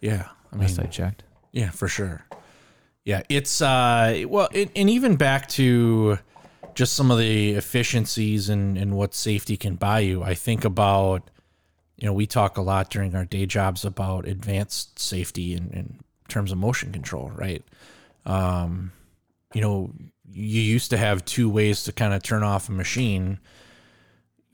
yeah 0.00 0.28
i 0.52 0.56
mean 0.56 0.66
Last 0.68 0.78
I 0.80 0.84
checked. 0.86 1.22
Yeah, 1.52 1.68
for 1.70 1.86
sure. 1.86 2.24
Yeah, 3.04 3.22
it's 3.28 3.60
uh 3.60 4.24
well, 4.26 4.48
it, 4.52 4.70
and 4.74 4.88
even 4.88 5.16
back 5.16 5.48
to 5.50 6.18
just 6.74 6.94
some 6.94 7.10
of 7.10 7.18
the 7.18 7.52
efficiencies 7.52 8.48
and 8.48 8.76
and 8.78 8.96
what 8.96 9.14
safety 9.14 9.56
can 9.56 9.74
buy 9.76 10.00
you. 10.00 10.22
I 10.22 10.34
think 10.34 10.64
about 10.64 11.30
you 11.96 12.06
know 12.06 12.12
we 12.12 12.26
talk 12.26 12.56
a 12.56 12.62
lot 12.62 12.90
during 12.90 13.14
our 13.14 13.24
day 13.24 13.46
jobs 13.46 13.84
about 13.84 14.26
advanced 14.26 14.98
safety 14.98 15.54
in, 15.54 15.70
in 15.70 16.00
terms 16.28 16.52
of 16.52 16.58
motion 16.58 16.92
control, 16.92 17.30
right? 17.34 17.62
Um, 18.26 18.92
you 19.52 19.60
know, 19.60 19.92
you 20.32 20.60
used 20.60 20.90
to 20.90 20.96
have 20.96 21.24
two 21.24 21.48
ways 21.50 21.84
to 21.84 21.92
kind 21.92 22.14
of 22.14 22.22
turn 22.22 22.42
off 22.42 22.68
a 22.68 22.72
machine. 22.72 23.38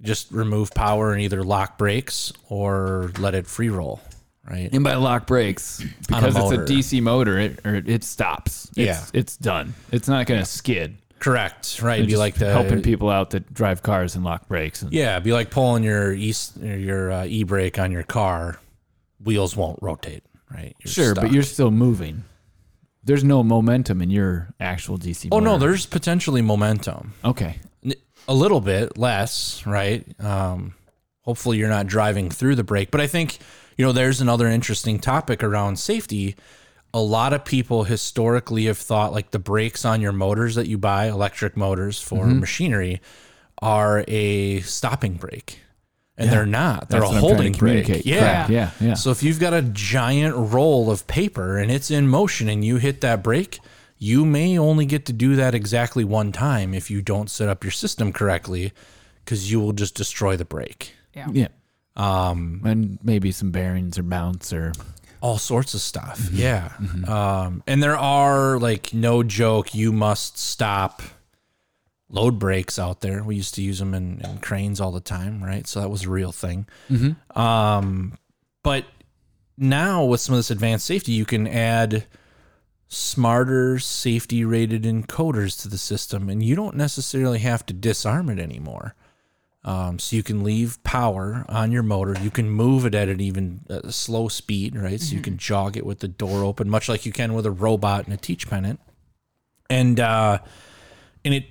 Just 0.03 0.31
remove 0.31 0.73
power 0.75 1.13
and 1.13 1.23
either 1.23 1.43
lock 1.43 1.79
brakes 1.79 2.33
or 2.51 3.13
let 3.19 3.35
it 3.35 3.47
free 3.47 3.71
roll, 3.71 4.01
right? 4.49 4.69
And 4.71 4.85
by 4.85 4.95
lock 4.97 5.27
brakes, 5.27 5.81
On 6.13 6.23
a 6.23 6.27
because 6.29 6.37
it's 6.37 6.71
a. 6.71 6.73
DC 6.73 7.03
motor, 7.03 7.39
it 7.39 7.61
or 7.65 7.77
it 7.77 8.05
stops. 8.05 8.67
It's, 8.71 8.77
Yeah. 8.79 9.03
it's 9.15 9.37
done. 9.39 9.73
It's 9.93 10.07
not 10.07 10.27
going 10.27 10.41
to 10.41 10.47
skid. 10.47 10.99
Correct, 11.19 11.81
right? 11.83 11.99
It'd 11.99 12.09
Be 12.09 12.17
like 12.17 12.35
the 12.35 12.53
helping 12.53 12.83
people 12.83 13.09
out 13.09 13.31
that 13.31 13.53
drive 13.53 13.83
cars 13.83 14.15
and 14.15 14.25
lock 14.25 14.49
brakes. 14.49 14.83
And, 14.83 14.93
Yeah, 14.93 15.13
it'd 15.15 15.25
be 15.25 15.33
like 15.33 15.51
pulling 15.51 15.83
your 15.83 16.13
e 16.13 16.35
your 16.61 17.11
uh, 17.11 17.25
e 17.25 17.43
brake 17.45 17.79
on 17.79 17.91
your 17.91 18.03
car. 18.03 18.61
Wheels 19.23 19.57
won't 19.57 19.79
rotate, 19.83 20.23
right? 20.53 20.77
You're 20.85 20.93
sure, 20.93 21.11
stuck. 21.13 21.25
but 21.25 21.33
you're 21.33 21.43
still 21.43 21.71
moving. 21.71 22.25
There's 23.03 23.25
no 23.25 23.43
momentum 23.43 24.03
in 24.03 24.11
your 24.11 24.53
actual 24.61 24.99
DC. 24.99 25.29
Oh 25.33 25.41
no, 25.41 25.59
there's 25.59 25.87
potentially 25.87 26.43
momentum. 26.43 27.15
okay. 27.25 27.59
A 28.29 28.35
little 28.35 28.61
bit 28.61 28.99
less, 28.99 29.65
right? 29.65 30.05
Um, 30.21 30.75
hopefully 31.23 31.59
you're 31.59 31.69
not 31.69 31.87
driving 31.87 32.29
through 32.29 32.57
the 32.57 32.65
brake. 32.65 32.91
But 32.91 33.01
I 33.01 33.07
think 33.07 33.39
you 33.77 33.85
know 33.85 33.93
there's 33.93 34.21
another 34.21 34.49
interesting 34.49 34.99
topic 34.99 35.43
around 35.45 35.79
safety. 35.79 36.35
A 36.97 37.01
lot 37.01 37.33
of 37.35 37.45
people 37.45 37.85
historically 37.85 38.65
have 38.67 38.79
thought 38.79 39.13
like 39.13 39.31
the 39.31 39.39
brakes 39.39 39.85
on 39.85 40.01
your 40.01 40.13
motors 40.13 40.55
that 40.55 40.67
you 40.67 40.79
buy, 40.79 41.07
electric 41.09 41.57
motors 41.57 42.01
for 42.01 42.25
Mm-hmm. 42.25 42.41
machinery, 42.41 43.01
are 43.61 44.05
a 44.09 44.61
stopping 44.61 45.15
brake. 45.15 45.61
And 46.17 46.31
they're 46.31 46.47
not. 46.47 46.89
They're 46.89 47.01
That's 47.01 47.13
a 47.13 47.15
what 47.15 47.17
I'm 47.17 47.21
trying 47.21 47.37
holding 47.37 47.53
brake. 47.53 48.07
Yeah. 48.07 48.47
Yeah. 48.49 48.71
Yeah. 48.81 48.95
So 48.95 49.11
if 49.11 49.23
you've 49.23 49.39
got 49.41 49.53
a 49.53 49.61
giant 49.63 50.35
roll 50.35 50.91
of 50.91 51.07
paper 51.07 51.59
and 51.59 51.71
it's 51.71 51.91
in 51.91 52.09
motion 52.09 52.49
and 52.49 52.65
you 52.65 52.77
hit 52.79 53.03
that 53.03 53.23
brake, 53.23 53.61
you 53.99 54.25
may 54.25 54.59
only 54.59 54.87
get 54.87 55.05
to 55.07 55.13
do 55.13 55.37
that 55.37 55.55
exactly 55.55 56.05
one 56.05 56.33
time 56.33 56.73
if 56.73 56.91
you 56.91 57.03
don't 57.03 57.29
set 57.29 57.51
up 57.51 57.63
your 57.65 57.71
system 57.71 58.13
correctly 58.13 58.73
because 59.25 59.51
you 59.51 59.61
will 59.61 59.73
just 59.75 59.95
destroy 59.95 60.37
the 60.37 60.47
brake. 60.47 60.95
Yeah. 61.15 61.29
Yeah. 61.33 61.49
Um, 61.97 62.63
and 62.65 62.99
maybe 63.03 63.31
some 63.33 63.51
bearings 63.51 63.99
or 63.99 64.03
mounts 64.03 64.53
or 64.53 64.73
All 65.21 65.39
sorts 65.39 65.75
of 65.75 65.81
stuff. 65.81 66.29
Yeah. 66.33 66.73
Um, 67.07 67.62
and 67.67 67.83
there 67.83 67.97
are 67.97 68.59
like 68.59 68.93
no 68.95 69.23
joke, 69.23 69.75
you 69.75 69.93
must 69.93 70.39
stop 70.39 71.03
load 72.09 72.39
brakes 72.39 72.79
out 72.79 73.01
there. 73.01 73.23
We 73.25 73.37
used 73.37 73.55
to 73.57 73.62
use 73.62 73.79
them 73.79 73.95
in, 73.95 74.21
in 74.21 74.39
cranes 74.39 74.81
all 74.81 74.93
the 74.93 75.01
time, 75.01 75.43
right? 75.43 75.67
So 75.67 75.81
that 75.81 75.89
was 75.89 76.05
a 76.05 76.11
real 76.11 76.33
thing. 76.33 76.67
Um, 77.35 78.19
but 78.62 78.85
now 79.59 80.05
with 80.05 80.21
some 80.21 80.35
of 80.35 80.39
this 80.39 80.51
advanced 80.51 80.87
safety, 80.87 81.12
you 81.12 81.25
can 81.25 81.47
add 81.47 82.05
smarter 82.89 83.81
safety 83.81 84.45
rated 84.45 84.85
encoders 84.85 85.61
to 85.62 85.69
the 85.69 85.79
system, 85.79 86.29
and 86.29 86.43
you 86.43 86.55
don't 86.55 86.77
necessarily 86.77 87.41
have 87.41 87.67
to 87.67 87.73
disarm 87.75 88.29
it 88.29 88.39
anymore. 88.39 88.95
Um, 89.67 89.99
so 89.99 90.14
you 90.14 90.23
can 90.23 90.45
leave 90.45 90.81
power 90.85 91.45
on 91.49 91.73
your 91.73 91.83
motor. 91.83 92.14
You 92.23 92.31
can 92.31 92.49
move 92.49 92.87
it 92.87 92.95
at 92.95 93.09
an 93.09 93.21
even 93.21 93.62
uh, 93.69 93.91
slow 93.91 94.29
speed, 94.29 94.77
right? 94.77 95.01
So 95.01 95.17
you 95.17 95.21
can 95.21 95.39
jog 95.39 95.77
it 95.77 95.85
with 95.85 95.99
the 95.99 96.07
door 96.07 96.45
open, 96.45 96.71
much 96.71 96.89
like 96.89 97.05
you 97.05 97.11
can 97.11 97.35
with 97.35 97.45
a 97.47 97.51
robot 97.51 98.05
and 98.05 98.14
a 98.14 98.17
teach 98.17 98.49
pendant. 98.49 98.79
And 99.69 99.99
uh, 99.99 100.39
and 101.25 101.35
it 101.35 101.47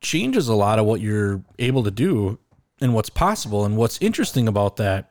changes 0.00 0.46
a 0.46 0.54
lot 0.54 0.78
of 0.78 0.86
what 0.86 1.00
you're 1.00 1.42
able 1.58 1.82
to 1.82 1.90
do 1.90 2.38
and 2.80 2.94
what's 2.94 3.10
possible. 3.10 3.64
And 3.64 3.76
what's 3.76 4.00
interesting 4.00 4.46
about 4.46 4.76
that 4.76 5.10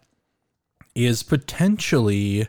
is 0.96 1.24
potentially 1.24 2.48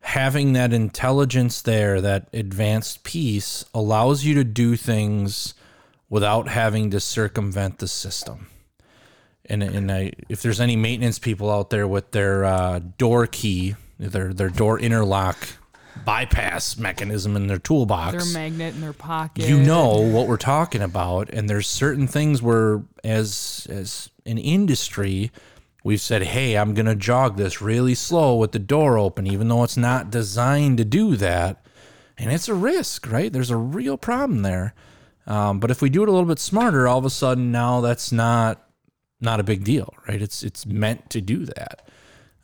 having 0.00 0.52
that 0.52 0.72
intelligence 0.72 1.60
there, 1.60 2.00
that 2.00 2.28
advanced 2.32 3.02
piece 3.02 3.64
allows 3.74 4.24
you 4.24 4.34
to 4.34 4.44
do 4.44 4.76
things 4.76 5.54
without 6.08 6.46
having 6.46 6.92
to 6.92 7.00
circumvent 7.00 7.78
the 7.78 7.88
system. 7.88 8.46
And, 9.48 9.62
and 9.62 9.90
I, 9.90 10.12
if 10.28 10.42
there's 10.42 10.60
any 10.60 10.76
maintenance 10.76 11.18
people 11.18 11.50
out 11.50 11.70
there 11.70 11.88
with 11.88 12.10
their 12.10 12.44
uh, 12.44 12.80
door 12.98 13.26
key, 13.26 13.74
their 13.98 14.32
their 14.34 14.50
door 14.50 14.78
interlock 14.78 15.36
bypass 16.04 16.76
mechanism 16.76 17.34
in 17.34 17.46
their 17.48 17.58
toolbox, 17.58 18.24
Their 18.24 18.32
magnet 18.32 18.74
in 18.74 18.80
their 18.80 18.92
pocket. 18.92 19.48
you 19.48 19.58
know 19.60 19.98
what 20.00 20.28
we're 20.28 20.36
talking 20.36 20.82
about. 20.82 21.28
And 21.30 21.48
there's 21.50 21.66
certain 21.66 22.06
things 22.06 22.40
where 22.40 22.82
as 23.02 23.66
as 23.70 24.10
an 24.26 24.38
industry 24.38 25.30
we've 25.84 26.00
said 26.00 26.22
hey 26.22 26.56
i'm 26.56 26.74
going 26.74 26.84
to 26.86 26.94
jog 26.94 27.36
this 27.36 27.62
really 27.62 27.94
slow 27.94 28.36
with 28.36 28.52
the 28.52 28.58
door 28.58 28.98
open 28.98 29.26
even 29.26 29.48
though 29.48 29.62
it's 29.64 29.76
not 29.76 30.10
designed 30.10 30.78
to 30.78 30.84
do 30.84 31.16
that. 31.16 31.64
And 32.18 32.30
it's 32.32 32.48
a 32.48 32.54
risk 32.54 33.10
right? 33.10 33.32
There's 33.32 33.50
a 33.50 33.56
real 33.56 33.96
problem 33.96 34.42
there. 34.42 34.74
Um, 35.26 35.58
but 35.60 35.70
if 35.70 35.82
we 35.82 35.88
do 35.90 36.02
it 36.02 36.08
a 36.08 36.12
little 36.12 36.28
bit 36.28 36.38
smarter 36.38 36.86
all 36.86 36.98
of 36.98 37.04
a 37.04 37.10
sudden 37.10 37.50
now 37.50 37.80
that's 37.80 38.12
not 38.12 38.67
not 39.20 39.40
a 39.40 39.42
big 39.42 39.64
deal 39.64 39.92
right 40.08 40.22
it's 40.22 40.42
it's 40.42 40.64
meant 40.66 41.08
to 41.10 41.20
do 41.20 41.44
that 41.46 41.88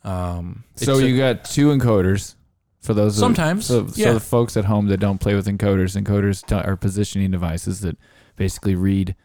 um, 0.03 0.63
So 0.75 0.93
it's 0.93 1.01
a- 1.01 1.09
you 1.09 1.17
got 1.17 1.45
two 1.45 1.67
encoders 1.69 2.35
for 2.81 2.93
those. 2.93 3.17
Sometimes, 3.17 3.65
so, 3.65 3.87
yeah. 3.95 4.05
so 4.07 4.13
the 4.13 4.19
folks 4.19 4.55
at 4.55 4.65
home 4.65 4.85
that 4.89 4.97
don't 4.97 5.17
play 5.19 5.33
with 5.33 5.47
encoders, 5.47 5.99
encoders 5.99 6.45
t- 6.45 6.53
are 6.53 6.75
positioning 6.75 7.31
devices 7.31 7.79
that 7.81 7.97
basically 8.35 8.75
read 8.75 9.15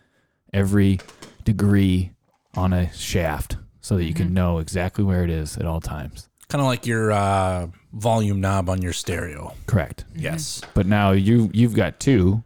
every 0.55 0.99
degree 1.45 2.13
on 2.55 2.73
a 2.73 2.91
shaft, 2.95 3.57
so 3.83 3.97
that 3.97 4.05
you 4.05 4.15
Mm-hmm. 4.15 4.23
can 4.25 4.33
know 4.35 4.59
exactly 4.59 5.05
where 5.05 5.23
it 5.23 5.29
is 5.29 5.59
at 5.59 5.67
all 5.67 5.81
times. 5.83 6.31
kind 6.49 6.63
of 6.63 6.67
like 6.67 6.87
your 6.87 7.13
uh, 7.13 7.67
volume 7.93 8.41
knob 8.41 8.71
on 8.71 8.81
your 8.81 8.95
stereo 8.95 9.53
Correct. 9.67 10.05
yes 10.17 10.63
But 10.73 10.87
now 10.87 11.11
you 11.13 11.51
you've 11.53 11.75
got 11.75 12.01
two, 12.01 12.43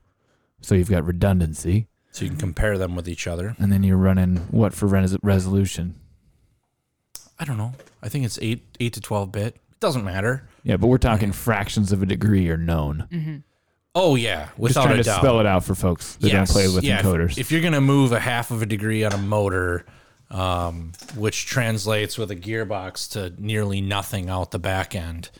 so 0.62 0.74
you've 0.74 0.90
got 0.90 1.06
redundancy, 1.06 1.86
so 2.14 2.24
you 2.24 2.30
can 2.30 2.38
compare 2.38 2.78
them 2.78 2.94
with 2.96 3.08
each 3.08 3.26
other 3.26 3.56
and 3.58 3.72
then 3.72 3.82
you're 3.82 3.96
running 3.96 4.36
what 4.50 4.72
for 4.72 4.86
res- 4.86 5.16
resolution? 5.22 5.96
I 7.38 7.44
don't 7.44 7.58
know. 7.58 7.72
I 8.02 8.08
think 8.08 8.24
it's 8.24 8.38
eight 8.40 8.62
eight 8.80 8.92
to 8.94 9.00
twelve 9.00 9.32
bit. 9.32 9.56
It 9.56 9.80
doesn't 9.80 10.04
matter. 10.04 10.48
Yeah, 10.62 10.76
but 10.76 10.86
we're 10.86 10.98
talking 10.98 11.32
fractions 11.32 11.90
of 11.92 12.02
a 12.02 12.06
degree 12.06 12.48
are 12.48 12.56
known. 12.56 13.42
Oh 13.96 14.14
yeah, 14.14 14.46
Just 14.46 14.58
without 14.58 14.84
trying 14.84 14.94
a 14.94 15.02
to 15.02 15.02
doubt. 15.04 15.20
spell 15.20 15.40
it 15.40 15.46
out 15.46 15.64
for 15.64 15.74
folks 15.74 16.16
that 16.16 16.28
Yes. 16.28 16.48
don't 16.48 16.54
play 16.54 16.74
with 16.74 16.84
Yeah, 16.84 17.00
if- 17.00 17.04
encoders. 17.04 17.38
If, 17.38 17.50
you're 17.52 17.60
gonna 17.62 17.80
move 17.80 18.12
a 18.12 18.20
half 18.20 18.50
of 18.50 18.62
a 18.62 18.66
degree 18.66 19.04
on 19.04 19.12
a 19.12 19.18
motor, 19.18 19.84
um, 20.30 20.92
which 21.16 21.46
translates 21.46 22.16
with 22.18 22.30
a 22.30 22.36
gearbox 22.36 23.10
to 23.12 23.32
nearly 23.42 23.80
nothing 23.80 24.28
out 24.30 24.50
the 24.52 24.58
back 24.58 24.94
end, 24.94 25.30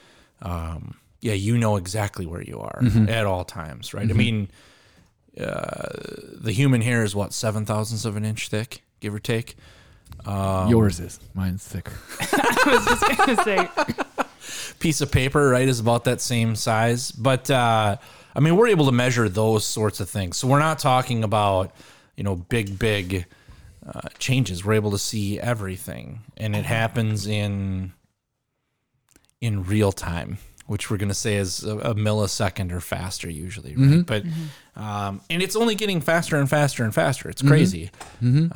um, 0.42 0.96
yeah, 1.20 1.32
you 1.32 1.56
know 1.58 1.76
exactly 1.76 2.26
where 2.26 2.42
you 2.42 2.58
are 2.60 2.80
Mm-hmm. 2.82 3.08
at 3.08 3.24
all 3.26 3.44
times, 3.44 3.94
right? 3.94 4.08
I 4.08 4.12
mean, 4.12 4.48
uh, 5.40 5.88
the 6.40 6.52
human 6.52 6.80
hair 6.80 7.02
is 7.02 7.14
what 7.14 7.32
seven 7.32 7.64
thousandths 7.64 8.04
of 8.04 8.16
an 8.16 8.24
inch 8.24 8.48
thick, 8.48 8.82
give 9.00 9.14
or 9.14 9.18
take. 9.18 9.56
Um, 10.26 10.68
Yours 10.68 11.00
is. 11.00 11.18
Mine's 11.34 11.66
thicker. 11.66 11.96
I 12.20 12.62
was 12.66 12.84
just 12.86 13.18
gonna 13.18 13.44
say. 13.44 13.68
piece 14.78 15.00
of 15.00 15.10
paper, 15.10 15.48
right, 15.48 15.66
is 15.66 15.80
about 15.80 16.04
that 16.04 16.20
same 16.20 16.54
size. 16.56 17.10
But 17.10 17.50
uh, 17.50 17.96
I 18.34 18.40
mean, 18.40 18.56
we're 18.56 18.68
able 18.68 18.86
to 18.86 18.92
measure 18.92 19.28
those 19.28 19.64
sorts 19.64 20.00
of 20.00 20.08
things. 20.10 20.36
So 20.36 20.48
we're 20.48 20.58
not 20.58 20.78
talking 20.78 21.24
about, 21.24 21.72
you 22.16 22.24
know, 22.24 22.36
big, 22.36 22.78
big 22.78 23.26
uh, 23.86 24.08
changes. 24.18 24.64
We're 24.64 24.74
able 24.74 24.90
to 24.92 24.98
see 24.98 25.38
everything, 25.40 26.20
and 26.36 26.54
it 26.56 26.64
happens 26.64 27.26
in 27.26 27.92
in 29.40 29.64
real 29.64 29.92
time, 29.92 30.38
which 30.66 30.90
we're 30.90 30.96
going 30.96 31.10
to 31.10 31.14
say 31.14 31.36
is 31.36 31.62
a, 31.62 31.76
a 31.78 31.94
millisecond 31.94 32.72
or 32.72 32.80
faster 32.80 33.28
usually, 33.28 33.76
right? 33.76 34.06
But 34.06 34.24
um, 34.76 35.20
and 35.28 35.42
it's 35.42 35.56
only 35.56 35.74
getting 35.74 36.00
faster 36.00 36.36
and 36.36 36.48
faster 36.48 36.84
and 36.84 36.94
faster. 36.94 37.28
It's 37.28 37.42
crazy, 37.42 37.90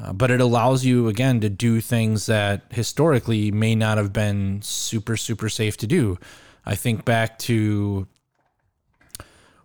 uh, 0.02 0.12
but 0.14 0.30
it 0.30 0.40
allows 0.40 0.84
you 0.84 1.08
again 1.08 1.40
to 1.40 1.48
do 1.50 1.80
things 1.80 2.26
that 2.26 2.62
historically 2.70 3.50
may 3.50 3.74
not 3.74 3.98
have 3.98 4.12
been 4.12 4.62
super 4.62 5.16
super 5.16 5.48
safe 5.48 5.76
to 5.78 5.86
do. 5.86 6.18
I 6.64 6.74
think 6.76 7.04
back 7.04 7.38
to 7.40 8.06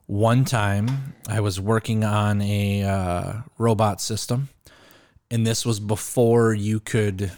one 0.05 0.43
time 0.45 1.15
I 1.29 1.39
was 1.39 1.59
working 1.61 2.03
on 2.03 2.41
a 2.41 2.83
uh, 2.83 3.33
robot 3.57 4.01
system, 4.01 4.49
and 5.31 5.47
this 5.47 5.65
was 5.65 5.79
before 5.79 6.53
you 6.53 6.79
could. 6.81 7.31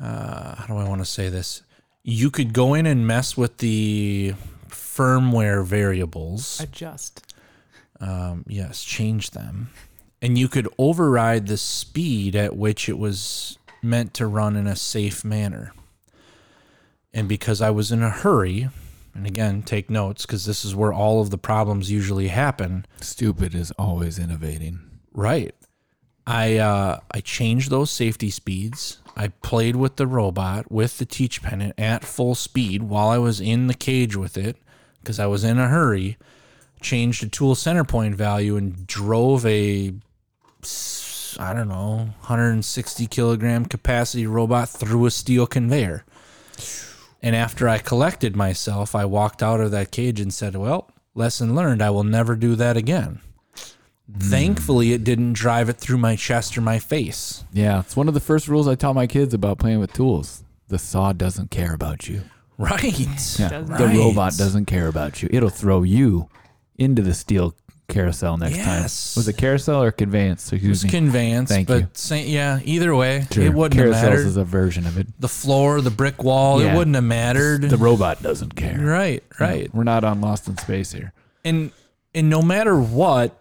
Uh, 0.00 0.54
how 0.56 0.66
do 0.66 0.76
I 0.76 0.88
want 0.88 1.00
to 1.00 1.04
say 1.04 1.28
this? 1.28 1.62
You 2.04 2.30
could 2.30 2.52
go 2.52 2.74
in 2.74 2.84
and 2.84 3.06
mess 3.06 3.36
with 3.36 3.58
the 3.58 4.34
firmware 4.68 5.64
variables. 5.64 6.60
Adjust. 6.60 7.34
Um, 7.98 8.44
yes, 8.46 8.84
change 8.84 9.30
them. 9.30 9.70
And 10.20 10.36
you 10.36 10.48
could 10.48 10.68
override 10.78 11.46
the 11.46 11.56
speed 11.56 12.36
at 12.36 12.56
which 12.56 12.88
it 12.88 12.98
was 12.98 13.58
meant 13.82 14.14
to 14.14 14.26
run 14.26 14.56
in 14.56 14.66
a 14.66 14.76
safe 14.76 15.24
manner. 15.24 15.72
And 17.12 17.28
because 17.28 17.60
I 17.60 17.70
was 17.70 17.90
in 17.90 18.02
a 18.02 18.10
hurry, 18.10 18.68
and 19.14 19.26
again, 19.26 19.62
take 19.62 19.88
notes 19.88 20.26
because 20.26 20.44
this 20.44 20.64
is 20.64 20.74
where 20.74 20.92
all 20.92 21.20
of 21.20 21.30
the 21.30 21.38
problems 21.38 21.90
usually 21.90 22.28
happen. 22.28 22.84
Stupid 23.00 23.54
is 23.54 23.70
always 23.72 24.18
innovating. 24.18 24.80
Right. 25.12 25.54
I 26.26 26.56
uh, 26.56 27.00
I 27.10 27.20
changed 27.20 27.70
those 27.70 27.90
safety 27.90 28.30
speeds. 28.30 28.98
I 29.16 29.28
played 29.28 29.76
with 29.76 29.96
the 29.96 30.06
robot 30.06 30.70
with 30.70 30.98
the 30.98 31.04
teach 31.04 31.42
pendant 31.42 31.74
at 31.78 32.04
full 32.04 32.34
speed 32.34 32.82
while 32.82 33.08
I 33.08 33.18
was 33.18 33.40
in 33.40 33.68
the 33.68 33.74
cage 33.74 34.16
with 34.16 34.36
it 34.36 34.56
because 35.00 35.20
I 35.20 35.26
was 35.26 35.44
in 35.44 35.58
a 35.58 35.68
hurry. 35.68 36.16
Changed 36.80 37.22
the 37.22 37.28
tool 37.28 37.54
center 37.54 37.84
point 37.84 38.14
value 38.14 38.56
and 38.56 38.86
drove 38.86 39.46
a 39.46 39.94
I 41.38 41.52
don't 41.52 41.68
know 41.68 41.96
160 42.20 43.06
kilogram 43.06 43.66
capacity 43.66 44.26
robot 44.26 44.68
through 44.68 45.06
a 45.06 45.10
steel 45.10 45.46
conveyor. 45.46 46.04
And 47.22 47.34
after 47.34 47.68
I 47.68 47.78
collected 47.78 48.36
myself, 48.36 48.94
I 48.94 49.04
walked 49.04 49.42
out 49.42 49.60
of 49.60 49.70
that 49.70 49.90
cage 49.90 50.20
and 50.20 50.32
said, 50.32 50.54
"Well, 50.54 50.90
lesson 51.14 51.54
learned. 51.54 51.82
I 51.82 51.90
will 51.90 52.04
never 52.04 52.36
do 52.36 52.54
that 52.56 52.76
again." 52.76 53.20
Hmm. 54.12 54.18
Thankfully, 54.18 54.92
it 54.92 55.02
didn't 55.04 55.32
drive 55.32 55.68
it 55.68 55.78
through 55.78 55.98
my 55.98 56.14
chest 56.16 56.58
or 56.58 56.60
my 56.60 56.78
face. 56.78 57.44
Yeah, 57.52 57.80
it's 57.80 57.96
one 57.96 58.08
of 58.08 58.14
the 58.14 58.20
first 58.20 58.48
rules 58.48 58.68
I 58.68 58.74
taught 58.74 58.94
my 58.94 59.06
kids 59.06 59.32
about 59.34 59.58
playing 59.58 59.78
with 59.80 59.92
tools. 59.92 60.42
The 60.68 60.78
saw 60.78 61.12
doesn't 61.12 61.50
care 61.50 61.72
about 61.74 62.08
you. 62.08 62.22
Right. 62.58 62.98
Yeah, 63.38 63.48
Doesn't. 63.48 63.76
the 63.76 63.86
Right. 63.86 63.96
robot 63.96 64.36
doesn't 64.36 64.66
care 64.66 64.86
about 64.88 65.22
you. 65.22 65.28
It'll 65.32 65.48
throw 65.50 65.82
you 65.82 66.28
into 66.78 67.02
the 67.02 67.12
steel 67.14 67.54
carousel 67.88 68.36
next 68.38 68.56
Yes. 68.56 68.66
time. 69.14 69.18
Was 69.20 69.26
it 69.28 69.36
carousel 69.36 69.82
or 69.82 69.90
conveyance? 69.90 70.52
It 70.52 70.62
was 70.62 70.84
me. 70.84 70.90
conveyance, 70.90 71.50
Thank 71.50 71.66
but 71.68 71.80
you. 71.80 71.88
say, 71.94 72.26
yeah, 72.26 72.60
either 72.64 72.94
way, 72.94 73.26
Sure. 73.32 73.42
it 73.44 73.52
wouldn't 73.54 73.78
have 73.80 73.88
Carousels 73.94 74.02
mattered. 74.02 74.26
is 74.26 74.36
a 74.36 74.44
version 74.44 74.86
of 74.86 74.96
it. 74.98 75.08
the 75.18 75.28
floor, 75.28 75.80
the 75.80 75.90
brick 75.90 76.22
wall, 76.22 76.62
Yeah. 76.62 76.72
it 76.72 76.76
wouldn't 76.76 76.94
have 76.94 77.04
mattered. 77.04 77.62
The 77.62 77.76
robot 77.76 78.22
doesn't 78.22 78.54
care. 78.54 78.78
right, 78.78 79.22
right. 79.40 79.68
We're 79.74 79.82
not 79.84 80.04
on 80.04 80.20
Lost 80.20 80.46
in 80.46 80.56
Space 80.58 80.92
here. 80.92 81.12
and 81.44 81.72
and 82.14 82.30
no 82.30 82.40
matter 82.40 82.78
what 82.78 83.36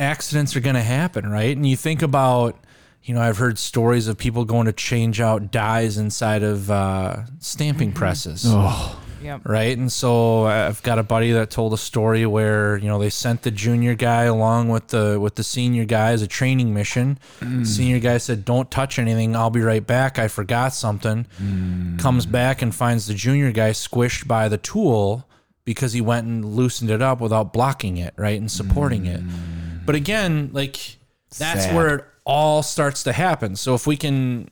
accidents 0.00 0.56
are 0.56 0.60
going 0.60 0.74
to 0.74 0.82
happen 0.82 1.30
right? 1.30 1.56
And 1.56 1.66
you 1.66 1.76
think 1.76 2.02
about 2.02 2.58
you 3.02 3.14
know 3.14 3.20
i've 3.20 3.38
heard 3.38 3.58
stories 3.58 4.08
of 4.08 4.18
people 4.18 4.44
going 4.44 4.66
to 4.66 4.72
change 4.72 5.20
out 5.20 5.50
dies 5.50 5.96
inside 5.98 6.42
of 6.42 6.70
uh, 6.70 7.22
stamping 7.38 7.90
mm-hmm. 7.90 7.98
presses. 7.98 8.44
Oh, 8.46 9.00
Yep. 9.22 9.42
right? 9.44 9.76
And 9.76 9.92
so 9.92 10.46
uh, 10.46 10.68
i've 10.68 10.82
got 10.82 10.98
a 10.98 11.02
buddy 11.02 11.32
that 11.32 11.50
told 11.50 11.74
a 11.74 11.76
story 11.76 12.24
where 12.24 12.78
you 12.78 12.88
know 12.88 12.98
they 12.98 13.10
sent 13.10 13.42
the 13.42 13.50
junior 13.50 13.94
guy 13.94 14.24
along 14.24 14.70
with 14.70 14.88
the 14.88 15.20
with 15.20 15.34
the 15.34 15.44
senior 15.44 15.84
guy 15.84 16.12
as 16.12 16.22
a 16.22 16.26
training 16.26 16.72
mission. 16.72 17.18
Mm. 17.40 17.66
Senior 17.66 18.00
guy 18.00 18.16
said 18.16 18.46
don't 18.46 18.70
touch 18.70 18.98
anything. 18.98 19.36
I'll 19.36 19.50
be 19.50 19.60
right 19.60 19.86
back. 19.86 20.18
I 20.18 20.28
forgot 20.28 20.72
something. 20.72 21.26
Mm. 21.38 21.98
Comes 21.98 22.24
back 22.24 22.62
and 22.62 22.74
finds 22.74 23.06
the 23.06 23.14
junior 23.14 23.52
guy 23.52 23.70
squished 23.72 24.26
by 24.26 24.48
the 24.48 24.58
tool 24.58 25.28
because 25.66 25.92
he 25.92 26.00
went 26.00 26.26
and 26.26 26.44
loosened 26.44 26.90
it 26.90 27.02
up 27.02 27.20
without 27.20 27.52
blocking 27.52 27.98
it 27.98 28.14
right 28.16 28.40
and 28.40 28.50
supporting 28.50 29.04
it 29.04 29.20
mm. 29.20 29.59
But 29.86 29.94
again 29.94 30.50
like 30.52 30.98
that's 31.38 31.64
Sad. 31.64 31.74
where 31.74 31.94
it 31.96 32.04
all 32.24 32.62
starts 32.62 33.02
to 33.04 33.12
happen 33.12 33.56
so 33.56 33.74
if 33.74 33.86
we 33.86 33.96
can 33.96 34.48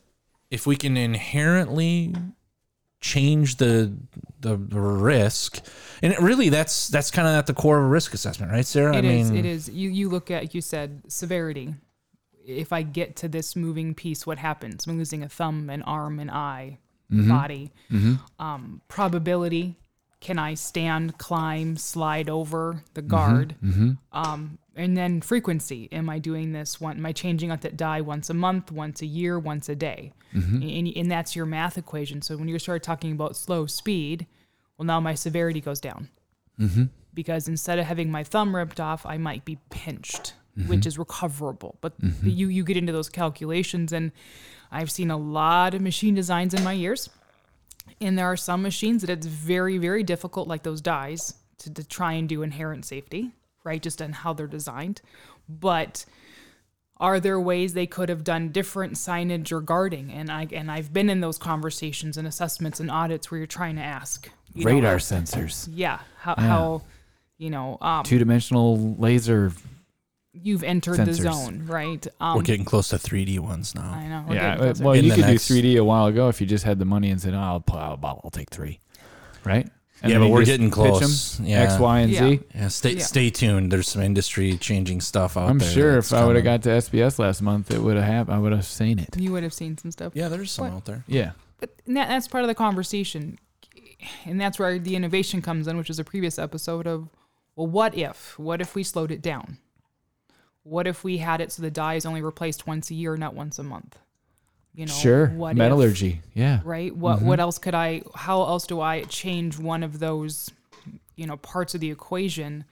if 0.50 0.66
we 0.66 0.76
can 0.76 0.96
inherently 0.96 2.14
change 3.00 3.56
the 3.56 3.92
the, 4.40 4.56
the 4.56 4.80
risk 4.80 5.60
and 6.02 6.12
it 6.12 6.20
really 6.20 6.48
that's 6.48 6.88
that's 6.88 7.10
kind 7.10 7.28
of 7.28 7.34
at 7.34 7.46
the 7.46 7.54
core 7.54 7.78
of 7.78 7.84
a 7.84 7.88
risk 7.88 8.14
assessment 8.14 8.50
right 8.52 8.66
sarah 8.66 8.96
It 8.96 9.04
i 9.04 9.08
is. 9.08 9.30
mean 9.30 9.38
It 9.38 9.44
is. 9.48 9.68
You 9.68 9.88
you 9.90 10.08
look 10.08 10.30
at 10.30 10.54
you 10.54 10.60
said 10.60 11.02
severity. 11.08 11.74
If 12.46 12.72
I 12.72 12.82
get 12.82 13.14
to 13.16 13.28
this 13.28 13.54
moving 13.54 13.94
piece, 13.94 14.26
what 14.26 14.38
happens? 14.38 14.86
I'm 14.86 14.96
losing 14.96 15.22
a 15.22 15.28
thumb, 15.28 15.68
an 15.68 15.82
arm, 15.82 16.18
an 16.18 16.30
eye, 16.30 16.78
body. 17.10 17.72
Um, 18.38 18.80
probability. 18.88 19.76
Can 20.20 20.38
I 20.38 20.54
stand, 20.54 21.18
climb, 21.18 21.76
slide 21.76 22.28
over 22.28 22.82
the 22.94 23.02
mm-hmm, 23.02 23.10
guard? 23.10 23.54
Mm-hmm. 23.62 23.92
Um, 24.12 24.58
and 24.74 24.96
then 24.96 25.20
frequency. 25.20 25.88
Am 25.92 26.08
I 26.10 26.18
doing 26.18 26.52
this 26.52 26.80
one? 26.80 26.98
Am 26.98 27.06
I 27.06 27.12
changing 27.12 27.50
out 27.50 27.60
that 27.62 27.76
die 27.76 28.00
once 28.00 28.30
a 28.30 28.34
month, 28.34 28.72
once 28.72 29.02
a 29.02 29.06
year, 29.06 29.38
once 29.38 29.68
a 29.68 29.76
day? 29.76 30.12
Mm-hmm. 30.34 30.62
And, 30.62 30.96
and 30.96 31.10
that's 31.10 31.36
your 31.36 31.46
math 31.46 31.78
equation. 31.78 32.22
So 32.22 32.36
when 32.36 32.48
you 32.48 32.58
start 32.58 32.82
talking 32.82 33.12
about 33.12 33.36
slow 33.36 33.66
speed, 33.66 34.26
well, 34.76 34.86
now 34.86 35.00
my 35.00 35.14
severity 35.14 35.60
goes 35.60 35.80
down 35.80 36.08
because 37.14 37.48
instead 37.48 37.78
of 37.78 37.86
having 37.86 38.10
my 38.10 38.22
thumb 38.22 38.54
ripped 38.54 38.80
off, 38.80 39.04
I 39.06 39.18
might 39.18 39.44
be 39.44 39.58
pinched, 39.70 40.34
which 40.68 40.86
is 40.86 40.98
recoverable. 40.98 41.76
But 41.80 41.94
you 42.22 42.48
you 42.48 42.64
get 42.64 42.76
into 42.76 42.92
those 42.92 43.08
calculations, 43.08 43.92
and 43.92 44.12
I've 44.70 44.90
seen 44.90 45.10
a 45.10 45.16
lot 45.16 45.74
of 45.74 45.80
machine 45.80 46.14
designs 46.14 46.54
in 46.54 46.62
my 46.62 46.72
years, 46.72 47.10
and 48.00 48.18
there 48.18 48.26
are 48.26 48.36
some 48.36 48.62
machines 48.62 49.02
that 49.02 49.10
it's 49.10 49.26
very 49.26 49.78
very 49.78 50.02
difficult, 50.02 50.48
like 50.48 50.62
those 50.62 50.80
dies, 50.80 51.34
to, 51.58 51.72
to 51.72 51.86
try 51.86 52.12
and 52.12 52.28
do 52.28 52.42
inherent 52.42 52.84
safety, 52.84 53.32
right? 53.64 53.82
Just 53.82 54.00
on 54.00 54.12
how 54.12 54.32
they're 54.32 54.46
designed, 54.46 55.00
but 55.48 56.04
are 57.00 57.20
there 57.20 57.38
ways 57.38 57.74
they 57.74 57.86
could 57.86 58.08
have 58.08 58.24
done 58.24 58.50
different 58.50 58.94
signage 58.94 59.52
or 59.52 59.60
guarding 59.60 60.12
and 60.12 60.32
i 60.32 60.48
and 60.52 60.68
i've 60.68 60.92
been 60.92 61.08
in 61.08 61.20
those 61.20 61.38
conversations 61.38 62.16
and 62.16 62.26
assessments 62.26 62.80
and 62.80 62.90
audits 62.90 63.30
where 63.30 63.38
you're 63.38 63.46
trying 63.46 63.76
to 63.76 63.82
ask 63.82 64.28
you 64.54 64.64
know, 64.64 64.72
Radar 64.72 64.96
sensors, 64.96 65.68
yeah 65.72 66.00
how, 66.18 66.34
how 66.34 66.82
you 67.36 67.50
know 67.50 67.78
um, 67.80 68.02
two 68.02 68.18
dimensional 68.18 68.96
laser. 68.96 69.52
You've 70.32 70.62
entered 70.62 70.98
the 70.98 71.12
Sensors. 71.12 71.22
zone 71.32 71.66
right 71.66 72.06
um, 72.20 72.36
We're 72.36 72.42
getting 72.42 72.64
close 72.64 72.88
to 72.88 72.96
3D 72.96 73.38
ones 73.40 73.74
now. 73.74 73.90
i 73.92 74.06
know 74.06 74.24
we're 74.28 74.34
Yeah, 74.34 74.42
getting 74.56 74.58
closer. 74.64 74.84
well, 74.84 74.92
In 74.94 75.04
you 75.04 75.10
the 75.10 75.16
could 75.16 75.24
next- 75.26 75.48
do 75.48 75.54
3D 75.62 75.76
a 75.78 75.84
while 75.84 76.06
ago 76.06 76.28
if 76.28 76.40
you 76.40 76.46
just 76.46 76.64
had 76.64 76.78
the 76.78 76.84
money 76.84 77.10
and 77.10 77.20
said, 77.20 77.34
"Oh, 77.34 77.38
I'll, 77.38 77.64
I'll, 77.72 78.20
I'll 78.24 78.30
take 78.30 78.50
three. 78.50 78.78
right? 79.44 79.66
And 80.00 80.12
Yeah, 80.12 80.18
then 80.18 80.20
but 80.20 80.26
you 80.28 80.32
we're 80.34 80.40
just 80.44 80.50
getting 80.52 80.70
pitch 80.70 80.78
'em, 80.78 80.98
close. 80.98 81.40
Yeah. 81.40 81.62
X, 81.62 81.80
Y, 81.80 81.98
and 82.00 82.12
Yeah. 82.12 82.20
Z. 82.28 82.40
Yeah, 82.54 82.68
stay 82.68 82.92
Yeah. 82.92 83.02
stay 83.04 83.30
tuned. 83.30 83.72
There's 83.72 83.88
some 83.88 84.02
industry 84.02 84.56
changing 84.56 85.00
stuff 85.00 85.36
out 85.36 85.40
there. 85.40 85.50
I'm 85.50 85.58
there. 85.58 85.68
sure 85.70 85.94
that's 85.94 86.12
if 86.12 86.18
I 86.18 86.24
would 86.24 86.36
have 86.36 86.44
coming. 86.44 86.58
got 86.60 86.62
to 86.64 86.76
SPS 86.76 87.18
last 87.18 87.42
month, 87.42 87.72
it 87.72 87.82
would 87.82 87.96
have 87.96 88.04
happened. 88.04 88.36
I 88.36 88.38
would 88.38 88.52
have 88.52 88.64
seen 88.64 89.00
it. 89.00 89.16
you 89.18 89.32
would 89.32 89.42
have 89.42 89.54
seen 89.54 89.76
some 89.76 89.90
stuff 89.90 90.12
Yeah, 90.14 90.28
there's 90.28 90.52
some 90.52 90.66
What? 90.66 90.74
out 90.74 90.84
there. 90.84 91.04
Yeah. 91.08 91.32
but 91.58 91.70
that, 91.88 92.08
that's 92.08 92.28
part 92.28 92.44
of 92.44 92.48
the 92.48 92.54
conversation 92.54 93.38
and 94.24 94.40
that's 94.40 94.58
where 94.60 94.78
the 94.78 94.94
innovation 94.94 95.42
comes 95.42 95.66
in 95.66 95.76
which 95.76 95.90
is 95.90 95.98
a 95.98 96.04
previous 96.04 96.38
episode 96.38 96.86
of 96.86 97.08
well 97.56 97.66
what 97.66 97.96
if 97.98 98.38
what 98.38 98.60
if 98.60 98.76
we 98.76 98.84
slowed 98.84 99.10
it 99.10 99.20
down 99.20 99.58
what 100.68 100.86
if 100.86 101.02
we 101.04 101.18
had 101.18 101.40
it 101.40 101.50
so 101.52 101.62
the 101.62 101.70
die 101.70 101.94
is 101.94 102.04
only 102.06 102.22
replaced 102.22 102.66
once 102.66 102.90
a 102.90 102.94
year 102.94 103.16
not 103.16 103.34
once 103.34 103.58
a 103.58 103.62
month 103.62 103.98
you 104.74 104.86
know 104.86 104.92
sure. 104.92 105.26
what 105.28 105.52
if- 105.52 105.56
Metallurgy. 105.58 106.20
yeah. 106.34 106.60
right 106.64 106.94
what 106.94 107.18
mm-hmm. 107.18 107.26
what 107.26 107.40
else 107.40 107.58
could 107.58 107.74
i 107.74 108.02
how 108.14 108.40
else 108.42 108.66
do 108.66 108.80
i 108.80 109.02
change 109.04 109.58
one 109.58 109.82
of 109.82 109.98
those 109.98 110.50
you 111.16 111.26
know 111.26 111.36
parts 111.38 111.74
of 111.74 111.80
the 111.80 111.90
equation 111.90 112.64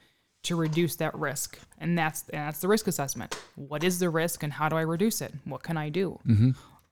to 0.43 0.55
reduce 0.55 0.97
that 0.97 1.13
risk 1.19 1.59
and 1.79 1.99
that's 1.99 2.23
and 2.29 2.47
that's 2.47 2.61
the 2.61 2.69
risk 2.69 2.87
assessment 2.87 3.37
what 3.57 3.83
is 3.83 3.99
the 3.99 4.09
risk 4.11 4.43
and 4.43 4.53
how 4.53 4.69
do 4.69 4.77
i 4.77 4.81
reduce 4.83 5.21
it 5.21 5.33
what 5.45 5.63
can 5.63 5.77
i 5.77 5.89
do 5.89 6.19
mm-hmm. 6.27 6.51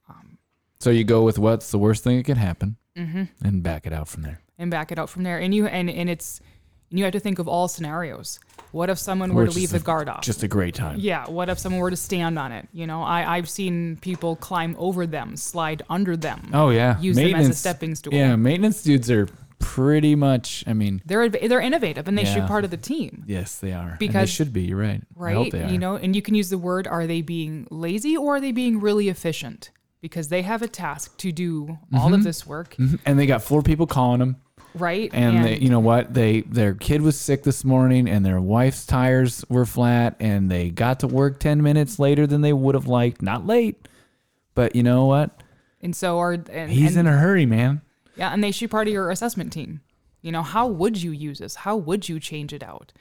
um, 0.09 0.37
So 0.79 0.89
you 0.89 1.03
go 1.05 1.23
with 1.23 1.39
what's 1.39 1.71
the 1.71 1.77
worst 1.79 2.03
thing 2.03 2.17
that 2.17 2.25
can 2.25 2.37
happen 2.37 2.77
Mm-hmm. 2.97 3.23
and 3.45 3.61
back 3.61 3.85
it 3.85 3.91
out 3.91 4.07
from 4.07 4.21
there. 4.23 4.39
and 4.57 4.71
back 4.71 4.89
it 4.89 4.97
out 4.97 5.09
from 5.09 5.23
there 5.23 5.37
and 5.37 5.53
you 5.53 5.67
and 5.67 5.89
and 5.89 6.09
it's 6.09 6.39
and 6.89 6.97
you 6.97 7.03
have 7.03 7.11
to 7.11 7.19
think 7.19 7.39
of 7.39 7.47
all 7.47 7.67
scenarios 7.67 8.39
what 8.75 8.89
if 8.89 8.97
someone 8.99 9.33
were 9.33 9.45
to 9.45 9.51
leave 9.51 9.69
the 9.71 9.77
a- 9.77 9.89
guard 9.91 10.07
off 10.09 10.21
Just 10.31 10.43
a 10.43 10.47
great 10.47 10.75
time. 10.75 10.97
yeah 10.99 11.23
what 11.37 11.47
if 11.49 11.57
someone 11.59 11.81
were 11.81 11.89
to 11.91 11.95
stand 12.09 12.37
on 12.37 12.51
it 12.51 12.67
you 12.73 12.85
know 12.87 13.01
i 13.01 13.19
i've 13.37 13.49
seen 13.49 13.97
people 14.01 14.35
climb 14.35 14.75
over 14.77 15.07
them 15.07 15.35
slide 15.37 15.81
under 15.89 16.15
them 16.17 16.39
Oh 16.53 16.69
yeah. 16.69 16.99
use 16.99 17.15
them 17.15 17.35
as 17.35 17.49
a 17.49 17.53
stepping 17.53 17.95
stool 17.95 18.13
Yeah, 18.13 18.35
maintenance 18.35 18.83
dudes 18.83 19.09
are 19.09 19.27
pretty 19.59 20.15
much. 20.15 20.63
I 20.67 20.73
mean, 20.73 21.01
they're 21.05 21.27
they're 21.29 21.59
innovative 21.69 22.07
and 22.07 22.15
they 22.17 22.25
should 22.25 22.41
be 22.43 22.47
part 22.47 22.65
of 22.65 22.71
the 22.71 22.77
team 22.77 23.23
yes, 23.25 23.57
they 23.59 23.71
are. 23.73 23.91
and 23.91 23.99
they 23.99 24.07
Because- 24.07 24.29
should 24.29 24.51
be. 24.53 24.63
You're 24.63 24.77
right. 24.77 25.01
Right? 25.15 25.53
You 25.71 25.77
know, 25.79 25.95
and 25.95 26.15
you 26.15 26.21
can 26.21 26.35
use 26.35 26.49
the 26.49 26.57
word 26.57 26.85
are 26.87 27.07
they 27.07 27.21
being 27.21 27.65
lazy 27.71 28.15
or 28.17 28.35
are 28.35 28.41
they 28.41 28.51
being 28.51 28.79
really 28.79 29.07
efficient? 29.09 29.71
Because 30.01 30.27
they 30.27 30.43
have 30.43 30.61
a 30.61 30.67
task 30.67 31.17
to 31.23 31.31
do 31.31 31.79
all 31.93 32.05
Mm-hmm. 32.07 32.13
of 32.15 32.23
this 32.23 32.45
work, 32.45 32.75
Mhm. 32.77 32.99
And 33.05 33.17
they 33.17 33.25
got 33.25 33.41
four 33.41 33.61
people 33.63 33.87
calling 33.87 34.19
them. 34.19 34.35
Right? 34.75 35.09
and, 35.13 35.45
they, 35.45 35.57
you 35.57 35.69
know 35.69 35.79
what 35.79 36.13
they 36.13 36.41
their 36.41 36.73
kid 36.73 37.01
was 37.01 37.19
sick 37.19 37.43
this 37.43 37.63
morning 37.63 38.09
and 38.09 38.25
their 38.25 38.39
wife's 38.39 38.85
tires 38.85 39.43
were 39.49 39.65
flat 39.65 40.15
and 40.19 40.49
they 40.51 40.69
got 40.69 40.99
to 40.99 41.07
work 41.07 41.39
10 41.39 41.61
minutes 41.61 41.99
later 41.99 42.27
than 42.27 42.41
they 42.41 42.53
would 42.53 42.75
have 42.75 42.87
liked 42.87 43.21
not 43.21 43.45
late 43.45 43.87
but 44.53 44.75
you 44.75 44.83
know 44.83 45.05
what 45.05 45.41
and 45.81 45.95
so 45.95 46.19
are 46.19 46.33
and, 46.33 46.71
he's 46.71 46.95
and, 46.95 47.07
in 47.07 47.13
a 47.13 47.17
hurry 47.17 47.45
man 47.45 47.81
yeah, 48.15 48.31
and 48.31 48.43
they 48.43 48.51
should 48.51 48.69
be 48.69 48.71
part 48.71 48.87
of 48.87 48.93
your 48.93 49.09
assessment 49.11 49.51
team. 49.51 49.81
You 50.21 50.31
know, 50.31 50.41
how 50.41 50.67
would 50.67 51.01
you 51.01 51.11
use 51.11 51.39
this? 51.39 51.55
How 51.55 51.75
would 51.75 52.09
you 52.09 52.19
change 52.19 52.53
it 52.53 52.63
out? 52.63 52.93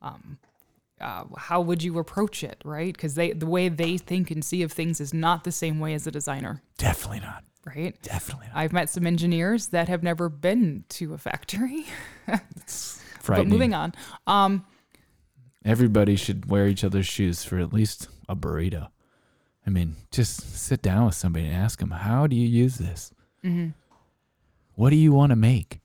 Um, 0.00 0.38
uh, 1.00 1.24
how 1.36 1.60
would 1.60 1.82
you 1.82 1.98
approach 1.98 2.44
it? 2.44 2.60
Right? 2.64 2.92
Because 2.92 3.14
they 3.14 3.32
the 3.32 3.46
way 3.46 3.68
they 3.68 3.98
think 3.98 4.30
and 4.30 4.44
see 4.44 4.62
of 4.62 4.72
things 4.72 5.00
is 5.00 5.14
not 5.14 5.44
the 5.44 5.52
same 5.52 5.80
way 5.80 5.94
as 5.94 6.06
a 6.06 6.10
designer, 6.10 6.62
definitely 6.76 7.20
not 7.20 7.44
right? 7.64 8.00
definitely 8.02 8.46
not 8.48 8.56
I've 8.56 8.72
met 8.72 8.90
some 8.90 9.06
engineers 9.06 9.68
that 9.68 9.88
have 9.88 10.02
never 10.02 10.28
been 10.28 10.84
to 10.90 11.14
a 11.14 11.18
factory. 11.18 11.86
frightening 13.20 13.48
But 13.48 13.52
moving 13.52 13.74
on. 13.74 13.94
Um, 14.26 14.64
everybody 15.64 16.16
should 16.16 16.50
wear 16.50 16.66
each 16.68 16.84
other's 16.84 17.06
shoes 17.06 17.44
for 17.44 17.58
at 17.58 17.72
least 17.72 18.08
a 18.28 18.36
burrito 18.36 18.88
i 19.66 19.70
mean 19.70 19.96
just 20.10 20.56
sit 20.56 20.80
down 20.82 21.06
with 21.06 21.14
somebody 21.14 21.46
and 21.46 21.54
ask 21.54 21.80
them 21.80 21.90
how 21.90 22.26
do 22.26 22.36
you 22.36 22.46
use 22.46 22.76
this 22.78 23.12
Mm-hmm. 23.44 23.68
what 24.74 24.90
do 24.90 24.96
you 24.96 25.12
want 25.12 25.30
to 25.30 25.36
make 25.36 25.80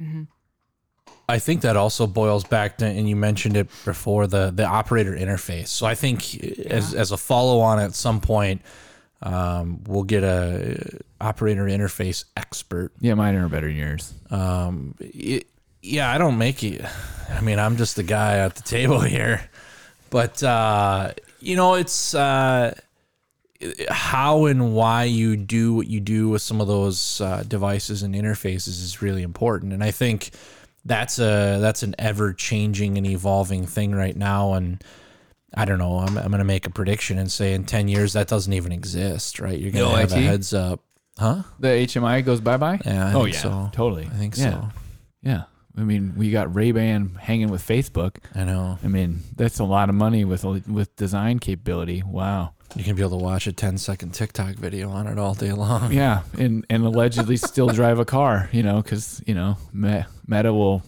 Mm-hmm. 0.00 0.22
I 1.28 1.38
think 1.38 1.60
that 1.60 1.76
also 1.76 2.06
boils 2.06 2.42
back 2.44 2.78
to, 2.78 2.86
and 2.86 3.08
you 3.08 3.14
mentioned 3.14 3.56
it 3.56 3.68
before, 3.84 4.26
the 4.26 4.50
the 4.50 4.64
operator 4.64 5.12
interface. 5.12 5.68
So 5.68 5.86
I 5.86 5.94
think 5.94 6.42
as 6.66 6.94
as 6.94 7.12
a 7.12 7.16
follow 7.16 7.60
on 7.60 7.78
at 7.78 7.94
some 7.94 8.20
point, 8.20 8.62
um, 9.22 9.82
we'll 9.86 10.02
get 10.04 10.24
a 10.24 11.00
operator 11.20 11.64
interface 11.64 12.24
expert. 12.36 12.92
yeah 13.00 13.14
mine 13.14 13.34
are 13.34 13.48
better 13.48 13.66
than 13.68 13.76
yours 13.76 14.14
Um, 14.30 14.94
it, 15.00 15.46
yeah, 15.82 16.12
I 16.12 16.18
don't 16.18 16.38
make 16.38 16.62
it. 16.62 16.84
I 17.30 17.40
mean, 17.40 17.58
I'm 17.58 17.76
just 17.76 17.96
the 17.96 18.02
guy 18.02 18.38
at 18.38 18.54
the 18.54 18.62
table 18.62 19.00
here, 19.16 19.48
but 20.10 20.42
uh, 20.42 21.12
you 21.40 21.56
know, 21.56 21.74
it's 21.74 22.14
uh, 22.14 22.74
how 23.88 24.46
and 24.46 24.74
why 24.74 25.04
you 25.04 25.36
do 25.36 25.74
what 25.74 25.86
you 25.86 26.00
do 26.00 26.28
with 26.28 26.42
some 26.42 26.60
of 26.60 26.66
those 26.66 27.20
uh, 27.20 27.44
devices 27.46 28.02
and 28.02 28.14
interfaces 28.14 28.68
is 28.68 29.00
really 29.00 29.22
important, 29.22 29.72
and 29.72 29.82
I 29.82 29.90
think 29.90 30.30
that's 30.84 31.18
a 31.18 31.58
that's 31.60 31.82
an 31.82 31.94
ever 31.98 32.32
changing 32.32 32.98
and 32.98 33.06
evolving 33.06 33.66
thing 33.66 33.94
right 33.94 34.16
now, 34.16 34.54
and. 34.54 34.82
I 35.54 35.64
don't 35.64 35.78
know. 35.78 35.98
I'm, 35.98 36.16
I'm 36.16 36.28
going 36.28 36.38
to 36.38 36.44
make 36.44 36.66
a 36.66 36.70
prediction 36.70 37.18
and 37.18 37.30
say 37.30 37.54
in 37.54 37.64
10 37.64 37.88
years 37.88 38.12
that 38.12 38.28
doesn't 38.28 38.52
even 38.52 38.70
exist, 38.72 39.40
right? 39.40 39.58
You're 39.58 39.72
going 39.72 39.90
to 39.90 39.96
have 40.00 40.12
a 40.12 40.16
heads 40.20 40.54
up. 40.54 40.80
Huh? 41.18 41.42
the 41.58 41.68
hmi 41.68 42.24
goes 42.24 42.40
bye-bye 42.40 42.80
Yeah. 42.86 43.08
I 43.08 43.12
oh 43.12 43.24
think 43.24 43.34
yeah 43.34 43.40
So. 43.42 43.70
totally 43.74 44.06
I 44.06 44.16
think 44.16 44.38
Yeah. 44.38 44.50
so. 44.52 44.68
Yeah. 45.22 45.42
I 45.76 45.82
mean, 45.82 46.14
we 46.16 46.30
got 46.30 46.54
Ray 46.54 46.72
Ban 46.72 47.14
hanging 47.20 47.48
with 47.50 47.66
Facebook. 47.66 48.16
I 48.34 48.44
know. 48.44 48.78
I 48.82 48.88
mean, 48.88 49.20
that's 49.36 49.58
a 49.58 49.64
lot 49.64 49.88
of 49.88 49.94
money 49.94 50.24
with 50.24 50.44
with 50.44 50.94
design 50.96 51.38
capability. 51.38 52.02
Wow. 52.06 52.54
You 52.74 52.84
can 52.84 52.96
be 52.96 53.02
able 53.02 53.18
to 53.18 53.24
watch 53.24 53.46
a 53.46 53.52
10 53.52 53.76
second 53.78 54.14
TikTok 54.14 54.54
video 54.54 54.90
on 54.90 55.06
it 55.08 55.18
all 55.18 55.34
day 55.34 55.52
long. 55.52 55.92
Yeah, 56.02 56.22
and 56.38 56.64
and 56.70 56.84
allegedly 56.84 57.36
still 57.36 57.68
drive 57.80 57.98
a 57.98 58.04
car. 58.04 58.48
You 58.52 58.62
know, 58.62 58.80
because 58.82 59.22
you 59.26 59.34
know 59.34 59.58
Me- 59.72 60.04
Meta 60.26 60.52
will 60.54 60.82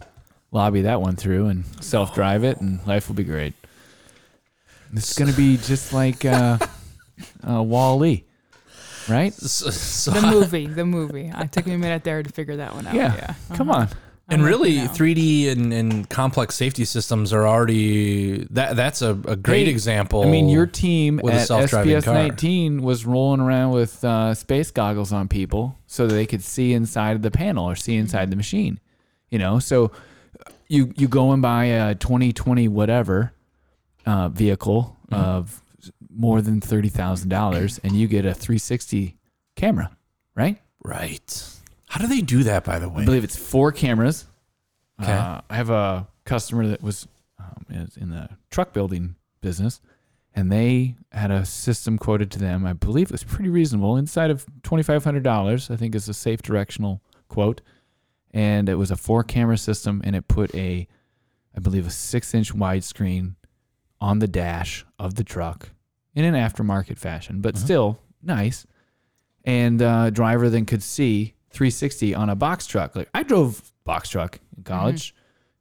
lobby 0.50 0.82
that 0.82 1.00
one 1.00 1.16
through 1.16 1.46
and 1.48 1.64
self 1.82 2.14
drive 2.14 2.42
it, 2.44 2.60
and 2.60 2.84
life 2.86 3.08
will 3.08 3.16
be 3.16 3.24
great. 3.24 3.54
It's 4.92 5.18
gonna 5.18 5.32
be 5.32 5.56
just 5.56 5.92
like 5.92 6.24
uh, 6.24 6.58
uh, 7.48 7.62
Wall-E, 7.62 8.24
right? 9.08 9.32
So, 9.34 9.70
so- 9.70 10.10
the 10.10 10.26
movie, 10.30 10.66
the 10.66 10.84
movie. 10.84 11.30
I 11.34 11.46
took 11.46 11.66
me 11.66 11.74
a 11.74 11.78
minute 11.78 12.04
there 12.04 12.22
to 12.22 12.30
figure 12.30 12.56
that 12.56 12.74
one 12.74 12.86
out. 12.86 12.94
Yeah. 12.94 13.14
Yeah. 13.14 13.34
Come 13.56 13.70
Uh-huh. 13.70 13.80
on. 13.80 13.88
and 14.28 14.44
really, 14.44 14.76
3D 14.78 15.50
and, 15.50 15.72
and 15.72 16.08
complex 16.08 16.54
safety 16.54 16.84
systems 16.84 17.32
are 17.32 17.46
already 17.46 18.44
that. 18.50 18.76
That's 18.76 19.02
a, 19.02 19.10
a 19.26 19.36
great 19.36 19.66
Hey, 19.66 19.72
example. 19.72 20.22
I 20.22 20.26
mean, 20.30 20.48
your 20.48 20.66
team 20.66 21.20
with 21.22 21.34
a 21.34 21.38
at 21.38 21.46
self-driving 21.48 21.96
SPS 21.96 22.04
car. 22.04 22.14
19 22.14 22.82
was 22.82 23.04
rolling 23.04 23.40
around 23.40 23.72
with 23.72 24.02
uh, 24.04 24.32
space 24.34 24.70
goggles 24.70 25.12
on 25.12 25.26
people 25.28 25.76
so 25.86 26.06
that 26.06 26.14
they 26.14 26.26
could 26.26 26.42
see 26.42 26.72
inside 26.72 27.16
of 27.16 27.22
the 27.22 27.30
panel 27.30 27.68
or 27.68 27.74
see 27.76 27.96
inside 27.96 28.30
the 28.30 28.36
machine. 28.36 28.78
You 29.30 29.38
know, 29.38 29.58
so 29.58 29.90
you 30.68 30.92
you 30.96 31.08
go 31.08 31.32
and 31.32 31.42
buy 31.42 31.64
a 31.66 31.94
2020 31.94 32.68
whatever 32.68 33.32
uh, 34.06 34.28
vehicle 34.28 34.96
Mm-hmm. 35.12 35.22
of 35.24 35.62
more 36.08 36.40
than 36.40 36.58
thirty 36.60 36.88
thousand 36.88 37.28
dollars, 37.28 37.78
and 37.84 37.94
you 37.94 38.08
get 38.08 38.24
a 38.24 38.32
360 38.32 39.14
camera, 39.56 39.90
right? 40.34 40.58
right. 40.82 41.48
How 41.88 42.00
do 42.00 42.06
they 42.06 42.22
do 42.22 42.44
that, 42.44 42.64
by 42.64 42.78
the 42.78 42.88
way? 42.88 43.02
I 43.02 43.04
believe 43.04 43.24
it's 43.24 43.36
four 43.36 43.72
cameras. 43.72 44.24
Okay. 45.02 45.12
Uh, 45.12 45.42
I 45.50 45.54
have 45.56 45.68
a 45.68 46.06
customer 46.24 46.66
that 46.68 46.82
was 46.82 47.06
um, 47.38 47.66
is 47.68 47.98
in 47.98 48.08
the 48.08 48.30
truck 48.50 48.72
building 48.72 49.16
business, 49.42 49.80
and 50.34 50.50
they 50.50 50.96
had 51.10 51.30
a 51.30 51.44
system 51.44 51.98
quoted 51.98 52.30
to 52.30 52.38
them. 52.38 52.64
I 52.64 52.72
believe 52.72 53.08
it 53.08 53.12
was 53.12 53.24
pretty 53.24 53.50
reasonable, 53.50 53.98
inside 53.98 54.30
of 54.30 54.46
twenty 54.62 54.82
five 54.82 55.04
hundred 55.04 55.24
dollars. 55.24 55.70
I 55.70 55.76
think 55.76 55.94
is 55.94 56.08
a 56.08 56.14
safe 56.14 56.40
directional 56.40 57.02
quote, 57.28 57.60
and 58.30 58.68
it 58.70 58.76
was 58.76 58.90
a 58.90 58.96
four 58.96 59.24
camera 59.24 59.58
system, 59.58 60.00
and 60.04 60.16
it 60.16 60.26
put 60.28 60.54
a, 60.54 60.86
I 61.54 61.60
believe 61.60 61.86
a 61.86 61.90
six 61.90 62.32
inch 62.32 62.54
widescreen 62.54 63.34
on 64.02 64.18
the 64.18 64.26
dash 64.26 64.84
of 64.98 65.14
the 65.14 65.22
truck 65.22 65.70
in 66.14 66.24
an 66.24 66.34
aftermarket 66.34 66.98
fashion, 66.98 67.40
but 67.40 67.56
still 67.56 68.00
nice. 68.20 68.66
And 69.44 69.80
uh, 69.80 70.10
driver 70.10 70.50
then 70.50 70.66
could 70.66 70.82
see 70.82 71.34
360 71.50 72.12
on 72.14 72.28
a 72.28 72.34
box 72.34 72.66
truck. 72.66 72.96
Like 72.96 73.08
I 73.14 73.22
drove 73.22 73.72
box 73.84 74.08
truck 74.08 74.40
in 74.56 74.64
college, 74.64 75.14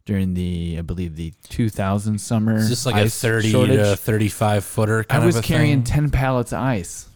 during 0.06 0.34
the 0.34 0.76
I 0.80 0.82
believe 0.82 1.16
the 1.16 1.34
2000 1.50 2.20
summer. 2.20 2.58
It's 2.58 2.70
just 2.70 2.86
like 2.88 2.96
a 3.06 3.08
30 3.10 3.52
shortage. 3.52 3.78
to 3.78 3.96
35 3.96 4.66
footer 4.66 5.06
I 5.10 5.24
was 5.24 5.39
carrying 5.42 5.84
thing. 5.84 6.10
10 6.10 6.10
pallets 6.10 6.52
of 6.52 6.60
ice. 6.60 7.08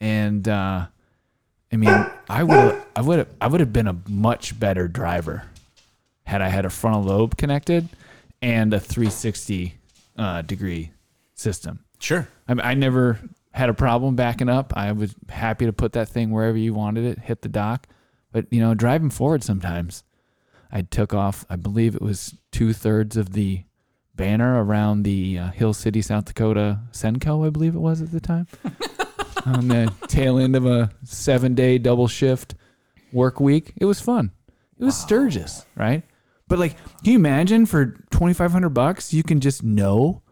And 0.00 0.46
uh 0.48 0.86
I 1.70 1.76
mean, 1.76 2.06
I 2.30 2.44
would 2.44 2.82
I 2.94 3.02
would 3.02 3.18
have 3.18 3.28
I 3.40 3.48
would 3.48 3.60
have 3.60 3.72
been 3.72 3.88
a 3.88 3.96
much 4.08 4.58
better 4.58 4.86
driver 4.86 5.42
had 6.24 6.40
I 6.40 6.48
had 6.48 6.64
a 6.64 6.70
frontal 6.70 7.02
lobe 7.02 7.36
connected 7.36 7.88
and 8.40 8.72
a 8.72 8.78
360 8.78 9.77
uh, 10.18 10.42
degree 10.42 10.92
system. 11.34 11.84
Sure. 11.98 12.28
I, 12.46 12.70
I 12.70 12.74
never 12.74 13.18
had 13.52 13.68
a 13.68 13.74
problem 13.74 14.16
backing 14.16 14.48
up. 14.48 14.72
I 14.76 14.92
was 14.92 15.14
happy 15.28 15.66
to 15.66 15.72
put 15.72 15.92
that 15.92 16.08
thing 16.08 16.30
wherever 16.30 16.58
you 16.58 16.74
wanted 16.74 17.04
it, 17.04 17.18
hit 17.18 17.42
the 17.42 17.48
dock. 17.48 17.86
But 18.32 18.46
you 18.50 18.60
know, 18.60 18.74
driving 18.74 19.10
forward 19.10 19.42
sometimes, 19.42 20.04
I 20.70 20.82
took 20.82 21.14
off. 21.14 21.46
I 21.48 21.56
believe 21.56 21.94
it 21.94 22.02
was 22.02 22.36
two 22.52 22.72
thirds 22.72 23.16
of 23.16 23.32
the 23.32 23.64
banner 24.14 24.62
around 24.62 25.04
the 25.04 25.38
uh, 25.38 25.50
Hill 25.52 25.72
City, 25.72 26.02
South 26.02 26.26
Dakota 26.26 26.80
Senco. 26.92 27.46
I 27.46 27.50
believe 27.50 27.74
it 27.74 27.80
was 27.80 28.02
at 28.02 28.12
the 28.12 28.20
time. 28.20 28.46
On 29.46 29.68
the 29.68 29.92
tail 30.08 30.38
end 30.38 30.56
of 30.56 30.66
a 30.66 30.90
seven 31.04 31.54
day 31.54 31.78
double 31.78 32.08
shift 32.08 32.54
work 33.12 33.40
week, 33.40 33.72
it 33.76 33.86
was 33.86 34.00
fun. 34.00 34.32
It 34.78 34.84
was 34.84 34.96
Sturgis, 34.96 35.64
right? 35.74 36.02
But 36.48 36.58
like, 36.58 36.76
can 37.02 37.12
you 37.12 37.18
imagine 37.18 37.66
for 37.66 37.94
twenty 38.10 38.34
five 38.34 38.52
hundred 38.52 38.70
bucks, 38.70 39.12
you 39.12 39.22
can 39.22 39.40
just 39.40 39.62
know 39.62 40.22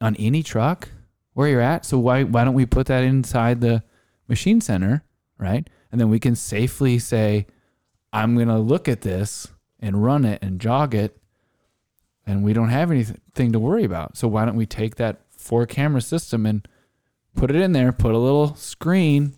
on 0.00 0.14
any 0.16 0.42
truck 0.42 0.88
where 1.34 1.48
you're 1.48 1.60
at. 1.60 1.84
So 1.84 1.98
why 1.98 2.22
why 2.22 2.44
don't 2.44 2.54
we 2.54 2.66
put 2.66 2.86
that 2.86 3.04
inside 3.04 3.60
the 3.60 3.82
machine 4.28 4.60
center, 4.60 5.04
right? 5.38 5.68
And 5.92 6.00
then 6.00 6.08
we 6.08 6.18
can 6.20 6.34
safely 6.34 6.98
say, 6.98 7.46
I'm 8.12 8.36
gonna 8.36 8.58
look 8.58 8.88
at 8.88 9.02
this 9.02 9.48
and 9.80 10.02
run 10.02 10.24
it 10.24 10.42
and 10.42 10.60
jog 10.60 10.94
it, 10.94 11.16
and 12.26 12.42
we 12.42 12.52
don't 12.52 12.70
have 12.70 12.90
anything 12.90 13.52
to 13.52 13.58
worry 13.58 13.84
about. 13.84 14.16
So 14.16 14.28
why 14.28 14.44
don't 14.44 14.56
we 14.56 14.66
take 14.66 14.96
that 14.96 15.20
four 15.30 15.66
camera 15.66 16.00
system 16.00 16.46
and 16.46 16.66
put 17.34 17.50
it 17.50 17.56
in 17.56 17.72
there, 17.72 17.92
put 17.92 18.14
a 18.14 18.18
little 18.18 18.54
screen, 18.54 19.34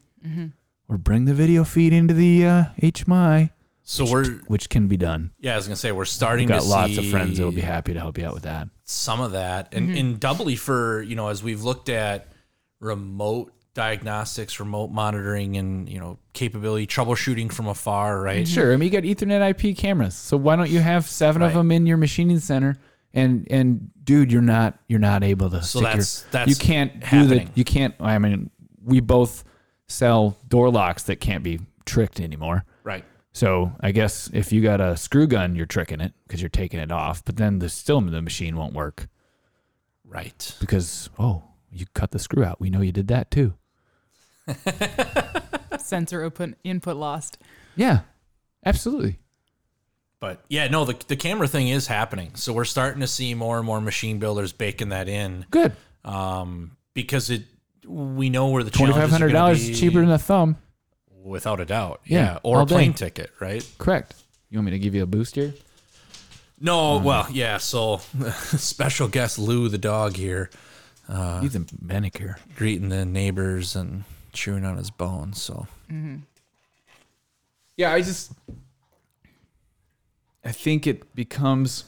or 0.89 0.99
bring 0.99 1.25
the 1.25 1.35
video 1.35 1.65
feed 1.65 1.93
into 1.93 2.15
the 2.15 2.47
uh, 2.47 2.65
HMI, 2.81 3.51
So 3.91 4.05
we're 4.05 4.25
which 4.49 4.69
can 4.69 4.87
be 4.87 4.99
done. 4.99 5.31
yeah, 5.41 5.55
I 5.55 5.57
was 5.57 5.67
gonna 5.67 5.77
say 5.77 5.93
we're 5.93 6.05
starting 6.05 6.47
to 6.49 6.55
see 6.55 6.59
Got 6.59 6.65
to 6.65 6.69
lots 6.69 6.97
see 6.97 7.07
of 7.07 7.11
friends 7.11 7.39
that'll 7.39 7.53
be 7.53 7.63
happy 7.63 7.95
to 7.95 8.01
help 8.01 8.19
you 8.19 8.27
out 8.27 8.35
with 8.35 8.43
that. 8.43 8.69
some 8.85 9.19
of 9.19 9.33
that, 9.33 9.73
and 9.73 9.89
mm-hmm. 9.89 9.99
and 9.99 10.21
doubly 10.21 10.57
for 10.57 11.01
you 11.01 11.17
know 11.17 11.29
as 11.29 11.43
we've 11.43 11.65
looked 11.65 11.89
at 11.89 12.29
remote 12.81 13.51
diagnostics, 13.73 14.61
remote 14.61 14.91
monitoring, 14.91 15.57
and 15.57 15.89
you 15.89 15.99
know 15.99 16.19
capability 16.35 16.87
troubleshooting 16.87 17.51
from 17.51 17.67
afar, 17.67 18.21
right? 18.21 18.45
Mm-hmm. 18.45 18.55
Sure. 18.55 18.75
I 18.75 18.77
mean, 18.77 18.93
you 18.93 19.01
got 19.01 19.05
Ethernet 19.05 19.65
IP 19.65 19.75
cameras, 19.75 20.15
so 20.15 20.37
why 20.37 20.55
don't 20.55 20.69
you 20.69 20.81
have 20.81 21.07
seven 21.07 21.41
of 21.41 21.55
them 21.55 21.71
in 21.71 21.87
your 21.87 21.97
machining 21.97 22.41
center? 22.41 22.77
And 23.15 23.47
and 23.51 23.91
dude, 24.05 24.31
you're 24.31 24.43
not 24.43 24.79
you're 24.87 24.99
not 24.99 25.25
able 25.25 25.49
to. 25.49 25.63
So 25.63 25.79
stick 25.79 25.83
your- 25.83 25.91
that's- 25.93 26.27
that's 26.31 26.51
you 26.51 26.57
can't 26.57 27.01
do 27.09 27.27
that. 27.29 27.57
you 27.57 27.65
can't. 27.65 27.95
I 28.01 28.19
mean, 28.19 28.51
we 28.85 29.01
both 29.01 29.45
sell 29.87 30.37
door 30.47 30.71
locks 30.71 31.05
that 31.05 31.21
can't 31.21 31.43
be 31.43 31.61
tricked 31.87 32.21
anymore. 32.21 32.67
Right. 32.85 33.07
So 33.39 33.71
I 33.79 33.93
guess 33.93 34.29
if 34.33 34.51
you 34.53 34.61
got 34.61 34.81
a 34.81 34.97
screw 34.97 35.29
gun, 35.29 35.55
you're 35.55 35.65
tricking 35.65 36.01
it 36.01 36.13
because 36.27 36.43
you're 36.43 36.49
taking 36.49 36.81
it 36.81 36.91
off. 36.91 37.25
But 37.25 37.37
then 37.37 37.61
the 37.61 37.69
still 37.69 38.01
the 38.01 38.21
machine 38.21 38.57
won't 38.57 38.73
work 38.73 39.07
Right. 40.05 40.57
because 40.59 41.09
oh, 41.21 41.45
you 41.71 41.87
cut 41.95 42.11
the 42.11 42.19
screw 42.19 42.43
out. 42.43 42.61
We 42.61 42.69
know 42.69 42.81
you 42.81 42.91
did 42.91 43.07
that 43.09 43.31
too. 43.31 43.55
Sensor 45.79 46.25
input 46.25 46.55
input 46.65 46.97
lost. 46.97 47.39
Yeah, 47.77 48.01
absolutely. 48.67 49.21
But 50.19 50.43
yeah, 50.49 50.67
no, 50.67 50.85
the 50.85 50.97
the 51.07 51.15
camera 51.15 51.47
thing 51.47 51.69
is 51.69 51.87
happening. 51.87 52.33
So 52.35 52.53
we're 52.53 52.65
starting 52.65 53.03
to 53.03 53.07
see 53.07 53.35
more 53.35 53.59
and 53.59 53.67
more 53.67 53.81
machine 53.81 54.19
builders 54.19 54.53
baking 54.53 54.89
that 54.89 55.09
in, 55.09 55.47
Good. 55.53 55.77
um, 56.05 56.77
because 56.93 57.31
it 57.31 57.43
we 57.87 58.31
know 58.31 58.49
where 58.49 58.65
the 58.65 58.73
twenty 58.73 58.95
five 58.95 59.11
hundred 59.11 59.31
challenges 59.31 59.31
are 59.31 59.31
hundred 59.31 59.33
gonna 59.33 59.47
dollars 59.55 59.69
be, 59.69 59.75
cheaper 59.77 60.01
than 60.01 60.11
a 60.11 60.19
thumb. 60.19 60.57
Without 61.29 61.61
a 61.61 61.65
doubt. 61.65 62.01
Yeah, 62.05 62.19
Yeah, 62.35 62.39
or 62.43 62.57
all 62.59 62.63
a 62.63 62.67
plane 62.67 62.93
day. 62.93 62.97
ticket, 62.99 63.31
right? 63.41 63.67
Correct. 63.79 64.15
You 64.51 64.59
want 64.59 64.67
me 64.67 64.71
to 64.73 64.79
give 64.79 64.95
you 64.95 65.03
a 65.03 65.07
boost 65.07 65.35
here? 65.35 65.55
No, 66.61 66.99
well, 66.99 67.27
yeah. 67.31 67.59
So 67.59 67.99
special 68.57 69.07
guest 69.09 69.39
Lou 69.39 69.69
the 69.69 69.79
dog 69.79 70.17
here, 70.17 70.51
Uh, 71.09 71.41
he's 71.41 71.55
a 71.57 71.65
manicure. 71.81 72.39
greeting 72.57 72.89
the 72.89 73.05
neighbors 73.05 73.77
and 73.77 74.05
chewing 74.33 74.65
on 74.65 74.77
his 74.77 74.91
bones. 74.91 75.41
So 75.41 75.67
Yeah, 77.77 77.93
I 77.93 78.01
just 78.03 78.33
I 80.45 80.53
think 80.53 80.87
it 80.87 81.15
becomes 81.15 81.85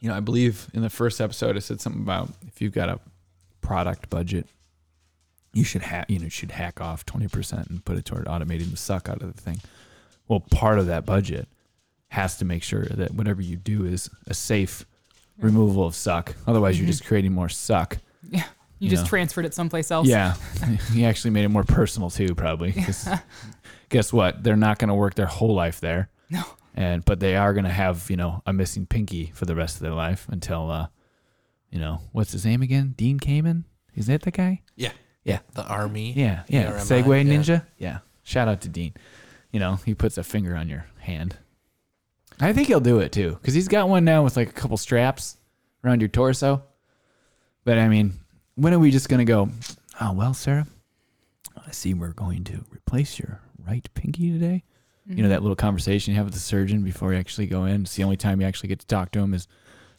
you 0.00 0.10
know, 0.10 0.16
I 0.16 0.20
believe 0.20 0.68
in 0.74 0.82
the 0.82 0.90
first 0.90 1.20
episode 1.20 1.56
I 1.56 1.60
said 1.60 1.80
something 1.80 2.02
about 2.02 2.28
if 2.46 2.60
you've 2.60 2.74
got 2.74 2.88
a 2.90 3.00
product 3.62 4.10
budget, 4.10 4.46
you 5.54 5.64
should 5.64 5.82
ha- 5.82 6.04
you 6.08 6.18
know, 6.18 6.28
should 6.28 6.50
hack 6.52 6.80
off 6.80 7.06
20% 7.06 7.70
and 7.70 7.84
put 7.84 7.96
it 7.96 8.04
toward 8.04 8.26
automating 8.26 8.70
the 8.70 8.76
suck 8.76 9.08
out 9.08 9.22
of 9.22 9.34
the 9.34 9.40
thing. 9.40 9.60
Well, 10.28 10.40
part 10.40 10.78
of 10.78 10.86
that 10.86 11.04
budget 11.06 11.48
has 12.08 12.36
to 12.38 12.44
make 12.44 12.62
sure 12.62 12.84
that 12.84 13.12
whatever 13.14 13.40
you 13.42 13.56
do 13.56 13.84
is 13.84 14.10
a 14.26 14.34
safe 14.34 14.84
removal 15.38 15.84
of 15.84 15.94
suck. 15.94 16.34
Otherwise, 16.46 16.78
you're 16.78 16.86
just 16.86 17.04
creating 17.04 17.32
more 17.32 17.48
suck. 17.48 17.98
Yeah. 18.28 18.44
You, 18.78 18.86
You 18.86 18.90
just 18.90 19.04
know. 19.04 19.08
transferred 19.08 19.44
it 19.46 19.54
someplace 19.54 19.90
else. 19.90 20.08
Yeah, 20.08 20.34
he 20.92 21.04
actually 21.04 21.30
made 21.30 21.44
it 21.44 21.48
more 21.48 21.64
personal 21.64 22.10
too, 22.10 22.34
probably. 22.34 22.72
'cause 22.84 23.08
guess 23.88 24.12
what? 24.12 24.42
They're 24.42 24.56
not 24.56 24.78
going 24.78 24.88
to 24.88 24.94
work 24.94 25.14
their 25.14 25.26
whole 25.26 25.54
life 25.54 25.80
there, 25.80 26.08
No. 26.30 26.42
and 26.74 27.04
but 27.04 27.20
they 27.20 27.36
are 27.36 27.52
going 27.54 27.64
to 27.64 27.70
have 27.70 28.10
you 28.10 28.16
know 28.16 28.42
a 28.46 28.52
missing 28.52 28.86
pinky 28.86 29.30
for 29.34 29.44
the 29.46 29.54
rest 29.54 29.76
of 29.76 29.82
their 29.82 29.92
life 29.94 30.26
until 30.28 30.70
uh, 30.70 30.88
you 31.70 31.78
know 31.78 32.00
what's 32.12 32.32
his 32.32 32.44
name 32.44 32.62
again? 32.62 32.94
Dean 32.96 33.18
Kamen? 33.20 33.64
Is 33.94 34.06
that 34.08 34.22
the 34.22 34.30
guy? 34.32 34.62
yeah, 34.76 34.90
Yeah, 35.24 35.40
the 35.54 35.66
army. 35.66 36.12
yeah, 36.12 36.42
yeah. 36.48 36.72
ARMI, 36.72 37.02
Segway 37.02 37.24
yeah. 37.24 37.32
Ninja. 37.32 37.66
Yeah. 37.78 37.98
Shout 38.22 38.48
out 38.48 38.60
to 38.62 38.68
Dean. 38.68 38.94
You 39.50 39.60
know 39.60 39.76
he 39.84 39.94
puts 39.94 40.18
a 40.18 40.24
finger 40.24 40.54
on 40.56 40.68
your 40.68 40.86
hand. 40.98 41.36
I 42.40 42.52
think 42.52 42.68
he'll 42.68 42.80
do 42.80 42.98
it 42.98 43.12
too 43.12 43.38
because 43.40 43.54
he's 43.54 43.68
got 43.68 43.88
one 43.88 44.04
now 44.04 44.24
with 44.24 44.36
like 44.36 44.48
a 44.48 44.52
couple 44.52 44.76
straps 44.76 45.36
around 45.84 46.00
your 46.00 46.08
torso. 46.08 46.62
But 47.64 47.78
I 47.78 47.88
mean, 47.88 48.14
when 48.56 48.74
are 48.74 48.78
we 48.78 48.90
just 48.90 49.08
gonna 49.08 49.24
go? 49.24 49.48
Oh 50.00 50.12
well, 50.12 50.34
Sarah. 50.34 50.66
I 51.66 51.70
see 51.70 51.94
we're 51.94 52.08
going 52.12 52.44
to 52.44 52.64
replace 52.70 53.18
your 53.18 53.40
right 53.66 53.88
pinky 53.94 54.30
today. 54.32 54.64
You 55.06 55.22
know 55.22 55.28
that 55.28 55.42
little 55.42 55.56
conversation 55.56 56.12
you 56.12 56.16
have 56.16 56.24
with 56.24 56.34
the 56.34 56.40
surgeon 56.40 56.82
before 56.82 57.12
you 57.12 57.18
actually 57.18 57.46
go 57.46 57.66
in. 57.66 57.82
It's 57.82 57.94
the 57.94 58.04
only 58.04 58.16
time 58.16 58.40
you 58.40 58.46
actually 58.46 58.70
get 58.70 58.80
to 58.80 58.86
talk 58.86 59.10
to 59.12 59.18
him 59.18 59.34
is 59.34 59.46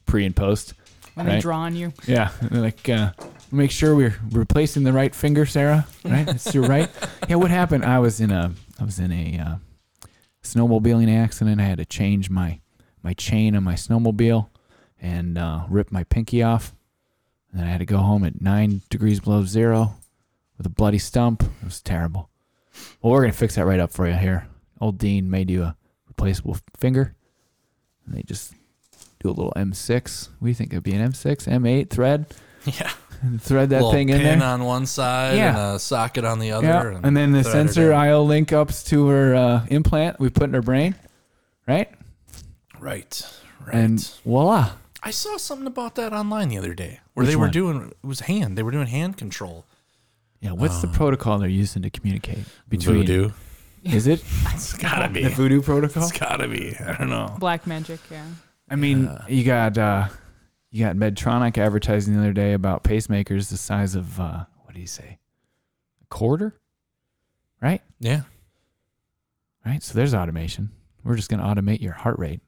pre 0.07 0.26
and 0.26 0.36
post. 0.36 0.73
When 1.13 1.28
they 1.28 1.39
draw 1.39 1.59
on 1.59 1.76
you. 1.76 1.93
Yeah, 2.07 2.32
like 2.51 2.89
uh, 2.89 3.11
make 3.51 3.71
sure 3.71 3.95
we're 3.95 4.15
replacing 4.31 4.83
the 4.83 4.93
right 4.93 5.13
finger, 5.13 5.45
Sarah. 5.45 5.87
Right, 6.03 6.27
it's 6.27 6.53
your 6.53 6.65
right. 6.67 6.89
Yeah, 7.29 7.37
what 7.37 7.49
happened? 7.49 7.83
I 7.83 7.97
was 7.99 8.21
in 8.21 8.29
a 8.29 8.53
I 8.79 8.83
was 8.83 8.99
in 8.99 9.11
a 9.11 9.39
uh, 9.39 10.07
snowmobiling 10.43 11.11
accident. 11.11 11.59
I 11.59 11.63
had 11.63 11.79
to 11.79 11.85
change 11.85 12.29
my 12.29 12.59
my 13.01 13.13
chain 13.13 13.55
on 13.55 13.63
my 13.63 13.73
snowmobile 13.73 14.49
and 15.01 15.37
uh, 15.37 15.65
rip 15.69 15.91
my 15.91 16.03
pinky 16.03 16.43
off. 16.43 16.73
And 17.51 17.59
then 17.59 17.67
I 17.67 17.71
had 17.71 17.79
to 17.79 17.85
go 17.85 17.97
home 17.97 18.23
at 18.23 18.41
nine 18.41 18.81
degrees 18.89 19.19
below 19.19 19.43
zero 19.43 19.95
with 20.57 20.67
a 20.67 20.69
bloody 20.69 20.99
stump. 20.99 21.41
It 21.41 21.65
was 21.65 21.81
terrible. 21.81 22.29
Well, 23.01 23.13
we're 23.13 23.21
gonna 23.21 23.33
fix 23.33 23.55
that 23.55 23.65
right 23.65 23.79
up 23.79 23.91
for 23.91 24.07
you 24.07 24.13
here. 24.13 24.47
Old 24.79 24.99
Dean 24.99 25.29
made 25.29 25.49
you 25.49 25.63
a 25.63 25.75
replaceable 26.07 26.57
finger. 26.77 27.15
And 28.05 28.15
they 28.15 28.21
just 28.21 28.53
do 29.19 29.29
a 29.29 29.31
little 29.31 29.53
M6. 29.55 30.29
We 30.39 30.53
think 30.53 30.73
it'd 30.73 30.83
be 30.83 30.93
an 30.93 31.11
M6, 31.11 31.47
M8 31.47 31.89
thread? 31.89 32.27
yeah. 32.65 32.91
And 33.26 33.41
thread 33.41 33.69
that 33.71 33.78
Little 33.78 33.91
thing 33.91 34.09
in 34.09 34.19
pin 34.21 34.39
there. 34.39 34.47
on 34.47 34.63
one 34.65 34.86
side 34.86 35.36
Yeah. 35.38 35.49
and 35.69 35.76
a 35.76 35.80
socket 35.80 36.23
on 36.26 36.39
the 36.39 36.51
other. 36.51 36.67
Yeah, 36.93 36.99
and 37.03 37.15
then 37.17 37.32
the 37.32 37.41
thread 37.43 37.55
it 37.55 37.57
sensor 37.73 37.91
in. 37.91 37.97
IO 37.97 38.21
link 38.23 38.53
ups 38.53 38.84
to 38.86 39.07
her 39.07 39.34
uh, 39.36 39.65
implant 39.69 40.19
we 40.19 40.30
put 40.30 40.43
in 40.43 40.53
her 40.53 40.61
brain, 40.61 40.95
right? 41.67 41.89
Right. 42.80 43.21
Right. 43.65 43.73
And 43.76 43.99
voila. 44.23 44.73
I 45.01 45.11
saw 45.11 45.38
something 45.38 45.67
about 45.67 45.95
that 45.95 46.13
online 46.13 46.49
the 46.49 46.57
other 46.57 46.73
day 46.73 46.99
where 47.13 47.23
Which 47.23 47.30
they 47.32 47.36
were 47.36 47.43
one? 47.45 47.51
doing 47.51 47.82
it 47.89 47.97
was 48.07 48.21
hand. 48.21 48.57
They 48.57 48.63
were 48.63 48.71
doing 48.71 48.88
hand 48.88 49.17
control. 49.17 49.65
Yeah, 50.41 50.51
what's 50.51 50.82
the 50.82 50.88
Oh. 50.88 50.91
protocol 50.91 51.39
they're 51.39 51.49
using 51.49 51.82
to 51.82 51.89
communicate 51.89 52.39
between? 52.69 52.97
Voodoo. 52.97 53.32
Is 53.84 54.05
it 54.07 54.23
It's 54.53 54.73
gotta 54.73 55.09
be. 55.09 55.23
the 55.23 55.30
voodoo 55.30 55.61
protocol? 55.61 56.03
It's 56.03 56.11
gotta 56.17 56.47
be. 56.47 56.76
I 56.78 56.95
don't 56.97 57.09
know. 57.09 57.36
Black 57.39 57.65
magic, 57.65 57.99
yeah. 58.11 58.26
I 58.69 58.76
mean, 58.76 59.05
Yeah. 59.05 59.28
you 59.28 59.43
got 59.43 59.78
uh, 59.78 60.07
you 60.72 60.86
got 60.86 60.95
Medtronic 60.95 61.57
advertising 61.57 62.13
the 62.13 62.20
other 62.20 62.34
day 62.34 62.53
about 62.53 62.84
pacemakers 62.84 63.49
the 63.49 63.57
size 63.57 63.95
of 63.95 64.20
uh, 64.20 64.45
what 64.63 64.74
do 64.74 64.82
you 64.82 64.88
say, 64.88 65.20
a 66.01 66.05
quarter, 66.07 66.55
right? 67.61 67.82
Yeah. 67.99 68.22
Right. 69.66 69.82
So 69.82 69.93
there's 69.93 70.13
automation. 70.13 70.72
We're 71.03 71.16
just 71.16 71.30
gonna 71.30 71.43
automate 71.43 71.82
your 71.82 71.93
heart 71.93 72.20
rate 72.20 72.41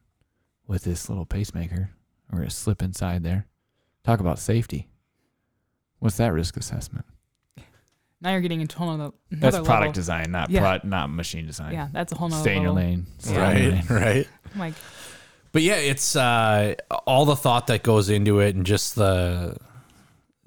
with 0.67 0.83
this 0.83 1.09
little 1.09 1.25
pacemaker. 1.25 1.91
We're 2.31 2.39
gonna 2.39 2.49
slip 2.49 2.81
inside 2.81 3.23
there. 3.23 3.47
Talk 4.03 4.19
about 4.19 4.39
safety. 4.39 4.87
What's 5.99 6.17
that 6.17 6.33
risk 6.33 6.57
assessment? 6.57 7.05
Now 8.21 8.31
you're 8.31 8.41
getting 8.41 8.61
into 8.61 8.75
a 8.75 8.79
whole 8.79 8.97
nother, 8.97 9.13
That's 9.29 9.55
another 9.55 9.65
product 9.65 9.81
level. 9.89 9.93
design, 9.93 10.31
not 10.31 10.49
Yeah. 10.49 10.79
pro- 10.79 10.89
not 10.89 11.07
machine 11.11 11.45
design. 11.45 11.73
Yeah, 11.73 11.87
that's 11.91 12.11
a 12.11 12.15
whole 12.15 12.29
nother 12.29 12.41
Stay 12.41 12.55
in 12.55 12.63
your 12.63 12.71
lane. 12.71 13.05
Stay 13.19 13.31
in 13.35 13.37
your 13.37 13.51
Right. 13.51 13.71
lane. 13.71 13.83
Right. 13.89 14.27
Like, 14.55 14.73
but 15.51 15.61
yeah, 15.61 15.75
it's 15.75 16.15
uh, 16.15 16.75
all 17.05 17.25
the 17.25 17.35
thought 17.35 17.67
that 17.67 17.83
goes 17.83 18.09
into 18.09 18.39
it, 18.39 18.55
and 18.55 18.65
just 18.65 18.95
the 18.95 19.57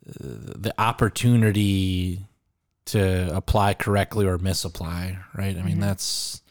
the 0.05 0.75
opportunity 0.79 2.27
to 2.87 3.35
apply 3.35 3.75
correctly 3.75 4.27
or 4.27 4.39
misapply. 4.39 5.17
Right. 5.35 5.57
I 5.57 5.63
mean, 5.63 5.73
Mm-hmm. 5.75 5.81
that's 5.81 6.43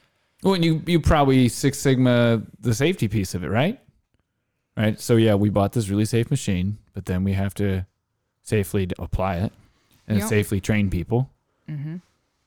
Well, 0.43 0.53
and 0.53 0.63
you 0.63 0.81
you 0.85 0.99
probably 0.99 1.49
Six 1.49 1.79
Sigma 1.79 2.41
the 2.59 2.73
safety 2.73 3.07
piece 3.07 3.33
of 3.35 3.43
it, 3.43 3.49
right? 3.49 3.79
Right. 4.77 4.99
So 4.99 5.15
yeah, 5.17 5.35
we 5.35 5.49
bought 5.49 5.73
this 5.73 5.89
really 5.89 6.05
safe 6.05 6.29
machine, 6.31 6.77
but 6.93 7.05
then 7.05 7.23
we 7.23 7.33
have 7.33 7.53
to 7.55 7.85
safely 8.43 8.87
apply 8.97 9.35
it 9.37 9.51
and 10.07 10.19
Yep. 10.19 10.27
safely 10.29 10.61
train 10.61 10.89
people. 10.89 11.29
Mm-hmm. 11.69 11.97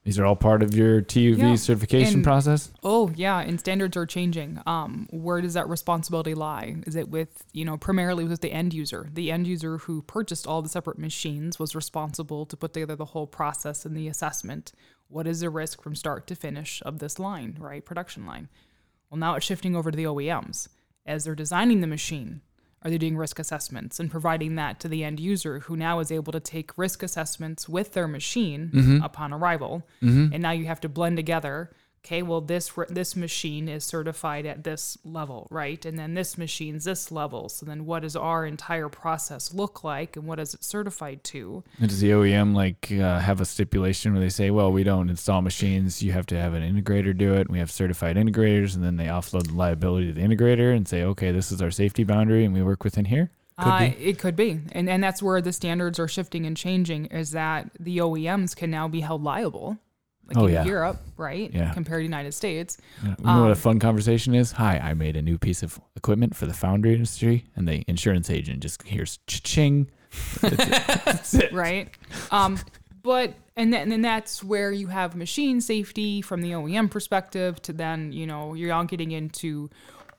These 0.04 0.18
are 0.18 0.24
all 0.24 0.34
part 0.34 0.64
of 0.64 0.74
your 0.74 1.00
TUV 1.00 1.38
Yeah, 1.38 1.54
certification 1.54 2.14
and- 2.16 2.24
process. 2.24 2.72
Oh 2.82 3.12
yeah, 3.14 3.38
and 3.38 3.60
standards 3.60 3.96
are 3.96 4.04
changing. 4.04 4.60
Um, 4.66 5.06
where 5.10 5.40
does 5.40 5.54
that 5.54 5.68
responsibility 5.68 6.34
lie? 6.34 6.76
Is 6.86 6.96
it 6.96 7.08
with 7.08 7.44
you 7.52 7.64
know 7.64 7.76
primarily 7.76 8.24
with 8.24 8.40
the 8.40 8.52
end 8.52 8.74
user? 8.74 9.08
The 9.12 9.30
end 9.30 9.46
user 9.46 9.78
who 9.78 10.02
purchased 10.02 10.46
all 10.46 10.60
the 10.60 10.68
separate 10.68 10.98
machines 10.98 11.58
was 11.60 11.76
responsible 11.76 12.46
to 12.46 12.56
put 12.56 12.72
together 12.72 12.96
the 12.96 13.04
whole 13.06 13.28
process 13.28 13.86
and 13.86 13.96
the 13.96 14.08
assessment. 14.08 14.72
What 15.06 15.26
is 15.28 15.40
the 15.40 15.50
risk 15.50 15.82
from 15.82 15.94
start 15.94 16.26
to 16.28 16.34
finish 16.34 16.82
of 16.84 16.98
this 16.98 17.18
line, 17.20 17.56
right? 17.60 17.84
Production 17.84 18.26
line. 18.26 18.48
Well, 19.08 19.18
now 19.18 19.36
it's 19.36 19.46
shifting 19.46 19.76
over 19.76 19.90
to 19.92 19.96
the 19.96 20.04
OEMs 20.06 20.68
as 21.06 21.24
they're 21.24 21.34
designing 21.36 21.80
the 21.80 21.86
machine. 21.86 22.40
Are 22.84 22.90
they 22.90 22.98
doing 22.98 23.16
risk 23.16 23.38
assessments 23.38 24.00
and 24.00 24.10
providing 24.10 24.56
that 24.56 24.80
to 24.80 24.88
the 24.88 25.04
end 25.04 25.20
user 25.20 25.60
who 25.60 25.76
now 25.76 26.00
is 26.00 26.10
able 26.10 26.32
to 26.32 26.40
take 26.40 26.76
risk 26.76 27.02
assessments 27.02 27.68
with 27.68 27.92
their 27.92 28.08
machine 28.08 28.70
mm-hmm. 28.72 29.02
upon 29.02 29.32
arrival? 29.32 29.86
Mm-hmm. 30.02 30.32
And 30.32 30.42
now 30.42 30.50
you 30.50 30.66
have 30.66 30.80
to 30.80 30.88
blend 30.88 31.16
together. 31.16 31.70
Okay, 32.04 32.22
well 32.22 32.40
this 32.40 32.72
this 32.88 33.14
machine 33.14 33.68
is 33.68 33.84
certified 33.84 34.44
at 34.44 34.64
this 34.64 34.98
level, 35.04 35.46
right? 35.50 35.84
And 35.84 35.96
then 35.96 36.14
this 36.14 36.36
machine's 36.36 36.84
this 36.84 37.12
level. 37.12 37.48
So 37.48 37.64
then 37.64 37.86
what 37.86 38.02
does 38.02 38.16
our 38.16 38.44
entire 38.44 38.88
process 38.88 39.54
look 39.54 39.84
like 39.84 40.16
and 40.16 40.26
what 40.26 40.40
is 40.40 40.52
it 40.52 40.64
certified 40.64 41.22
to? 41.24 41.62
And 41.78 41.88
does 41.88 42.00
the 42.00 42.10
OEM 42.10 42.56
like 42.56 42.90
uh, 42.90 43.20
have 43.20 43.40
a 43.40 43.44
stipulation 43.44 44.12
where 44.12 44.20
they 44.20 44.30
say, 44.30 44.50
well, 44.50 44.72
we 44.72 44.82
don't 44.82 45.10
install 45.10 45.42
machines. 45.42 46.02
You 46.02 46.10
have 46.10 46.26
to 46.26 46.36
have 46.36 46.54
an 46.54 46.62
integrator 46.62 47.16
do 47.16 47.34
it. 47.34 47.48
We 47.48 47.60
have 47.60 47.70
certified 47.70 48.16
integrators, 48.16 48.74
and 48.74 48.82
then 48.82 48.96
they 48.96 49.06
offload 49.06 49.48
the 49.48 49.54
liability 49.54 50.08
to 50.08 50.12
the 50.12 50.22
integrator 50.22 50.74
and 50.74 50.88
say, 50.88 51.04
okay, 51.04 51.30
this 51.30 51.52
is 51.52 51.62
our 51.62 51.70
safety 51.70 52.02
boundary, 52.02 52.44
and 52.44 52.52
we 52.52 52.62
work 52.62 52.82
within 52.82 53.04
here. 53.04 53.30
Could 53.58 53.68
uh. 53.68 53.90
It 53.98 54.18
could 54.18 54.34
be, 54.34 54.60
and 54.72 54.88
and 54.88 55.04
that's 55.04 55.22
where 55.22 55.40
the 55.40 55.52
standards 55.52 55.98
are 56.00 56.08
shifting 56.08 56.46
and 56.46 56.56
changing. 56.56 57.06
Is 57.06 57.30
that 57.32 57.70
the 57.78 57.98
OEMs 57.98 58.56
can 58.56 58.70
now 58.70 58.88
be 58.88 59.00
held 59.00 59.22
liable, 59.22 59.78
like 60.26 60.36
Oh, 60.36 60.46
in 60.46 60.54
yeah. 60.54 60.64
Europe, 60.64 61.00
right? 61.16 61.50
Yeah. 61.52 61.72
Compared 61.74 62.00
to 62.00 62.04
United 62.04 62.32
States. 62.32 62.78
Yeah. 63.02 63.14
You 63.18 63.24
know 63.24 63.40
what 63.40 63.46
Um, 63.46 63.50
a 63.52 63.54
fun 63.56 63.78
conversation 63.78 64.34
is? 64.34 64.52
Hi, 64.52 64.78
I 64.78 64.94
made 64.94 65.16
a 65.16 65.22
new 65.22 65.38
piece 65.38 65.62
of 65.62 65.80
equipment 65.96 66.36
for 66.36 66.46
the 66.46 66.54
foundry 66.54 66.94
industry, 66.94 67.44
and 67.56 67.66
the 67.68 67.84
insurance 67.88 68.30
agent 68.30 68.60
just 68.60 68.82
hears 68.82 69.18
ching. 69.26 69.90
Right? 71.52 71.88
Um, 72.30 72.58
but 73.02 73.34
and 73.56 73.72
then 73.72 73.82
and 73.82 73.92
then 73.92 74.02
that's 74.02 74.44
where 74.44 74.70
you 74.72 74.86
have 74.88 75.16
machine 75.16 75.60
safety 75.60 76.22
from 76.22 76.40
the 76.42 76.52
OEM 76.52 76.90
perspective 76.90 77.60
to 77.62 77.72
then 77.72 78.12
you 78.12 78.26
know 78.26 78.54
you're 78.54 78.72
all 78.72 78.84
getting 78.84 79.10
into 79.10 79.70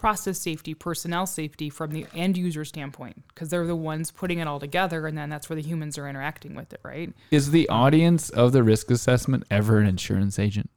process 0.03 0.37
safety, 0.37 0.73
personnel 0.73 1.25
safety 1.25 1.69
from 1.69 1.91
the 1.91 2.05
end 2.13 2.35
user 2.35 2.65
standpoint 2.65 3.23
because 3.29 3.47
they're 3.47 3.65
the 3.65 3.73
ones 3.73 4.11
putting 4.11 4.39
it 4.39 4.47
all 4.49 4.59
together, 4.59 5.07
and 5.07 5.17
then 5.17 5.29
that's 5.29 5.49
where 5.49 5.55
the 5.55 5.61
humans 5.61 5.97
are 5.97 6.09
interacting 6.09 6.55
with 6.55 6.73
it, 6.73 6.81
right? 6.83 7.13
Is 7.31 7.51
the 7.51 7.69
audience 7.69 8.29
of 8.29 8.51
the 8.51 8.63
risk 8.63 8.91
assessment 8.91 9.45
ever 9.49 9.79
an 9.79 9.87
insurance 9.87 10.37
agent? 10.37 10.69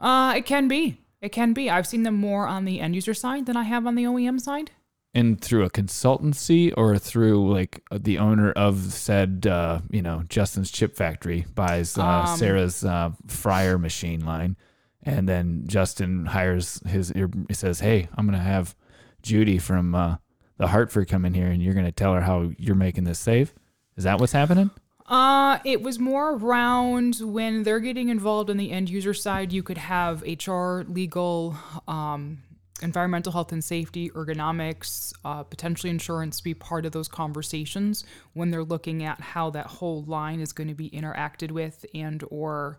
Uh, 0.00 0.32
it 0.34 0.46
can 0.46 0.68
be. 0.68 1.02
It 1.20 1.32
can 1.32 1.52
be. 1.52 1.68
I've 1.68 1.86
seen 1.86 2.02
them 2.02 2.14
more 2.14 2.46
on 2.46 2.64
the 2.64 2.80
end 2.80 2.94
user 2.94 3.12
side 3.12 3.44
than 3.44 3.58
I 3.58 3.64
have 3.64 3.86
on 3.86 3.94
the 3.94 4.04
OEM 4.04 4.40
side. 4.40 4.70
And 5.12 5.38
through 5.38 5.64
a 5.64 5.70
consultancy 5.70 6.72
or 6.78 6.96
through 6.96 7.52
like 7.52 7.82
the 7.92 8.16
owner 8.16 8.52
of 8.52 8.78
said, 8.90 9.46
uh, 9.46 9.80
you 9.90 10.00
know, 10.00 10.22
Justin's 10.30 10.70
chip 10.70 10.96
factory 10.96 11.44
buys 11.54 11.98
uh, 11.98 12.04
Um, 12.04 12.38
Sarah's 12.38 12.86
uh, 12.86 13.10
fryer 13.26 13.76
machine 13.76 14.24
line, 14.24 14.56
and 15.04 15.28
then 15.28 15.64
Justin 15.66 16.26
hires 16.26 16.80
his. 16.86 17.12
He 17.48 17.54
says, 17.54 17.80
"Hey, 17.80 18.08
I'm 18.16 18.26
gonna 18.26 18.38
have 18.38 18.74
Judy 19.22 19.58
from 19.58 19.94
uh, 19.94 20.16
the 20.56 20.68
Hartford 20.68 21.08
come 21.08 21.24
in 21.24 21.34
here, 21.34 21.48
and 21.48 21.62
you're 21.62 21.74
gonna 21.74 21.92
tell 21.92 22.14
her 22.14 22.22
how 22.22 22.52
you're 22.58 22.74
making 22.74 23.04
this 23.04 23.18
safe." 23.18 23.54
Is 23.96 24.04
that 24.04 24.18
what's 24.18 24.32
happening? 24.32 24.70
Uh, 25.06 25.58
it 25.64 25.82
was 25.82 25.98
more 25.98 26.34
around 26.34 27.16
when 27.20 27.62
they're 27.62 27.80
getting 27.80 28.08
involved 28.08 28.48
in 28.48 28.56
the 28.56 28.70
end 28.70 28.88
user 28.88 29.12
side. 29.12 29.52
You 29.52 29.62
could 29.62 29.76
have 29.76 30.22
HR, 30.22 30.82
legal, 30.88 31.56
um, 31.86 32.42
environmental 32.82 33.30
health 33.30 33.52
and 33.52 33.62
safety, 33.62 34.08
ergonomics, 34.10 35.12
uh, 35.24 35.42
potentially 35.42 35.90
insurance 35.90 36.40
be 36.40 36.54
part 36.54 36.86
of 36.86 36.92
those 36.92 37.08
conversations 37.08 38.04
when 38.32 38.50
they're 38.50 38.64
looking 38.64 39.04
at 39.04 39.20
how 39.20 39.50
that 39.50 39.66
whole 39.66 40.02
line 40.04 40.40
is 40.40 40.52
going 40.52 40.68
to 40.68 40.74
be 40.74 40.88
interacted 40.90 41.50
with 41.50 41.84
and 41.94 42.24
or 42.30 42.78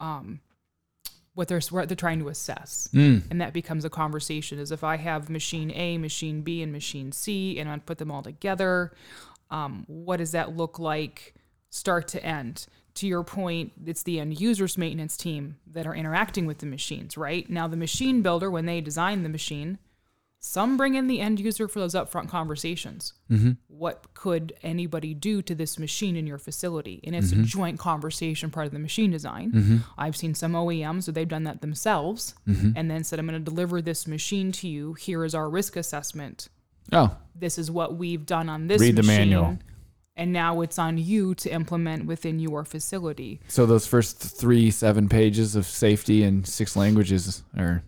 um, 0.00 0.40
what 1.38 1.46
they're 1.46 1.60
what 1.70 1.88
they're 1.88 1.94
trying 1.94 2.18
to 2.18 2.28
assess. 2.28 2.88
And 3.30 3.40
that 3.40 3.52
becomes 3.52 3.84
a 3.84 3.90
conversation. 3.90 4.58
Is 4.58 4.72
if 4.72 4.82
I 4.82 4.96
have 4.96 5.30
machine 5.30 5.70
A, 5.70 5.96
machine 5.96 6.42
B, 6.42 6.62
and 6.62 6.72
machine 6.72 7.12
C, 7.12 7.60
and 7.60 7.70
I 7.70 7.78
put 7.78 7.98
them 7.98 8.10
all 8.10 8.22
together, 8.22 8.92
um, 9.48 9.84
what 9.86 10.16
does 10.16 10.32
that 10.32 10.56
look 10.56 10.80
like 10.80 11.34
start 11.70 12.08
to 12.08 12.24
end? 12.24 12.66
To 12.94 13.06
your 13.06 13.22
point, 13.22 13.70
it's 13.86 14.02
the 14.02 14.18
end 14.18 14.40
users 14.40 14.76
maintenance 14.76 15.16
team 15.16 15.58
that 15.70 15.86
are 15.86 15.94
interacting 15.94 16.44
with 16.44 16.58
the 16.58 16.66
machines, 16.66 17.16
right? 17.16 17.48
Now, 17.48 17.68
the 17.68 17.76
machine 17.76 18.20
builder, 18.20 18.50
when 18.50 18.66
they 18.66 18.80
design 18.80 19.22
the 19.22 19.28
machine, 19.28 19.78
some 20.48 20.76
bring 20.76 20.94
in 20.94 21.06
the 21.06 21.20
end 21.20 21.38
user 21.40 21.68
for 21.68 21.78
those 21.78 21.94
upfront 21.94 22.28
conversations. 22.28 23.12
Mm-hmm. 23.30 23.52
What 23.68 24.14
could 24.14 24.54
anybody 24.62 25.14
do 25.14 25.42
to 25.42 25.54
this 25.54 25.78
machine 25.78 26.16
in 26.16 26.26
your 26.26 26.38
facility? 26.38 27.00
And 27.04 27.14
it's 27.14 27.32
a 27.32 27.34
mm-hmm. 27.34 27.44
joint 27.44 27.78
conversation 27.78 28.50
part 28.50 28.66
of 28.66 28.72
the 28.72 28.78
machine 28.78 29.10
design. 29.10 29.52
Mm-hmm. 29.52 29.76
I've 29.96 30.16
seen 30.16 30.34
some 30.34 30.52
OEMs 30.52 31.06
where 31.06 31.12
they've 31.12 31.28
done 31.28 31.44
that 31.44 31.60
themselves 31.60 32.34
and 32.46 32.90
then 32.90 33.04
said, 33.04 33.18
I'm 33.18 33.26
going 33.26 33.42
to 33.42 33.50
deliver 33.50 33.82
this 33.82 34.06
machine 34.06 34.52
to 34.52 34.68
you. 34.68 34.94
Here 34.94 35.24
is 35.24 35.34
our 35.34 35.48
risk 35.48 35.76
assessment 35.76 36.48
Oh, 36.92 37.16
this 37.34 37.58
is 37.58 37.70
what 37.70 37.96
we've 37.96 38.24
done 38.24 38.48
on 38.48 38.66
this 38.66 38.80
Read 38.80 38.96
the 38.96 39.02
manual. 39.02 39.58
and 40.16 40.32
now 40.32 40.62
it's 40.62 40.78
on 40.78 40.96
you 40.96 41.34
to 41.34 41.50
implement 41.50 42.06
within 42.06 42.38
your 42.38 42.64
facility 42.64 43.40
so 43.48 43.66
those 43.66 43.86
first 43.86 44.16
three 44.16 44.70
seven 44.70 45.08
pages 45.08 45.54
of 45.54 45.66
safety 45.66 46.22
in 46.22 46.44
six 46.44 46.76
languages 46.76 47.42
are 47.58 47.82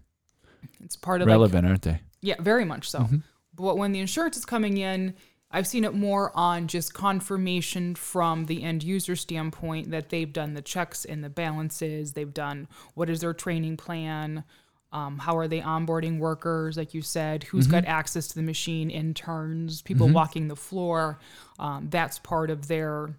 it's 0.84 0.96
part 0.96 1.20
of 1.20 1.28
like, 1.28 1.32
relevant, 1.32 1.66
aren't 1.66 1.82
they? 1.82 2.00
Yeah 2.22 2.36
very 2.40 2.64
much 2.64 2.90
so. 2.90 3.08
But 3.54 3.76
when 3.76 3.92
the 3.92 4.00
insurance 4.00 4.36
is 4.36 4.44
coming 4.44 4.76
in 4.78 5.14
i've 5.50 5.66
seen 5.66 5.84
it 5.84 5.92
more 5.94 6.30
on 6.36 6.66
just 6.68 6.94
confirmation 6.94 7.94
from 7.94 8.46
the 8.46 8.62
end 8.62 8.82
user 8.82 9.16
standpoint 9.16 9.90
that 9.90 10.08
they've 10.08 10.32
done 10.32 10.54
the 10.54 10.62
checks 10.62 11.04
and 11.04 11.24
the 11.24 11.28
balances 11.28 12.12
they've 12.12 12.32
done 12.32 12.68
what 12.94 13.10
is 13.10 13.20
their 13.20 13.34
training 13.34 13.76
plan 13.76 14.44
um, 14.92 15.18
how 15.18 15.36
are 15.36 15.46
they 15.46 15.60
onboarding 15.60 16.18
workers 16.18 16.76
like 16.76 16.94
you 16.94 17.02
said 17.02 17.44
Who's 17.44 17.66
got 17.66 17.84
access 17.84 18.28
to 18.28 18.34
the 18.34 18.42
machine 18.42 18.90
interns 18.90 19.82
people 19.82 20.08
walking 20.08 20.48
the 20.48 20.56
floor. 20.56 21.18
Um, 21.58 21.88
that's 21.90 22.18
part 22.18 22.50
of 22.50 22.66
their 22.68 23.14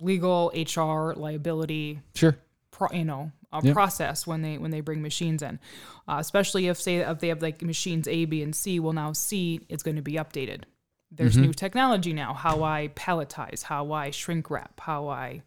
legal 0.00 0.52
hr 0.54 1.12
liability 1.18 2.00
Sure. 2.14 2.36
pro, 2.70 2.88
you 2.92 3.04
know 3.04 3.32
a 3.52 3.60
Yep. 3.64 3.74
process 3.74 4.26
when 4.26 4.42
they 4.42 4.58
when 4.58 4.70
they 4.70 4.80
bring 4.80 5.00
machines 5.02 5.42
in 5.42 5.58
uh, 6.06 6.16
especially 6.18 6.66
if 6.68 6.78
say 6.80 6.96
if 6.96 7.18
they 7.20 7.28
have 7.28 7.40
like 7.40 7.62
machines 7.62 8.06
a 8.06 8.24
b 8.26 8.42
and 8.42 8.54
c 8.54 8.78
well 8.78 8.92
now 8.92 9.12
c 9.12 9.60
is 9.68 9.82
going 9.82 9.96
to 9.96 10.02
be 10.02 10.12
updated 10.14 10.62
there's 11.10 11.32
Mm-hmm. 11.34 11.42
new 11.46 11.52
technology 11.54 12.12
now 12.12 12.34
how 12.34 12.62
i 12.62 12.90
palletize 12.94 13.62
how 13.64 13.92
i 13.92 14.10
shrink 14.10 14.50
wrap 14.50 14.78
how 14.80 15.08
i 15.08 15.40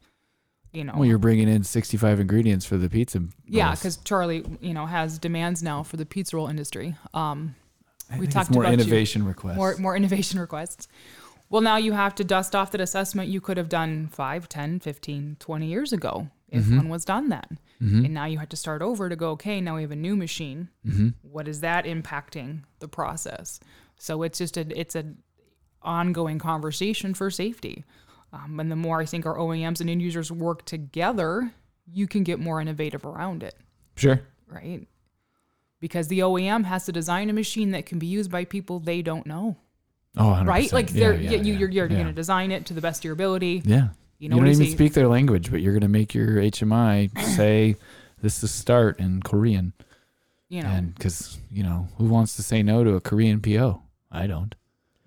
you 0.74 0.84
know 0.84 0.94
Well, 0.96 1.06
you're 1.06 1.20
bringing 1.20 1.48
in 1.48 1.64
65 1.64 2.20
ingredients 2.20 2.66
for 2.66 2.78
the 2.78 2.90
pizza. 2.90 3.22
yeah 3.46 3.72
because 3.72 3.98
charlie 3.98 4.44
you 4.62 4.74
know 4.74 4.88
has 4.88 5.20
demands 5.20 5.62
now 5.62 5.84
for 5.84 5.98
the 5.98 6.06
pizza 6.06 6.36
roll 6.36 6.48
industry 6.48 6.96
um 7.14 7.54
we 8.18 8.26
talked 8.28 8.50
more 8.50 8.64
about 8.64 8.70
you- 8.78 8.82
innovation 8.82 9.24
requests. 9.24 9.58
more 9.58 9.76
more 9.78 9.96
innovation 10.02 10.40
requests 10.40 10.88
well 11.52 11.62
now 11.62 11.78
you 11.78 11.92
have 11.92 12.16
to 12.16 12.24
dust 12.24 12.56
off 12.56 12.72
that 12.72 12.82
assessment 12.82 13.30
you 13.30 13.40
could 13.40 13.58
have 13.58 13.70
done 13.70 14.08
5 14.08 14.50
10 14.50 14.80
15 14.80 15.38
20 15.40 15.66
years 15.68 15.94
ago 15.94 16.30
if 16.50 16.64
Mm-hmm. 16.64 16.78
one 16.78 16.90
was 16.90 17.06
done 17.06 17.30
then 17.30 17.60
and 17.82 18.14
now 18.14 18.26
you 18.26 18.38
have 18.38 18.50
to 18.50 18.56
start 18.56 18.82
over 18.84 19.10
to 19.10 19.16
go 19.16 19.32
okay 19.32 19.60
now 19.60 19.76
we 19.76 19.82
have 19.82 19.92
a 19.92 19.96
new 19.96 20.16
machine 20.16 20.70
Mm-hmm. 20.86 21.10
What 21.24 21.48
is 21.48 21.62
that 21.62 21.86
impacting 21.86 22.62
the 22.80 22.88
process 22.88 23.60
so 23.98 24.22
it's 24.24 24.38
just 24.38 24.56
a 24.56 24.80
it's 24.80 24.96
an 24.96 25.18
ongoing 25.82 26.38
conversation 26.38 27.14
for 27.16 27.32
safety 27.32 27.84
um, 28.32 28.60
and 28.60 28.72
the 28.72 28.76
more 28.76 29.02
i 29.02 29.06
think 29.06 29.26
our 29.26 29.36
oems 29.36 29.82
and 29.82 29.90
end 29.90 30.02
users 30.02 30.32
work 30.32 30.64
together 30.66 31.52
you 31.92 32.08
can 32.08 32.24
get 32.24 32.40
more 32.40 32.62
innovative 32.62 33.04
around 33.04 33.42
it 33.42 33.56
Sure. 33.96 34.22
right 34.48 34.88
because 35.80 36.08
the 36.10 36.20
OEM 36.20 36.66
has 36.66 36.86
to 36.86 36.92
design 36.92 37.32
a 37.32 37.34
machine 37.34 37.72
that 37.72 37.88
can 37.88 37.98
be 37.98 38.06
used 38.06 38.30
by 38.30 38.46
people 38.46 38.80
they 38.80 39.02
don't 39.02 39.26
know 39.26 39.58
Oh, 40.18 40.26
100%. 40.26 40.46
right? 40.46 40.72
Like 40.74 40.90
they're 40.90 41.14
yeah, 41.16 41.32
yeah, 41.32 41.38
you, 41.42 41.54
yeah, 41.54 41.60
you're, 41.60 41.70
you're 41.70 41.88
going 41.88 42.06
to 42.06 42.12
design 42.14 42.52
it 42.52 42.66
to 42.68 42.74
the 42.76 42.82
best 42.82 43.00
of 43.02 43.06
your 43.06 43.14
ability. 43.14 43.62
Yeah. 43.66 43.88
You 44.22 44.30
You, 44.30 44.36
don't 44.36 44.48
even 44.48 44.66
he- 44.66 44.72
speak 44.72 44.94
their 44.94 45.08
language, 45.08 45.50
but 45.50 45.62
you're 45.62 45.74
going 45.74 45.82
to 45.82 45.88
make 45.88 46.14
your 46.14 46.36
HMI 46.36 47.10
say 47.36 47.76
this 48.22 48.44
is 48.44 48.52
start 48.52 49.00
in 49.00 49.22
Korean. 49.24 49.74
You 50.48 50.62
know, 50.64 50.70
And 50.70 50.94
because, 50.94 51.40
you 51.50 51.64
know, 51.64 51.88
who 51.98 52.06
wants 52.06 52.36
to 52.36 52.44
say 52.44 52.62
no 52.62 52.84
to 52.84 52.96
a 52.96 53.02
Korean 53.02 53.42
PO? 53.42 53.82
I 54.12 54.28
don't. 54.28 54.54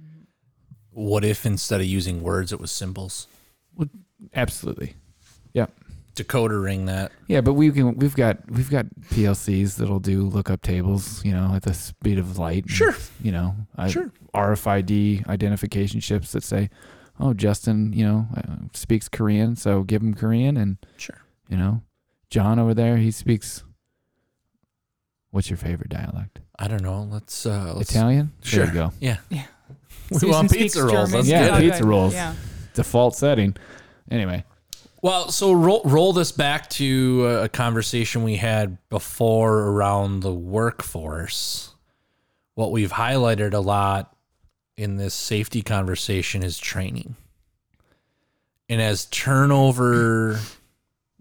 Mm-hmm. 0.02 0.22
What 0.90 1.24
if 1.24 1.46
instead 1.46 1.80
of 1.80 1.86
using 1.86 2.22
words, 2.22 2.52
it 2.52 2.58
was 2.60 2.72
symbols? 2.72 3.28
Absolutely. 4.34 4.94
Yep. 5.52 5.70
Decoder 6.16 6.62
ring 6.64 6.86
that. 6.86 7.12
Yeah, 7.28 7.40
but 7.40 7.54
we 7.54 7.70
can 7.72 7.96
we've 7.96 8.14
got 8.16 8.38
we've 8.50 8.70
got 8.70 8.86
PLCs 9.10 9.76
that'll 9.76 9.98
do 10.00 10.22
lookup 10.22 10.62
tables, 10.62 11.24
you 11.24 11.32
know, 11.32 11.52
at 11.54 11.62
the 11.62 11.74
speed 11.74 12.18
of 12.18 12.38
light. 12.38 12.62
and, 12.64 12.70
Sure. 12.70 12.94
You 13.22 13.32
know, 13.32 13.54
uh, 13.76 13.82
I, 13.82 13.88
Sure. 13.88 14.10
RFID 14.32 15.26
identification 15.28 16.00
chips 16.00 16.32
that 16.32 16.42
say, 16.44 16.70
"Oh, 17.20 17.32
Justin, 17.34 17.92
you 17.92 18.04
know, 18.04 18.26
uh, 18.36 18.56
speaks 18.72 19.08
Korean, 19.08 19.56
so 19.56 19.82
give 19.82 20.02
him 20.02 20.14
Korean." 20.14 20.56
And 20.56 20.76
Sure. 20.96 21.18
you 21.48 21.56
know, 21.56 21.82
John 22.30 22.58
over 22.58 22.74
there, 22.74 22.96
he 22.96 23.10
speaks. 23.10 23.64
What's 25.30 25.50
your 25.50 25.56
favorite 25.56 25.90
dialect? 25.90 26.40
I 26.58 26.68
don't 26.68 26.82
know. 26.82 27.02
Let's 27.10 27.44
uh 27.46 27.74
let's 27.76 27.90
Italian. 27.90 28.32
Sure. 28.42 28.66
There 28.66 28.74
you 28.74 28.80
go. 28.80 28.92
Yeah. 29.00 29.16
Yeah. 29.30 29.46
We 30.10 30.18
Susan 30.18 30.30
want 30.30 30.52
pizza 30.52 30.80
rolls. 30.84 30.92
German. 30.92 31.12
Let's 31.12 31.28
Yeah, 31.28 31.46
get 31.48 31.62
it. 31.64 31.70
pizza 31.70 31.84
rolls. 31.86 32.14
Yeah. 32.14 32.34
Default 32.74 33.16
setting. 33.16 33.56
Anyway, 34.10 34.44
Well, 35.02 35.30
so 35.30 35.52
roll 35.52 35.82
roll 35.84 36.12
this 36.12 36.30
back 36.30 36.68
to 36.70 37.26
a 37.42 37.48
conversation 37.48 38.22
we 38.22 38.36
had 38.36 38.78
before 38.90 39.60
around 39.70 40.20
the 40.20 40.32
workforce. 40.32 41.74
What 42.54 42.70
we've 42.70 42.92
highlighted 42.92 43.54
a 43.54 43.58
lot 43.60 44.13
in 44.76 44.96
this 44.96 45.14
safety 45.14 45.62
conversation 45.62 46.42
is 46.42 46.58
training. 46.58 47.16
And 48.68 48.80
as 48.80 49.06
turnover 49.06 50.38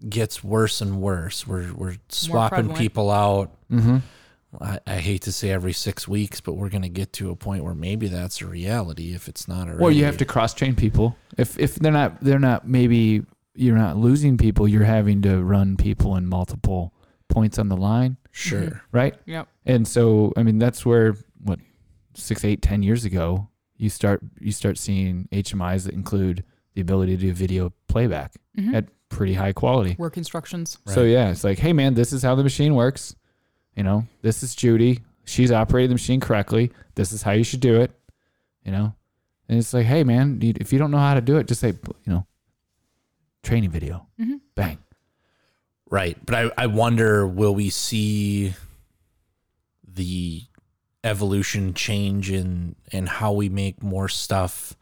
gets 0.08 0.42
worse 0.42 0.80
and 0.80 1.00
worse, 1.00 1.46
we're 1.46 1.72
we're 1.74 1.96
swapping 2.08 2.74
people 2.74 3.10
out. 3.10 3.50
mm-hmm. 3.70 3.98
I, 4.60 4.78
I 4.86 4.94
hate 4.98 5.22
to 5.22 5.32
say 5.32 5.50
every 5.50 5.72
six 5.72 6.06
weeks, 6.06 6.40
but 6.40 6.52
we're 6.52 6.68
going 6.68 6.82
to 6.84 6.88
get 6.88 7.12
to 7.14 7.30
a 7.30 7.36
point 7.36 7.64
where 7.64 7.74
maybe 7.74 8.06
that's 8.06 8.40
a 8.40 8.46
reality 8.46 9.12
if 9.12 9.26
it's 9.28 9.48
not 9.48 9.66
already. 9.66 9.82
Well, 9.82 9.90
you 9.90 10.04
have 10.04 10.16
to 10.18 10.24
cross 10.24 10.54
train 10.54 10.76
people. 10.76 11.16
If 11.36 11.58
if 11.58 11.74
they're 11.74 11.90
not 11.92 12.20
they're 12.20 12.38
not 12.38 12.66
maybe 12.66 13.24
you're 13.54 13.76
not 13.76 13.96
losing 13.96 14.36
people, 14.38 14.66
you're 14.68 14.84
having 14.84 15.22
to 15.22 15.42
run 15.42 15.76
people 15.76 16.16
in 16.16 16.26
multiple 16.26 16.92
points 17.28 17.58
on 17.58 17.68
the 17.68 17.76
line, 17.76 18.16
Sure. 18.30 18.80
right? 18.92 19.14
Yep. 19.26 19.48
And 19.66 19.86
so 19.88 20.32
I 20.36 20.42
mean 20.44 20.58
that's 20.58 20.86
where 20.86 21.12
what 21.12 21.18
six, 22.14 22.44
eight, 22.44 22.62
ten 22.62 22.82
years 22.82 23.04
ago 23.04 23.48
you 23.76 23.90
start 23.90 24.20
you 24.40 24.52
start 24.52 24.78
seeing 24.78 25.28
HMIs 25.32 25.84
that 25.84 25.94
include 25.94 26.44
the 26.74 26.80
ability 26.80 27.16
to 27.16 27.20
do 27.20 27.32
video 27.32 27.72
playback 27.88 28.34
Mhm. 28.56 28.72
at 28.74 28.84
pretty 29.08 29.34
high 29.34 29.52
quality. 29.52 29.96
Work 29.98 30.16
instructions. 30.16 30.78
So 30.86 31.02
yeah, 31.02 31.30
it's 31.30 31.42
like, 31.44 31.58
hey 31.58 31.72
man, 31.72 31.94
this 31.94 32.12
is 32.12 32.22
how 32.22 32.34
the 32.36 32.42
machine 32.44 32.74
works. 32.76 33.14
You 33.76 33.82
know, 33.82 34.06
this 34.22 34.42
is 34.44 34.54
Judy. 34.54 35.00
She's 35.24 35.50
operated 35.50 35.90
the 35.90 35.94
machine 35.94 36.20
correctly. 36.20 36.70
This 36.94 37.12
is 37.12 37.22
how 37.22 37.32
you 37.32 37.42
should 37.44 37.60
do 37.60 37.80
it. 37.80 37.90
You 38.64 38.70
know, 38.72 38.94
and 39.48 39.58
it's 39.58 39.74
like, 39.74 39.86
hey 39.86 40.04
man, 40.04 40.38
if 40.42 40.72
you 40.72 40.78
don't 40.78 40.90
know 40.92 40.98
how 40.98 41.14
to 41.14 41.20
do 41.20 41.36
it, 41.38 41.48
just 41.48 41.60
say, 41.60 41.68
you 41.72 42.12
know, 42.12 42.26
training 43.42 43.70
video. 43.70 44.06
Mhm. 44.20 44.40
Bang. 44.54 44.78
Right. 45.90 46.16
But 46.24 46.34
I, 46.34 46.50
I 46.64 46.66
wonder 46.66 47.26
will 47.26 47.54
we 47.54 47.70
see 47.70 48.54
the 49.86 50.42
evolution 51.04 51.74
change 51.74 52.30
in 52.30 52.74
in 52.90 53.06
how 53.06 53.32
we 53.32 53.48
make 53.48 53.82
more 53.82 54.08
stuff 54.08 54.74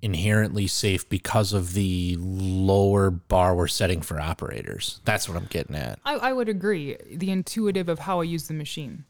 inherently 0.00 0.66
safe 0.66 1.08
because 1.08 1.52
of 1.52 1.72
the 1.72 2.16
lower 2.20 3.10
bar 3.10 3.54
we're 3.56 3.66
setting 3.66 4.00
for 4.00 4.20
operators. 4.20 5.00
That's 5.04 5.28
what 5.28 5.36
I'm 5.36 5.46
getting 5.46 5.74
at. 5.74 5.98
I, 6.04 6.14
I 6.14 6.32
would 6.32 6.48
agree. 6.48 6.96
The 7.10 7.30
intuitive 7.30 7.88
of 7.88 8.00
how 8.00 8.20
I 8.20 8.24
use 8.24 8.46
the 8.46 8.54
machine. 8.54 9.04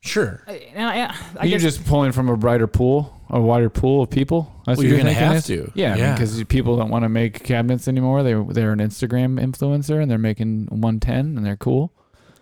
Sure. 0.00 0.42
I- 0.48 0.68
And 0.74 0.86
I, 0.86 1.14
I 1.38 1.44
you're 1.44 1.58
guess 1.60 1.62
just 1.76 1.84
pulling 1.86 2.12
from 2.12 2.28
a 2.30 2.36
brighter 2.36 2.66
pool, 2.66 3.14
a 3.28 3.40
wider 3.40 3.68
pool 3.68 4.02
of 4.02 4.10
people. 4.10 4.50
That's 4.66 4.78
Well, 4.78 4.86
what 4.86 4.88
you're 4.88 4.96
gonna 4.98 5.12
have 5.12 5.36
is? 5.36 5.44
to. 5.46 5.70
Yeah, 5.74 5.96
Yeah. 5.96 6.14
because 6.14 6.42
people 6.44 6.76
don't 6.78 6.90
want 6.90 7.04
to 7.04 7.08
make 7.10 7.44
cabinets 7.44 7.86
anymore. 7.86 8.22
They 8.22 8.32
they're 8.32 8.72
an 8.72 8.78
Instagram 8.78 9.38
influencer 9.38 10.00
and 10.00 10.10
they're 10.10 10.18
making 10.18 10.66
110 10.70 11.36
and 11.36 11.44
they're 11.46 11.56
cool. 11.56 11.92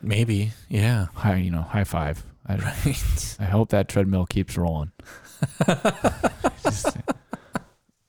Maybe. 0.01 0.53
Yeah. 0.69 1.07
High, 1.15 1.37
you 1.37 1.51
know, 1.51 1.63
high 1.63 1.85
five. 1.85 2.25
I, 2.51 2.57
Right. 2.85 3.37
I 3.41 3.45
hope 3.45 3.69
that 3.71 3.89
treadmill 3.89 4.27
keeps 4.27 4.57
rolling. 4.57 4.93
Just- 6.63 6.97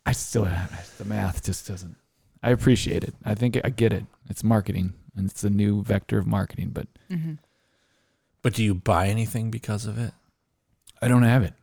I 0.06 0.14
still 0.14 0.46
have 0.46 0.98
the 0.98 1.06
math 1.06 1.44
just 1.44 1.68
doesn't. 1.68 1.96
I 2.44 2.50
appreciate 2.50 3.04
it. 3.04 3.14
I 3.24 3.36
think 3.36 3.60
I 3.64 3.70
get 3.70 3.94
it. 3.94 4.04
It's 4.30 4.44
marketing 4.44 4.94
and 5.16 5.30
it's 5.30 5.44
a 5.44 5.50
new 5.50 5.84
vector 5.84 6.18
of 6.18 6.26
marketing, 6.28 6.72
but 6.74 6.88
Mhm. 7.10 7.38
But 8.42 8.54
do 8.56 8.64
you 8.64 8.74
buy 8.74 9.08
anything 9.08 9.52
because 9.52 9.86
of 9.86 9.98
it? 10.00 10.14
I 11.02 11.08
don't 11.08 11.22
have 11.24 11.44
it. 11.44 11.54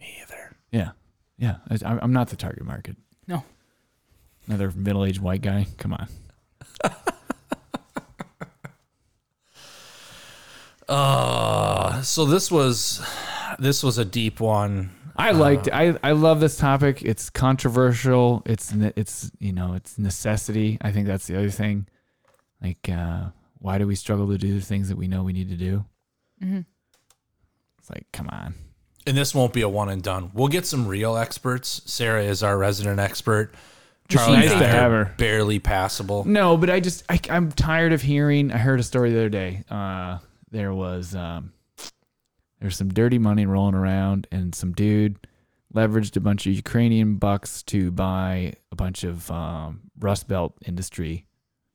Me 0.00 0.18
either. 0.22 0.56
Yeah, 0.70 0.90
yeah. 1.36 1.56
I, 1.68 1.98
I'm 2.00 2.12
not 2.12 2.28
the 2.28 2.36
target 2.36 2.64
market. 2.64 2.96
No. 3.26 3.42
Another 4.46 4.70
middle-aged 4.70 5.20
white 5.20 5.42
guy. 5.42 5.66
Come 5.78 5.94
on. 5.94 6.08
Uh 10.88 12.02
so 12.02 12.24
this 12.24 12.50
was 12.50 13.04
this 13.58 13.82
was 13.82 13.98
a 13.98 14.04
deep 14.04 14.40
one. 14.40 14.90
I 15.16 15.30
liked. 15.30 15.68
I 15.72 15.96
I 16.02 16.12
love 16.12 16.40
this 16.40 16.56
topic. 16.56 17.02
It's 17.02 17.30
controversial. 17.30 18.42
It's 18.46 18.72
ne- 18.74 18.92
it's 18.96 19.30
you 19.38 19.52
know 19.52 19.74
it's 19.74 19.96
necessity. 19.98 20.76
I 20.80 20.90
think 20.90 21.06
that's 21.06 21.26
the 21.28 21.36
other 21.38 21.50
thing. 21.50 21.86
Like, 22.60 22.88
uh, 22.88 23.26
why 23.58 23.78
do 23.78 23.86
we 23.86 23.94
struggle 23.94 24.26
to 24.28 24.38
do 24.38 24.54
the 24.58 24.64
things 24.64 24.88
that 24.88 24.96
we 24.96 25.06
know 25.06 25.22
we 25.22 25.32
need 25.32 25.50
to 25.50 25.56
do? 25.56 25.84
Mm-hmm. 26.42 26.60
It's 27.78 27.90
like, 27.90 28.06
come 28.12 28.28
on. 28.30 28.54
And 29.06 29.16
this 29.16 29.34
won't 29.34 29.52
be 29.52 29.60
a 29.60 29.68
one 29.68 29.88
and 29.90 30.02
done. 30.02 30.30
We'll 30.34 30.48
get 30.48 30.64
some 30.66 30.88
real 30.88 31.16
experts. 31.16 31.82
Sarah 31.84 32.24
is 32.24 32.42
our 32.42 32.56
resident 32.56 32.98
expert. 32.98 33.54
It's 34.06 34.14
Charlie 34.14 34.38
nice 34.38 34.50
and 34.50 34.60
to 34.60 34.66
I 34.66 34.70
have 34.70 34.90
her. 34.92 35.14
barely 35.18 35.58
passable. 35.58 36.24
No, 36.24 36.56
but 36.56 36.70
I 36.70 36.80
just 36.80 37.04
I, 37.08 37.20
I'm 37.30 37.52
tired 37.52 37.92
of 37.92 38.02
hearing. 38.02 38.50
I 38.50 38.58
heard 38.58 38.80
a 38.80 38.82
story 38.82 39.12
the 39.12 39.18
other 39.18 39.28
day. 39.28 39.62
Uh, 39.70 40.18
there 40.54 40.72
was 40.72 41.16
um, 41.16 41.52
there's 42.60 42.76
some 42.76 42.88
dirty 42.88 43.18
money 43.18 43.44
rolling 43.44 43.74
around, 43.74 44.28
and 44.30 44.54
some 44.54 44.72
dude 44.72 45.18
leveraged 45.74 46.16
a 46.16 46.20
bunch 46.20 46.46
of 46.46 46.52
Ukrainian 46.52 47.16
bucks 47.16 47.62
to 47.64 47.90
buy 47.90 48.54
a 48.70 48.76
bunch 48.76 49.02
of 49.02 49.28
um, 49.32 49.80
Rust 49.98 50.28
Belt 50.28 50.54
industry 50.64 51.26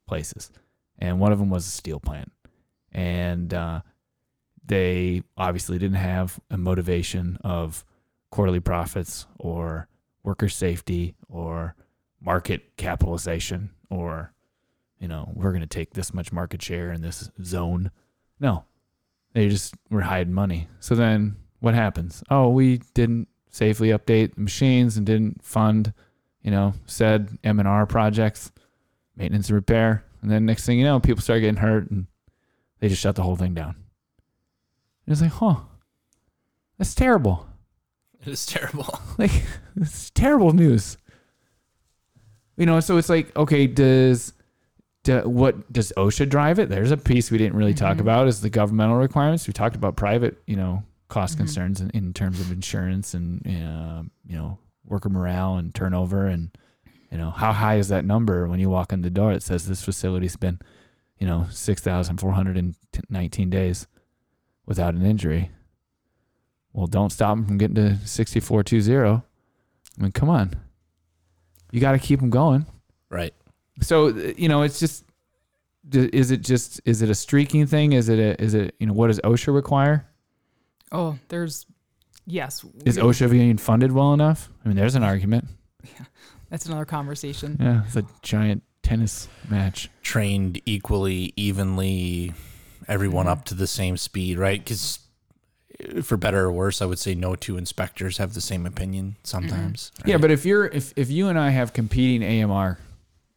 places, 0.08 0.50
and 0.98 1.20
one 1.20 1.34
of 1.34 1.40
them 1.40 1.50
was 1.50 1.68
a 1.68 1.70
steel 1.70 2.00
plant, 2.00 2.32
and 2.94 3.54
uh, 3.54 3.82
they 4.66 5.24
obviously 5.36 5.78
didn't 5.78 5.98
have 5.98 6.40
a 6.50 6.58
motivation 6.58 7.38
of 7.44 7.84
quarterly 8.32 8.62
profits 8.62 9.26
or 9.38 9.90
worker 10.24 10.48
safety 10.48 11.16
or 11.28 11.76
market 12.22 12.78
capitalization 12.78 13.72
or 13.90 14.32
you 15.00 15.08
know 15.08 15.32
we're 15.34 15.52
going 15.52 15.62
to 15.62 15.68
take 15.68 15.94
this 15.94 16.14
much 16.14 16.32
market 16.32 16.62
share 16.62 16.92
in 16.94 17.02
this 17.02 17.30
zone. 17.44 17.92
No 18.40 18.66
they 19.34 19.50
just 19.50 19.76
were 19.90 20.02
hiding 20.02 20.34
money. 20.34 20.68
So 20.80 20.96
then 20.96 21.36
what 21.60 21.74
happens? 21.74 22.24
Oh 22.30 22.50
we 22.50 22.80
didn't 22.94 23.28
safely 23.50 23.90
update 23.90 24.36
the 24.36 24.42
machines 24.42 24.98
and 24.98 25.06
didn't 25.06 25.44
fund 25.44 25.94
you 26.44 26.52
know 26.52 26.74
said 26.86 27.38
m&r 27.44 27.86
projects 27.86 28.52
maintenance 29.16 29.50
and 29.50 29.56
repair. 29.56 30.04
And 30.22 30.32
then 30.32 30.46
next 30.46 30.66
thing 30.66 30.80
you 30.80 30.86
know 30.86 31.00
people 31.00 31.22
start 31.22 31.42
getting 31.42 31.58
hurt 31.58 31.90
and 31.90 32.08
they 32.80 32.90
just 32.90 33.02
shut 33.02 33.16
the 33.16 33.24
whole 33.24 33.36
thing 33.36 33.54
down. 33.54 33.76
It's 35.08 35.22
like 35.22 35.32
huh 35.32 35.58
that's 36.78 36.96
terrible. 36.96 37.46
It 38.22 38.28
is 38.28 38.46
terrible. 38.46 39.00
like 39.18 39.32
it's 39.78 40.10
terrible 40.10 40.52
news. 40.52 40.98
You 42.58 42.66
know 42.66 42.82
so 42.82 42.98
it's 42.98 43.08
like 43.08 43.34
okay 43.38 43.66
does 43.66 44.34
do, 45.04 45.20
what 45.22 45.72
does 45.72 45.94
osha 45.98 46.28
drive 46.28 46.60
it 46.60 46.70
there's 46.70 46.92
a 46.92 46.98
piece 46.98 47.32
we 47.32 47.38
didn't 47.38 47.56
really 47.58 47.74
talk 47.74 47.98
Mhm. 47.98 48.02
about 48.02 48.28
is 48.28 48.42
the 48.42 48.50
governmental 48.50 48.98
requirements 48.98 49.48
we 49.48 49.54
talked 49.54 49.76
about 49.76 49.96
private 49.96 50.42
you 50.46 50.56
know 50.56 50.84
cost 51.08 51.36
Mhm. 51.36 51.38
concerns 51.38 51.82
in, 51.82 51.90
in 51.92 52.14
terms 52.14 52.40
of 52.40 52.52
insurance 52.52 53.14
and 53.14 53.46
uh, 53.48 54.04
you 54.28 54.36
know 54.38 54.60
worker 54.86 55.10
morale 55.10 55.58
and 55.58 55.74
turnover 55.74 56.28
and 56.28 56.50
you 57.12 57.18
know 57.18 57.32
how 57.32 57.54
high 57.54 57.78
is 57.78 57.88
that 57.88 58.06
number 58.06 58.48
when 58.48 58.60
you 58.60 58.70
walk 58.70 58.92
in 58.94 59.02
the 59.02 59.10
door 59.10 59.32
it 59.32 59.42
says 59.44 59.68
this 59.68 59.84
facility's 59.84 60.36
been 60.36 60.60
you 61.18 61.26
know 61.28 61.48
6419 61.50 63.50
days 63.50 63.88
without 64.66 64.94
an 64.94 65.06
injury 65.06 65.52
well 66.74 66.88
don't 66.88 67.12
stop 67.12 67.36
them 67.38 67.46
from 67.46 67.58
getting 67.58 67.76
to 67.76 67.96
6420 68.06 69.24
I 69.98 70.02
mean, 70.02 70.12
come 70.14 70.30
on. 70.30 70.54
You 71.72 71.82
got 71.82 71.92
to 71.92 72.00
keep 72.00 72.22
them 72.22 72.30
going. 72.30 72.66
Right. 73.10 73.34
So, 73.82 74.08
you 74.08 74.50
know, 74.50 74.64
it's 74.64 74.80
just 74.80 75.06
is 75.92 76.32
it 76.32 76.42
just 76.42 76.82
is 76.86 77.02
it 77.02 77.10
a 77.10 77.16
streaking 77.16 77.66
thing? 77.66 77.94
Is 77.94 78.10
it 78.10 78.20
a 78.20 78.42
is 78.42 78.54
it, 78.54 78.76
you 78.80 78.88
know, 78.88 78.94
what 78.94 79.08
does 79.08 79.20
OSHA 79.22 79.54
require? 79.54 80.08
Oh, 80.92 81.18
there's 81.30 81.66
yes. 82.26 82.66
Is 82.86 82.98
we- 82.98 83.04
OSHA 83.04 83.32
being 83.32 83.58
funded 83.58 83.92
well 83.92 84.14
enough? 84.14 84.50
I 84.64 84.68
mean, 84.68 84.78
there's 84.78 84.96
an 84.96 85.04
argument. 85.04 85.48
Yeah, 85.98 86.06
That's 86.50 86.66
another 86.66 86.84
conversation. 86.84 87.56
Yeah, 87.58 87.84
it's 87.86 87.96
a 87.96 88.06
giant 88.22 88.64
tennis 88.84 89.30
match. 89.50 89.90
Trained 90.02 90.62
equally, 90.66 91.34
evenly, 91.38 92.34
everyone 92.86 93.28
up 93.28 93.46
to 93.46 93.54
the 93.54 93.66
same 93.66 93.96
speed, 93.96 94.38
right? 94.38 94.60
Because 94.62 95.00
eh, 95.80 96.02
for 96.02 96.18
better 96.18 96.46
or 96.46 96.52
worse, 96.52 96.82
I 96.82 96.86
would 96.86 97.00
say 97.00 97.16
no 97.16 97.36
two 97.36 97.56
inspectors 97.56 98.18
have 98.18 98.34
the 98.34 98.42
same 98.42 98.66
opinion 98.66 99.12
mm-hmm. 99.12 99.20
sometimes. 99.24 99.94
Yeah, 100.06 100.18
but 100.18 100.32
if 100.32 100.46
you're 100.46 100.66
if 100.66 100.92
if 100.98 101.10
you 101.10 101.30
and 101.30 101.40
I 101.40 101.52
have 101.52 101.72
competing 101.72 102.44
AMR 102.44 102.78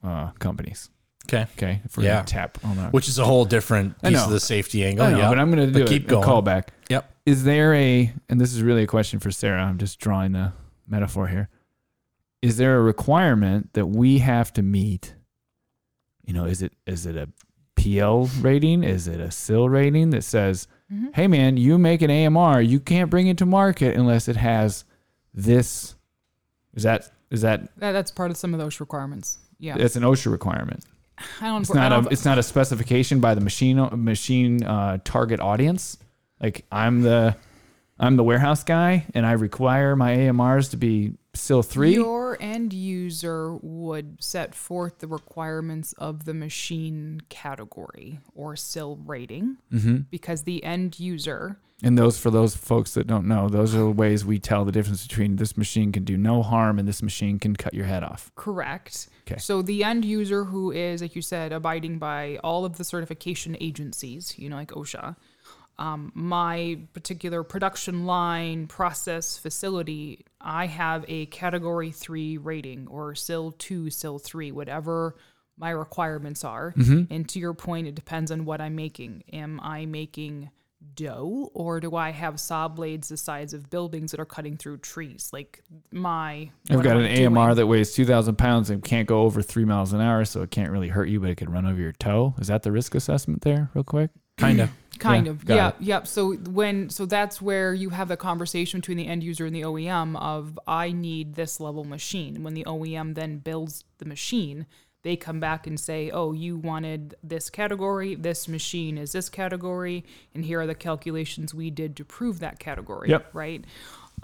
uh, 0.02 0.30
companies, 0.38 0.90
Okay. 1.26 1.46
okay, 1.56 1.80
if 1.84 1.96
we're 1.96 2.04
Yeah. 2.04 2.14
gonna 2.16 2.26
tap 2.26 2.58
on 2.64 2.76
that, 2.76 2.92
Which 2.92 3.08
is 3.08 3.18
a 3.18 3.24
whole 3.24 3.44
different 3.44 3.94
I 4.02 4.08
piece 4.08 4.18
know. 4.18 4.24
of 4.24 4.30
the 4.30 4.40
safety 4.40 4.84
angle. 4.84 5.06
I 5.06 5.12
know, 5.12 5.18
yeah. 5.18 5.28
but 5.28 5.38
I'm 5.38 5.50
gonna 5.50 5.66
do 5.68 5.80
But 5.80 5.88
keep 5.88 6.02
it, 6.04 6.08
going. 6.08 6.24
a 6.24 6.26
callback. 6.26 6.68
Yep. 6.90 7.08
Is 7.26 7.44
there 7.44 7.74
a 7.74 8.12
and 8.28 8.40
this 8.40 8.52
is 8.52 8.62
really 8.62 8.82
a 8.82 8.86
question 8.86 9.20
for 9.20 9.30
Sarah? 9.30 9.62
I'm 9.62 9.78
just 9.78 9.98
drawing 10.00 10.32
the 10.32 10.52
metaphor 10.88 11.28
here. 11.28 11.48
Is 12.42 12.56
there 12.56 12.76
a 12.76 12.82
requirement 12.82 13.72
that 13.74 13.86
we 13.86 14.18
have 14.18 14.52
to 14.54 14.62
meet? 14.62 15.14
You 16.26 16.32
know, 16.34 16.44
is 16.44 16.62
it 16.62 16.72
is 16.86 17.06
it 17.06 17.16
a 17.16 17.28
PL 17.76 18.26
rating? 18.40 18.82
Is 18.82 19.06
it 19.06 19.20
a 19.20 19.30
SIL 19.30 19.68
rating 19.68 20.10
that 20.10 20.22
says, 20.24 20.66
Mhm. 20.92 21.14
"Hey, 21.14 21.26
man, 21.28 21.56
you 21.56 21.78
make 21.78 22.02
an 22.02 22.10
AMR, 22.10 22.60
you 22.60 22.78
can't 22.80 23.10
bring 23.10 23.26
it 23.28 23.38
to 23.38 23.46
market 23.46 23.96
unless 23.96 24.26
it 24.28 24.36
has 24.36 24.84
this." 25.32 25.94
Is 26.74 26.82
that 26.82 27.10
is 27.30 27.40
that 27.42 27.68
That, 27.78 27.92
that's 27.92 28.10
part 28.10 28.30
of 28.32 28.36
some 28.36 28.52
of 28.54 28.60
those 28.60 28.80
requirements. 28.80 29.38
Yeah. 29.62 29.76
it's 29.78 29.96
an 29.96 30.02
OSHA 30.02 30.30
requirement? 30.32 30.84
I 31.40 31.46
don't. 31.46 31.62
It's 31.62 31.70
I 31.70 31.74
not 31.74 31.88
don't 31.90 32.06
a 32.06 32.10
it's 32.10 32.24
not 32.24 32.38
a 32.38 32.42
specification 32.42 33.20
by 33.20 33.34
the 33.34 33.40
machine 33.40 33.76
machine 33.92 34.64
uh, 34.64 34.98
target 35.04 35.40
audience. 35.40 35.98
Like 36.40 36.64
I'm 36.72 37.02
the 37.02 37.36
I'm 37.98 38.16
the 38.16 38.24
warehouse 38.24 38.64
guy, 38.64 39.06
and 39.14 39.24
I 39.24 39.32
require 39.32 39.94
my 39.94 40.16
AMRs 40.16 40.70
to 40.70 40.76
be 40.76 41.12
SIL 41.34 41.62
three. 41.62 41.94
Your 41.94 42.36
end 42.40 42.72
user 42.72 43.54
would 43.62 44.22
set 44.22 44.54
forth 44.54 44.98
the 44.98 45.06
requirements 45.06 45.92
of 45.94 46.24
the 46.24 46.34
machine 46.34 47.20
category 47.28 48.18
or 48.34 48.56
SIL 48.56 48.96
rating 49.06 49.58
hmm 49.70 49.98
because 50.10 50.42
the 50.42 50.64
end 50.64 50.98
user, 50.98 51.58
And 51.82 51.98
those 51.98 52.18
for 52.18 52.30
those 52.30 52.54
folks 52.54 52.94
that 52.94 53.06
don't 53.08 53.26
know, 53.26 53.48
those 53.48 53.74
are 53.74 53.78
the 53.78 53.90
ways 53.90 54.24
we 54.24 54.38
tell 54.38 54.64
the 54.64 54.70
difference 54.70 55.06
between 55.06 55.36
this 55.36 55.56
machine 55.56 55.90
can 55.90 56.04
do 56.04 56.16
no 56.16 56.42
harm 56.42 56.78
and 56.78 56.86
this 56.86 57.02
machine 57.02 57.40
can 57.40 57.56
cut 57.56 57.74
your 57.74 57.86
head 57.86 58.04
off. 58.04 58.30
Correct. 58.36 59.08
Okay. 59.26 59.38
So 59.38 59.62
the 59.62 59.82
end 59.82 60.04
user 60.04 60.44
who 60.44 60.70
is, 60.70 61.02
like 61.02 61.16
you 61.16 61.22
said, 61.22 61.52
abiding 61.52 61.98
by 61.98 62.38
all 62.44 62.64
of 62.64 62.78
the 62.78 62.84
certification 62.84 63.56
agencies, 63.60 64.38
you 64.38 64.48
know, 64.48 64.56
like 64.56 64.70
OSHA. 64.70 65.16
Um, 65.78 66.12
my 66.14 66.78
particular 66.92 67.42
production 67.42 68.06
line 68.06 68.68
process 68.68 69.36
facility, 69.38 70.24
I 70.40 70.66
have 70.66 71.04
a 71.08 71.26
category 71.26 71.90
three 71.90 72.38
rating 72.38 72.86
or 72.88 73.16
SIL 73.16 73.52
two, 73.52 73.90
SIL 73.90 74.20
three, 74.20 74.52
whatever 74.52 75.16
my 75.56 75.70
requirements 75.70 76.44
are. 76.44 76.74
And 77.10 77.28
to 77.30 77.38
your 77.40 77.54
point, 77.54 77.88
it 77.88 77.94
depends 77.94 78.30
on 78.30 78.44
what 78.44 78.60
I'm 78.60 78.76
making. 78.76 79.24
Am 79.32 79.60
I 79.60 79.86
making 79.86 80.50
dough 80.94 81.50
or 81.54 81.80
do 81.80 81.96
I 81.96 82.10
have 82.10 82.38
saw 82.40 82.68
blades 82.68 83.08
the 83.08 83.16
size 83.16 83.52
of 83.52 83.70
buildings 83.70 84.10
that 84.10 84.20
are 84.20 84.24
cutting 84.26 84.56
through 84.56 84.78
trees? 84.78 85.30
Like 85.32 85.62
my. 85.90 86.50
I've 86.70 86.82
got 86.82 86.96
an 86.96 87.04
doing? 87.14 87.36
AMR 87.36 87.54
that 87.54 87.66
weighs 87.66 87.92
two 87.92 88.04
thousand 88.04 88.36
pounds 88.36 88.70
and 88.70 88.82
can't 88.82 89.08
go 89.08 89.22
over 89.22 89.42
three 89.42 89.64
miles 89.64 89.92
an 89.92 90.00
hour, 90.00 90.24
so 90.24 90.42
it 90.42 90.50
can't 90.50 90.70
really 90.70 90.88
hurt 90.88 91.08
you, 91.08 91.20
but 91.20 91.30
it 91.30 91.36
could 91.36 91.50
run 91.50 91.66
over 91.66 91.80
your 91.80 91.92
toe. 91.92 92.34
Is 92.40 92.48
that 92.48 92.62
the 92.62 92.72
risk 92.72 92.94
assessment 92.94 93.42
there, 93.42 93.70
real 93.74 93.84
quick? 93.84 94.10
kind 94.38 94.60
of. 94.60 94.70
kind 94.98 95.26
Yeah, 95.26 95.30
of 95.32 95.44
got 95.44 95.54
yeah 95.56 95.68
it. 95.68 95.74
yep 95.80 96.06
so 96.06 96.34
when 96.34 96.88
so 96.88 97.06
that's 97.06 97.40
where 97.42 97.74
you 97.74 97.90
have 97.90 98.08
the 98.08 98.16
conversation 98.16 98.78
between 98.80 98.96
the 98.98 99.06
end 99.06 99.24
user 99.24 99.46
and 99.46 99.56
the 99.56 99.62
OEM 99.62 100.16
of 100.20 100.58
I 100.66 100.92
need 100.92 101.34
this 101.34 101.58
level 101.60 101.82
machine 101.84 102.42
when 102.44 102.54
the 102.54 102.62
OEM 102.64 103.14
then 103.14 103.38
builds 103.38 103.84
the 103.98 104.04
machine 104.04 104.66
they 105.02 105.16
come 105.16 105.40
back 105.40 105.66
and 105.66 105.78
say 105.80 106.10
oh 106.10 106.32
you 106.32 106.56
wanted 106.56 107.14
this 107.22 107.50
category 107.50 108.14
this 108.14 108.46
machine 108.48 108.96
is 108.98 109.12
this 109.12 109.28
category 109.28 110.04
and 110.34 110.44
here 110.44 110.60
are 110.60 110.66
the 110.66 110.74
calculations 110.74 111.52
we 111.54 111.70
did 111.70 111.96
to 111.96 112.04
prove 112.04 112.38
that 112.40 112.58
category 112.58 113.08
Yep. 113.10 113.30
right 113.32 113.64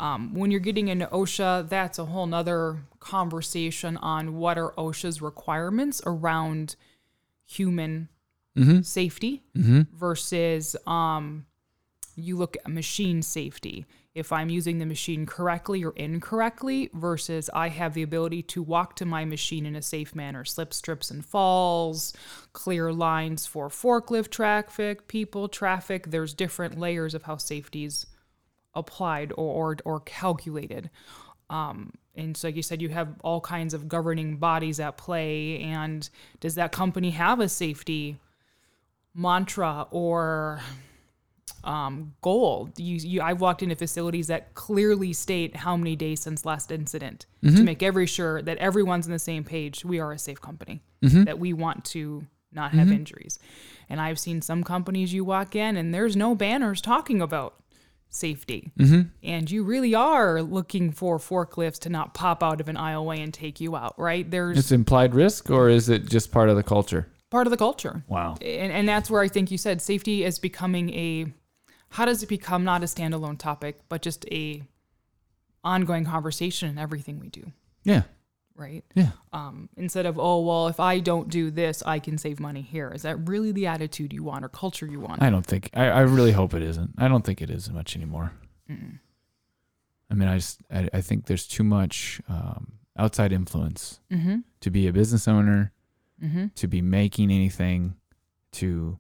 um, 0.01 0.33
when 0.35 0.53
you're 0.53 0.61
getting 0.61 0.87
into 0.87 1.07
OSHA, 1.07 1.69
that's 1.69 1.99
a 1.99 2.05
whole 2.05 2.27
nother 2.27 2.83
conversation 3.01 3.97
on 3.97 4.37
what 4.37 4.57
are 4.57 4.71
OSHA's 4.79 5.21
requirements 5.21 6.01
around 6.07 6.77
human 7.45 8.09
safety 8.83 9.43
versus 9.55 10.77
um, 10.87 11.47
you 12.15 12.37
look 12.37 12.57
at 12.57 12.71
machine 12.71 13.23
safety. 13.23 13.87
If 14.19 14.33
I'm 14.33 14.51
using 14.51 14.79
the 14.79 14.87
machine 14.87 15.27
correctly 15.27 15.85
or 15.85 15.93
incorrectly, 15.93 16.91
versus 16.93 17.49
I 17.55 17.69
have 17.69 17.95
the 17.95 18.03
ability 18.03 18.43
to 18.43 18.63
walk 18.63 18.97
to 18.97 19.07
my 19.07 19.25
machine 19.25 19.65
in 19.65 19.77
a 19.77 19.83
safe 19.83 20.15
manner, 20.15 20.45
slip, 20.45 20.75
strips, 20.75 21.11
and 21.11 21.25
falls, 21.25 22.13
clear 22.53 22.93
lines 22.93 23.47
for 23.47 23.69
forklift 23.69 24.31
traffic, 24.31 25.07
people 25.09 25.49
traffic. 25.49 26.11
There's 26.11 26.35
different 26.35 26.79
layers 26.79 27.15
of 27.15 27.23
how 27.23 27.37
safety's 27.37 28.07
applied 28.75 29.33
or 29.37 29.73
or, 29.73 29.77
or 29.85 30.01
calculated. 30.01 30.91
Um, 31.51 31.93
and 32.15 32.37
so, 32.37 32.49
like 32.49 32.57
you 32.57 32.63
said, 32.63 32.83
you 32.83 32.89
have 32.89 33.15
all 33.23 33.41
kinds 33.41 33.75
of 33.75 33.89
governing 33.89 34.37
bodies 34.37 34.81
at 34.81 34.97
play. 34.97 35.61
And 35.61 36.09
does 36.41 36.57
that 36.57 36.73
company 36.73 37.11
have 37.11 37.41
a 37.41 37.49
safety 37.49 38.19
mantra 39.15 39.87
or 39.91 40.61
um, 41.69 42.15
goal? 42.23 42.71
You, 42.77 42.97
you, 42.97 43.23
I've 43.23 43.41
walked 43.41 43.63
into 43.63 43.77
facilities 43.77 44.27
that 44.29 44.55
clearly 44.55 45.13
state 45.13 45.55
how 45.55 45.77
many 45.77 45.95
days 45.95 46.21
since 46.21 46.45
last 46.45 46.73
incident 46.73 47.27
to 47.43 47.49
mm-hmm. 47.51 47.65
make 47.65 47.83
every 47.83 48.07
sure 48.07 48.43
that 48.43 48.57
everyone's 48.59 49.07
on 49.07 49.13
the 49.13 49.19
same 49.19 49.45
page. 49.45 49.85
We 49.85 50.01
are 50.01 50.11
a 50.13 50.19
safe 50.19 50.41
company, 50.41 50.83
mm-hmm. 51.03 51.25
that 51.25 51.39
we 51.39 51.53
want 51.53 51.85
to 51.87 52.27
not 52.53 52.73
have 52.73 52.87
mm-hmm. 52.87 52.97
injuries. 52.97 53.39
And 53.89 54.01
I've 54.01 54.19
seen 54.19 54.41
some 54.41 54.65
companies 54.65 55.13
you 55.13 55.25
walk 55.25 55.55
in 55.55 55.77
and 55.77 55.95
there's 55.95 56.17
no 56.17 56.35
banners 56.35 56.81
talking 56.81 57.21
about 57.21 57.55
safety. 58.09 58.73
And 59.23 59.51
you 59.51 59.63
really 59.63 59.95
are 59.95 60.41
looking 60.41 60.91
for 60.93 61.19
forklifts 61.19 61.79
to 61.81 61.91
not 61.91 62.15
pop 62.15 62.43
out 62.43 62.63
of 62.63 62.69
an 62.71 62.77
aisleway 62.77 63.23
and 63.23 63.35
take 63.35 63.61
you 63.61 63.77
out, 63.77 63.95
right? 63.99 64.29
There's 64.29 64.57
It's 64.57 64.73
implied 64.73 65.15
risk, 65.15 65.51
or 65.51 65.69
is 65.69 65.91
it 65.91 66.09
just 66.09 66.33
part 66.33 66.49
of 66.49 66.57
the 66.57 66.63
culture? 66.63 67.09
part 67.31 67.47
of 67.47 67.51
the 67.51 67.57
culture. 67.57 68.03
Wow. 68.09 68.37
And, 68.41 68.73
and 68.73 68.89
that's 68.89 69.11
where 69.11 69.23
I 69.23 69.29
think 69.29 69.51
you 69.51 69.59
said 69.59 69.83
safety 69.83 70.25
is 70.25 70.39
becoming 70.39 70.91
a 70.95 71.27
how 71.91 72.05
does 72.05 72.23
it 72.23 72.29
become 72.29 72.65
not 72.65 72.83
a 72.83 72.87
standalone 72.87 73.39
topic, 73.39 73.81
but 73.89 74.03
just 74.03 74.27
a 74.31 74.63
ongoing 75.65 76.05
conversation 76.05 76.69
in 76.69 76.79
everything 76.79 77.19
we 77.19 77.29
do, 77.29 77.53
Yeah. 77.85 78.03
right? 78.55 78.85
Yeah. 78.95 79.11
Um, 79.33 79.69
instead 79.77 80.07
of, 80.07 80.19
oh, 80.19 80.41
well, 80.41 80.69
if 80.69 80.79
I 80.81 81.01
don't 81.01 81.29
do 81.29 81.51
this, 81.51 81.83
I 81.85 81.99
can 81.99 82.19
save 82.19 82.39
money 82.41 82.63
here. 82.63 82.91
Is 82.95 83.03
that 83.03 83.29
really 83.29 83.53
the 83.53 83.67
attitude 83.67 84.13
you 84.13 84.23
want 84.23 84.45
or 84.45 84.49
culture 84.49 84.87
you 84.87 85.01
want? 85.01 85.23
I 85.23 85.31
don't 85.31 85.47
think. 85.47 85.71
I, 85.75 85.87
I 85.89 86.01
really 86.01 86.33
hope 86.33 86.55
it 86.55 86.63
isn't. 86.63 86.95
I 86.99 87.09
don't 87.09 87.25
think 87.25 87.41
it 87.43 87.51
is 87.51 87.71
much 87.71 87.97
anymore. 87.97 88.33
I 90.11 90.15
mean, 90.15 90.29
I 90.29 90.37
just 90.37 90.61
I, 90.71 90.89
I 90.93 91.01
think 91.01 91.27
there's 91.27 91.47
too 91.47 91.65
much 91.65 92.21
um, 92.29 92.73
outside 92.97 93.33
influence 93.33 94.01
mm-hmm. 94.11 94.39
to 94.61 94.71
be 94.71 94.87
a 94.89 94.93
business 94.93 95.27
owner, 95.29 95.73
Mm-hmm. 96.23 96.47
to 96.57 96.67
be 96.67 96.83
making 96.83 97.31
anything, 97.31 97.95
to 98.51 98.99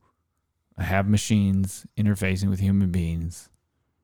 have 0.78 1.08
machines 1.08 1.86
interfacing 1.96 2.48
with 2.50 2.60
human 2.60 2.90
beings, 2.90 3.48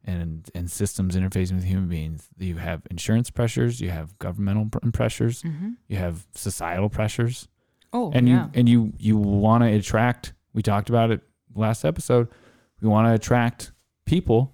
and 0.05 0.49
and 0.55 0.70
systems 0.70 1.16
interfacing 1.16 1.55
with 1.55 1.64
human 1.64 1.89
beings. 1.89 2.29
You 2.39 2.57
have 2.57 2.83
insurance 2.91 3.31
pressures, 3.31 3.81
you 3.81 3.91
have 3.91 4.18
governmental 4.18 4.66
pr- 4.70 4.91
pressures, 4.91 5.43
Mm-hmm. 5.43 5.70
you 5.89 5.97
have 5.97 6.27
societal 6.35 6.89
pressures. 6.89 7.49
Oh, 7.93 8.11
and 8.12 8.29
yeah. 8.29 8.45
you 8.47 8.51
and 8.55 8.68
you 8.68 8.93
you 8.99 9.16
want 9.16 9.62
to 9.62 9.68
attract 9.68 10.33
we 10.53 10.62
talked 10.62 10.89
about 10.89 11.11
it 11.12 11.20
last 11.55 11.85
episode 11.85 12.27
we 12.81 12.89
want 12.89 13.07
to 13.07 13.12
attract 13.14 13.70
people 14.05 14.53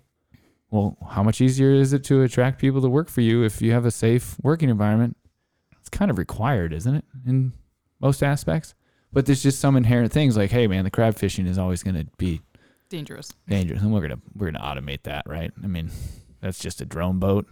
well 0.70 0.98
how 1.08 1.22
much 1.22 1.40
easier 1.40 1.70
is 1.72 1.94
it 1.94 2.04
to 2.04 2.20
attract 2.20 2.58
people 2.60 2.82
to 2.82 2.88
work 2.90 3.08
for 3.08 3.22
you 3.22 3.42
if 3.42 3.62
you 3.62 3.72
have 3.72 3.86
a 3.86 3.90
safe 3.90 4.36
working 4.42 4.68
environment 4.68 5.16
it's 5.78 5.88
kind 5.88 6.10
of 6.10 6.18
required 6.18 6.74
isn't 6.74 6.94
it 6.96 7.04
in 7.26 7.54
most 7.98 8.22
aspects 8.22 8.74
but 9.12 9.26
there's 9.26 9.42
just 9.42 9.58
some 9.60 9.76
inherent 9.76 10.12
things 10.12 10.36
like 10.36 10.50
hey 10.50 10.66
man 10.66 10.84
the 10.84 10.90
crab 10.90 11.14
fishing 11.16 11.46
is 11.46 11.58
always 11.58 11.82
going 11.82 11.94
to 11.96 12.06
be 12.18 12.40
Dangerous. 12.88 13.32
dangerous 13.48 13.80
and 13.82 13.92
we're 13.92 14.00
going 14.00 14.10
to 14.12 14.20
we're 14.34 14.50
going 14.50 14.60
to 14.62 14.68
automate 14.68 15.02
that 15.04 15.22
right 15.26 15.52
i 15.62 15.66
mean 15.66 15.90
that's 16.40 16.58
just 16.58 16.80
a 16.80 16.84
drone 16.84 17.18
boat 17.18 17.46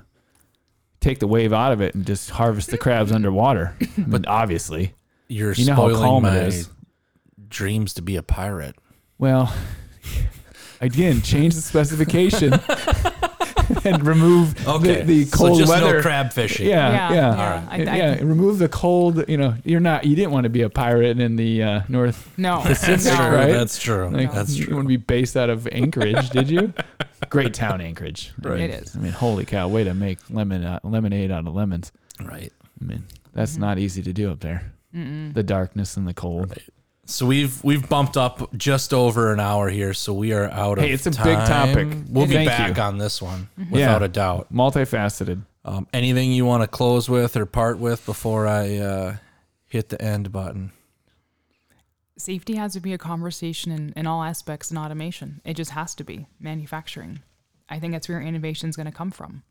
take 1.01 1.21
the 1.21 1.29
wave 1.29 1.53
out 1.53 1.71
of 1.73 1.81
it 1.81 1.95
and 1.95 2.05
just 2.07 2.31
harvest 2.31 2.71
the 2.71 2.79
crabs 2.79 3.13
underwater 3.13 3.77
but 3.99 4.27
obviously 4.27 4.95
You're 5.29 5.53
You 5.53 5.67
know 5.67 5.75
how 5.75 5.89
spoiling 5.89 6.03
calm 6.03 6.25
it 6.25 6.29
my 6.31 6.39
is. 6.39 6.69
dreams 7.49 7.95
to 7.95 8.03
be 8.03 8.17
a 8.17 8.23
pirate. 8.23 8.75
Well, 9.19 9.53
again, 10.81 11.23
change 11.23 11.55
the 11.55 11.61
specification 11.61 12.53
and 13.95 14.07
remove 14.07 14.55
the, 14.65 15.03
the 15.05 15.25
cold 15.27 15.55
so 15.55 15.59
just 15.61 15.71
weather. 15.71 15.97
no 15.97 16.03
crab 16.03 16.33
fishing. 16.33 16.67
yeah, 16.69 16.91
Yeah, 16.91 17.11
yeah, 17.11 17.15
yeah. 17.15 17.37
yeah. 17.37 17.69
I- 17.71 17.77
I- 17.93 17.97
yeah, 17.97 18.15
remove 18.21 18.59
the 18.59 18.69
cold. 18.69 19.29
You 19.29 19.37
know, 19.37 19.55
you're 19.65 19.81
not. 19.81 20.05
You 20.05 20.15
didn't 20.17 20.33
want 20.33 20.45
to 20.45 20.51
be 20.51 20.63
a 20.63 20.71
pirate 20.71 21.19
in 21.21 21.37
the 21.37 21.63
uh, 21.63 21.81
North. 21.89 22.33
No. 22.37 22.61
Pacific, 22.65 23.05
no. 23.07 23.17
True, 23.17 23.37
right? 23.37 23.53
That's 23.53 23.79
true. 23.79 24.09
Like, 24.11 24.33
That's 24.33 24.55
You 24.57 24.67
true. 24.67 24.75
want 24.77 24.85
to 24.87 24.89
be 24.89 24.97
based 24.97 25.37
out 25.37 25.51
of 25.51 25.67
Anchorage, 25.73 26.31
did 26.31 26.49
you? 26.51 26.73
Great 27.31 27.53
town, 27.55 27.81
Anchorage. 27.81 28.33
Right. 28.43 28.61
It 28.61 28.71
is. 28.71 28.97
I 28.97 29.01
mean, 29.01 29.13
holy 29.13 29.45
cow! 29.45 29.69
Way 29.69 29.85
to 29.85 29.95
make 29.95 30.19
lemon 30.31 30.65
uh, 30.65 30.79
lemonade 30.85 31.31
out 31.31 31.47
of 31.47 31.55
lemons. 31.55 31.91
Right. 32.23 32.53
I 32.81 32.85
mean, 32.85 33.05
that's 33.35 33.57
not 33.57 33.79
easy 33.79 34.03
to 34.03 34.13
do 34.13 34.31
up 34.31 34.41
there. 34.41 34.73
Mm-mm. 34.95 35.35
The 35.35 35.43
darkness 35.43 35.97
and 35.97 36.07
the 36.09 36.15
cold. 36.15 36.51
Right. 36.51 36.63
So 37.11 37.25
we've 37.25 37.65
we've 37.65 37.89
bumped 37.89 38.19
up 38.19 38.55
just 38.55 38.93
over 38.93 39.33
an 39.33 39.41
hour 39.41 39.71
here, 39.71 39.95
so 39.95 40.13
we 40.13 40.35
are 40.35 40.45
out 40.51 40.77
of 40.77 40.85
Hey, 40.85 40.91
it's 40.93 41.07
a 41.07 41.11
big 41.11 41.39
topic. 41.39 41.89
We'll 42.11 42.27
be 42.27 42.35
Thank 42.35 42.49
back 42.51 42.77
you. 42.77 42.83
on 42.83 42.99
this 42.99 43.23
one 43.23 43.49
Mm-hmm. 43.59 43.71
without 43.73 44.01
Yeah. 44.03 44.05
a 44.05 44.09
doubt. 44.09 44.53
Multifaceted. 44.53 45.43
Um, 45.65 45.87
anything 45.95 46.33
you 46.33 46.45
want 46.45 46.63
to 46.65 46.69
close 46.69 47.09
with 47.09 47.35
or 47.35 47.47
part 47.47 47.79
with 47.79 48.05
before 48.05 48.47
I 48.47 48.77
uh, 48.77 49.17
hit 49.67 49.89
the 49.89 50.01
end 50.03 50.31
button? 50.33 50.73
Safety 52.19 52.57
has 52.57 52.75
to 52.75 52.81
be 52.81 52.93
a 52.93 52.99
conversation 52.99 53.73
in, 53.73 53.93
in 53.97 54.07
all 54.07 54.23
aspects 54.23 54.71
in 54.71 54.77
automation. 54.77 55.41
It 55.47 55.55
just 55.55 55.71
has 55.71 55.95
to 55.97 56.05
be 56.05 56.27
manufacturing. 56.39 57.21
I 57.71 57.79
think 57.79 57.93
that's 57.95 58.09
where 58.09 58.21
innovation 58.21 58.69
is 58.69 58.77
going 58.77 58.87
to 58.87 58.93
come 58.93 59.11
from. 59.11 59.45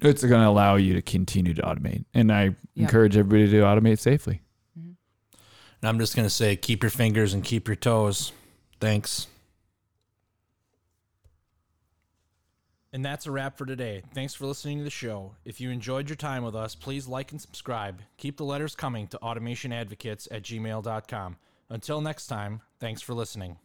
It's 0.00 0.22
going 0.24 0.40
to 0.42 0.48
allow 0.48 0.76
you 0.76 0.94
to 0.94 1.02
continue 1.02 1.52
to 1.54 1.62
automate. 1.62 2.04
And 2.14 2.32
I 2.32 2.44
Yeah. 2.74 2.84
encourage 2.84 3.16
everybody 3.16 3.50
to 3.50 3.58
automate 3.58 3.98
safely. 3.98 4.40
And 5.80 5.88
I'm 5.88 5.98
just 5.98 6.16
gonna 6.16 6.30
say, 6.30 6.56
keep 6.56 6.82
your 6.82 6.90
fingers 6.90 7.34
and 7.34 7.44
keep 7.44 7.68
your 7.68 7.76
toes. 7.76 8.32
Thanks. 8.80 9.26
And 12.92 13.04
that's 13.04 13.26
a 13.26 13.30
wrap 13.30 13.58
for 13.58 13.66
today. 13.66 14.02
Thanks 14.14 14.34
for 14.34 14.46
listening 14.46 14.78
to 14.78 14.84
the 14.84 14.90
show. 14.90 15.34
If 15.44 15.60
you 15.60 15.70
enjoyed 15.70 16.08
your 16.08 16.16
time 16.16 16.42
with 16.42 16.56
us, 16.56 16.74
please 16.74 17.06
like 17.06 17.32
and 17.32 17.40
subscribe. 17.40 18.00
Keep 18.16 18.38
the 18.38 18.44
letters 18.44 18.74
coming 18.74 19.06
to 19.08 19.18
automationadvocates 19.18 20.26
at 20.30 20.42
gmail.com. 20.42 21.36
Until 21.68 22.00
next 22.00 22.28
time, 22.28 22.62
thanks 22.80 23.02
for 23.02 23.12
listening. 23.12 23.58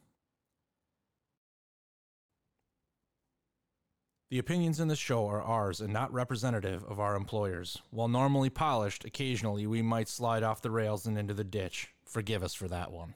The 4.30 4.39
opinions 4.39 4.80
in 4.80 4.88
this 4.88 4.99
show 4.99 5.28
are 5.28 5.41
ours 5.41 5.80
and 5.80 5.93
not 5.93 6.11
representative 6.11 6.84
of 6.86 6.99
our 6.99 7.16
employers. 7.16 7.78
While 7.91 8.07
normally 8.07 8.49
polished, 8.49 9.05
occasionally 9.05 9.68
we 9.68 9.82
might 9.82 10.09
slide 10.09 10.43
off 10.43 10.61
the 10.61 10.72
rails 10.72 11.05
and 11.05 11.18
into 11.18 11.36
the 11.36 11.43
ditch. 11.43 11.93
Forgive 12.14 12.43
us 12.43 12.53
for 12.53 12.68
that 12.68 12.91
one. 12.91 13.16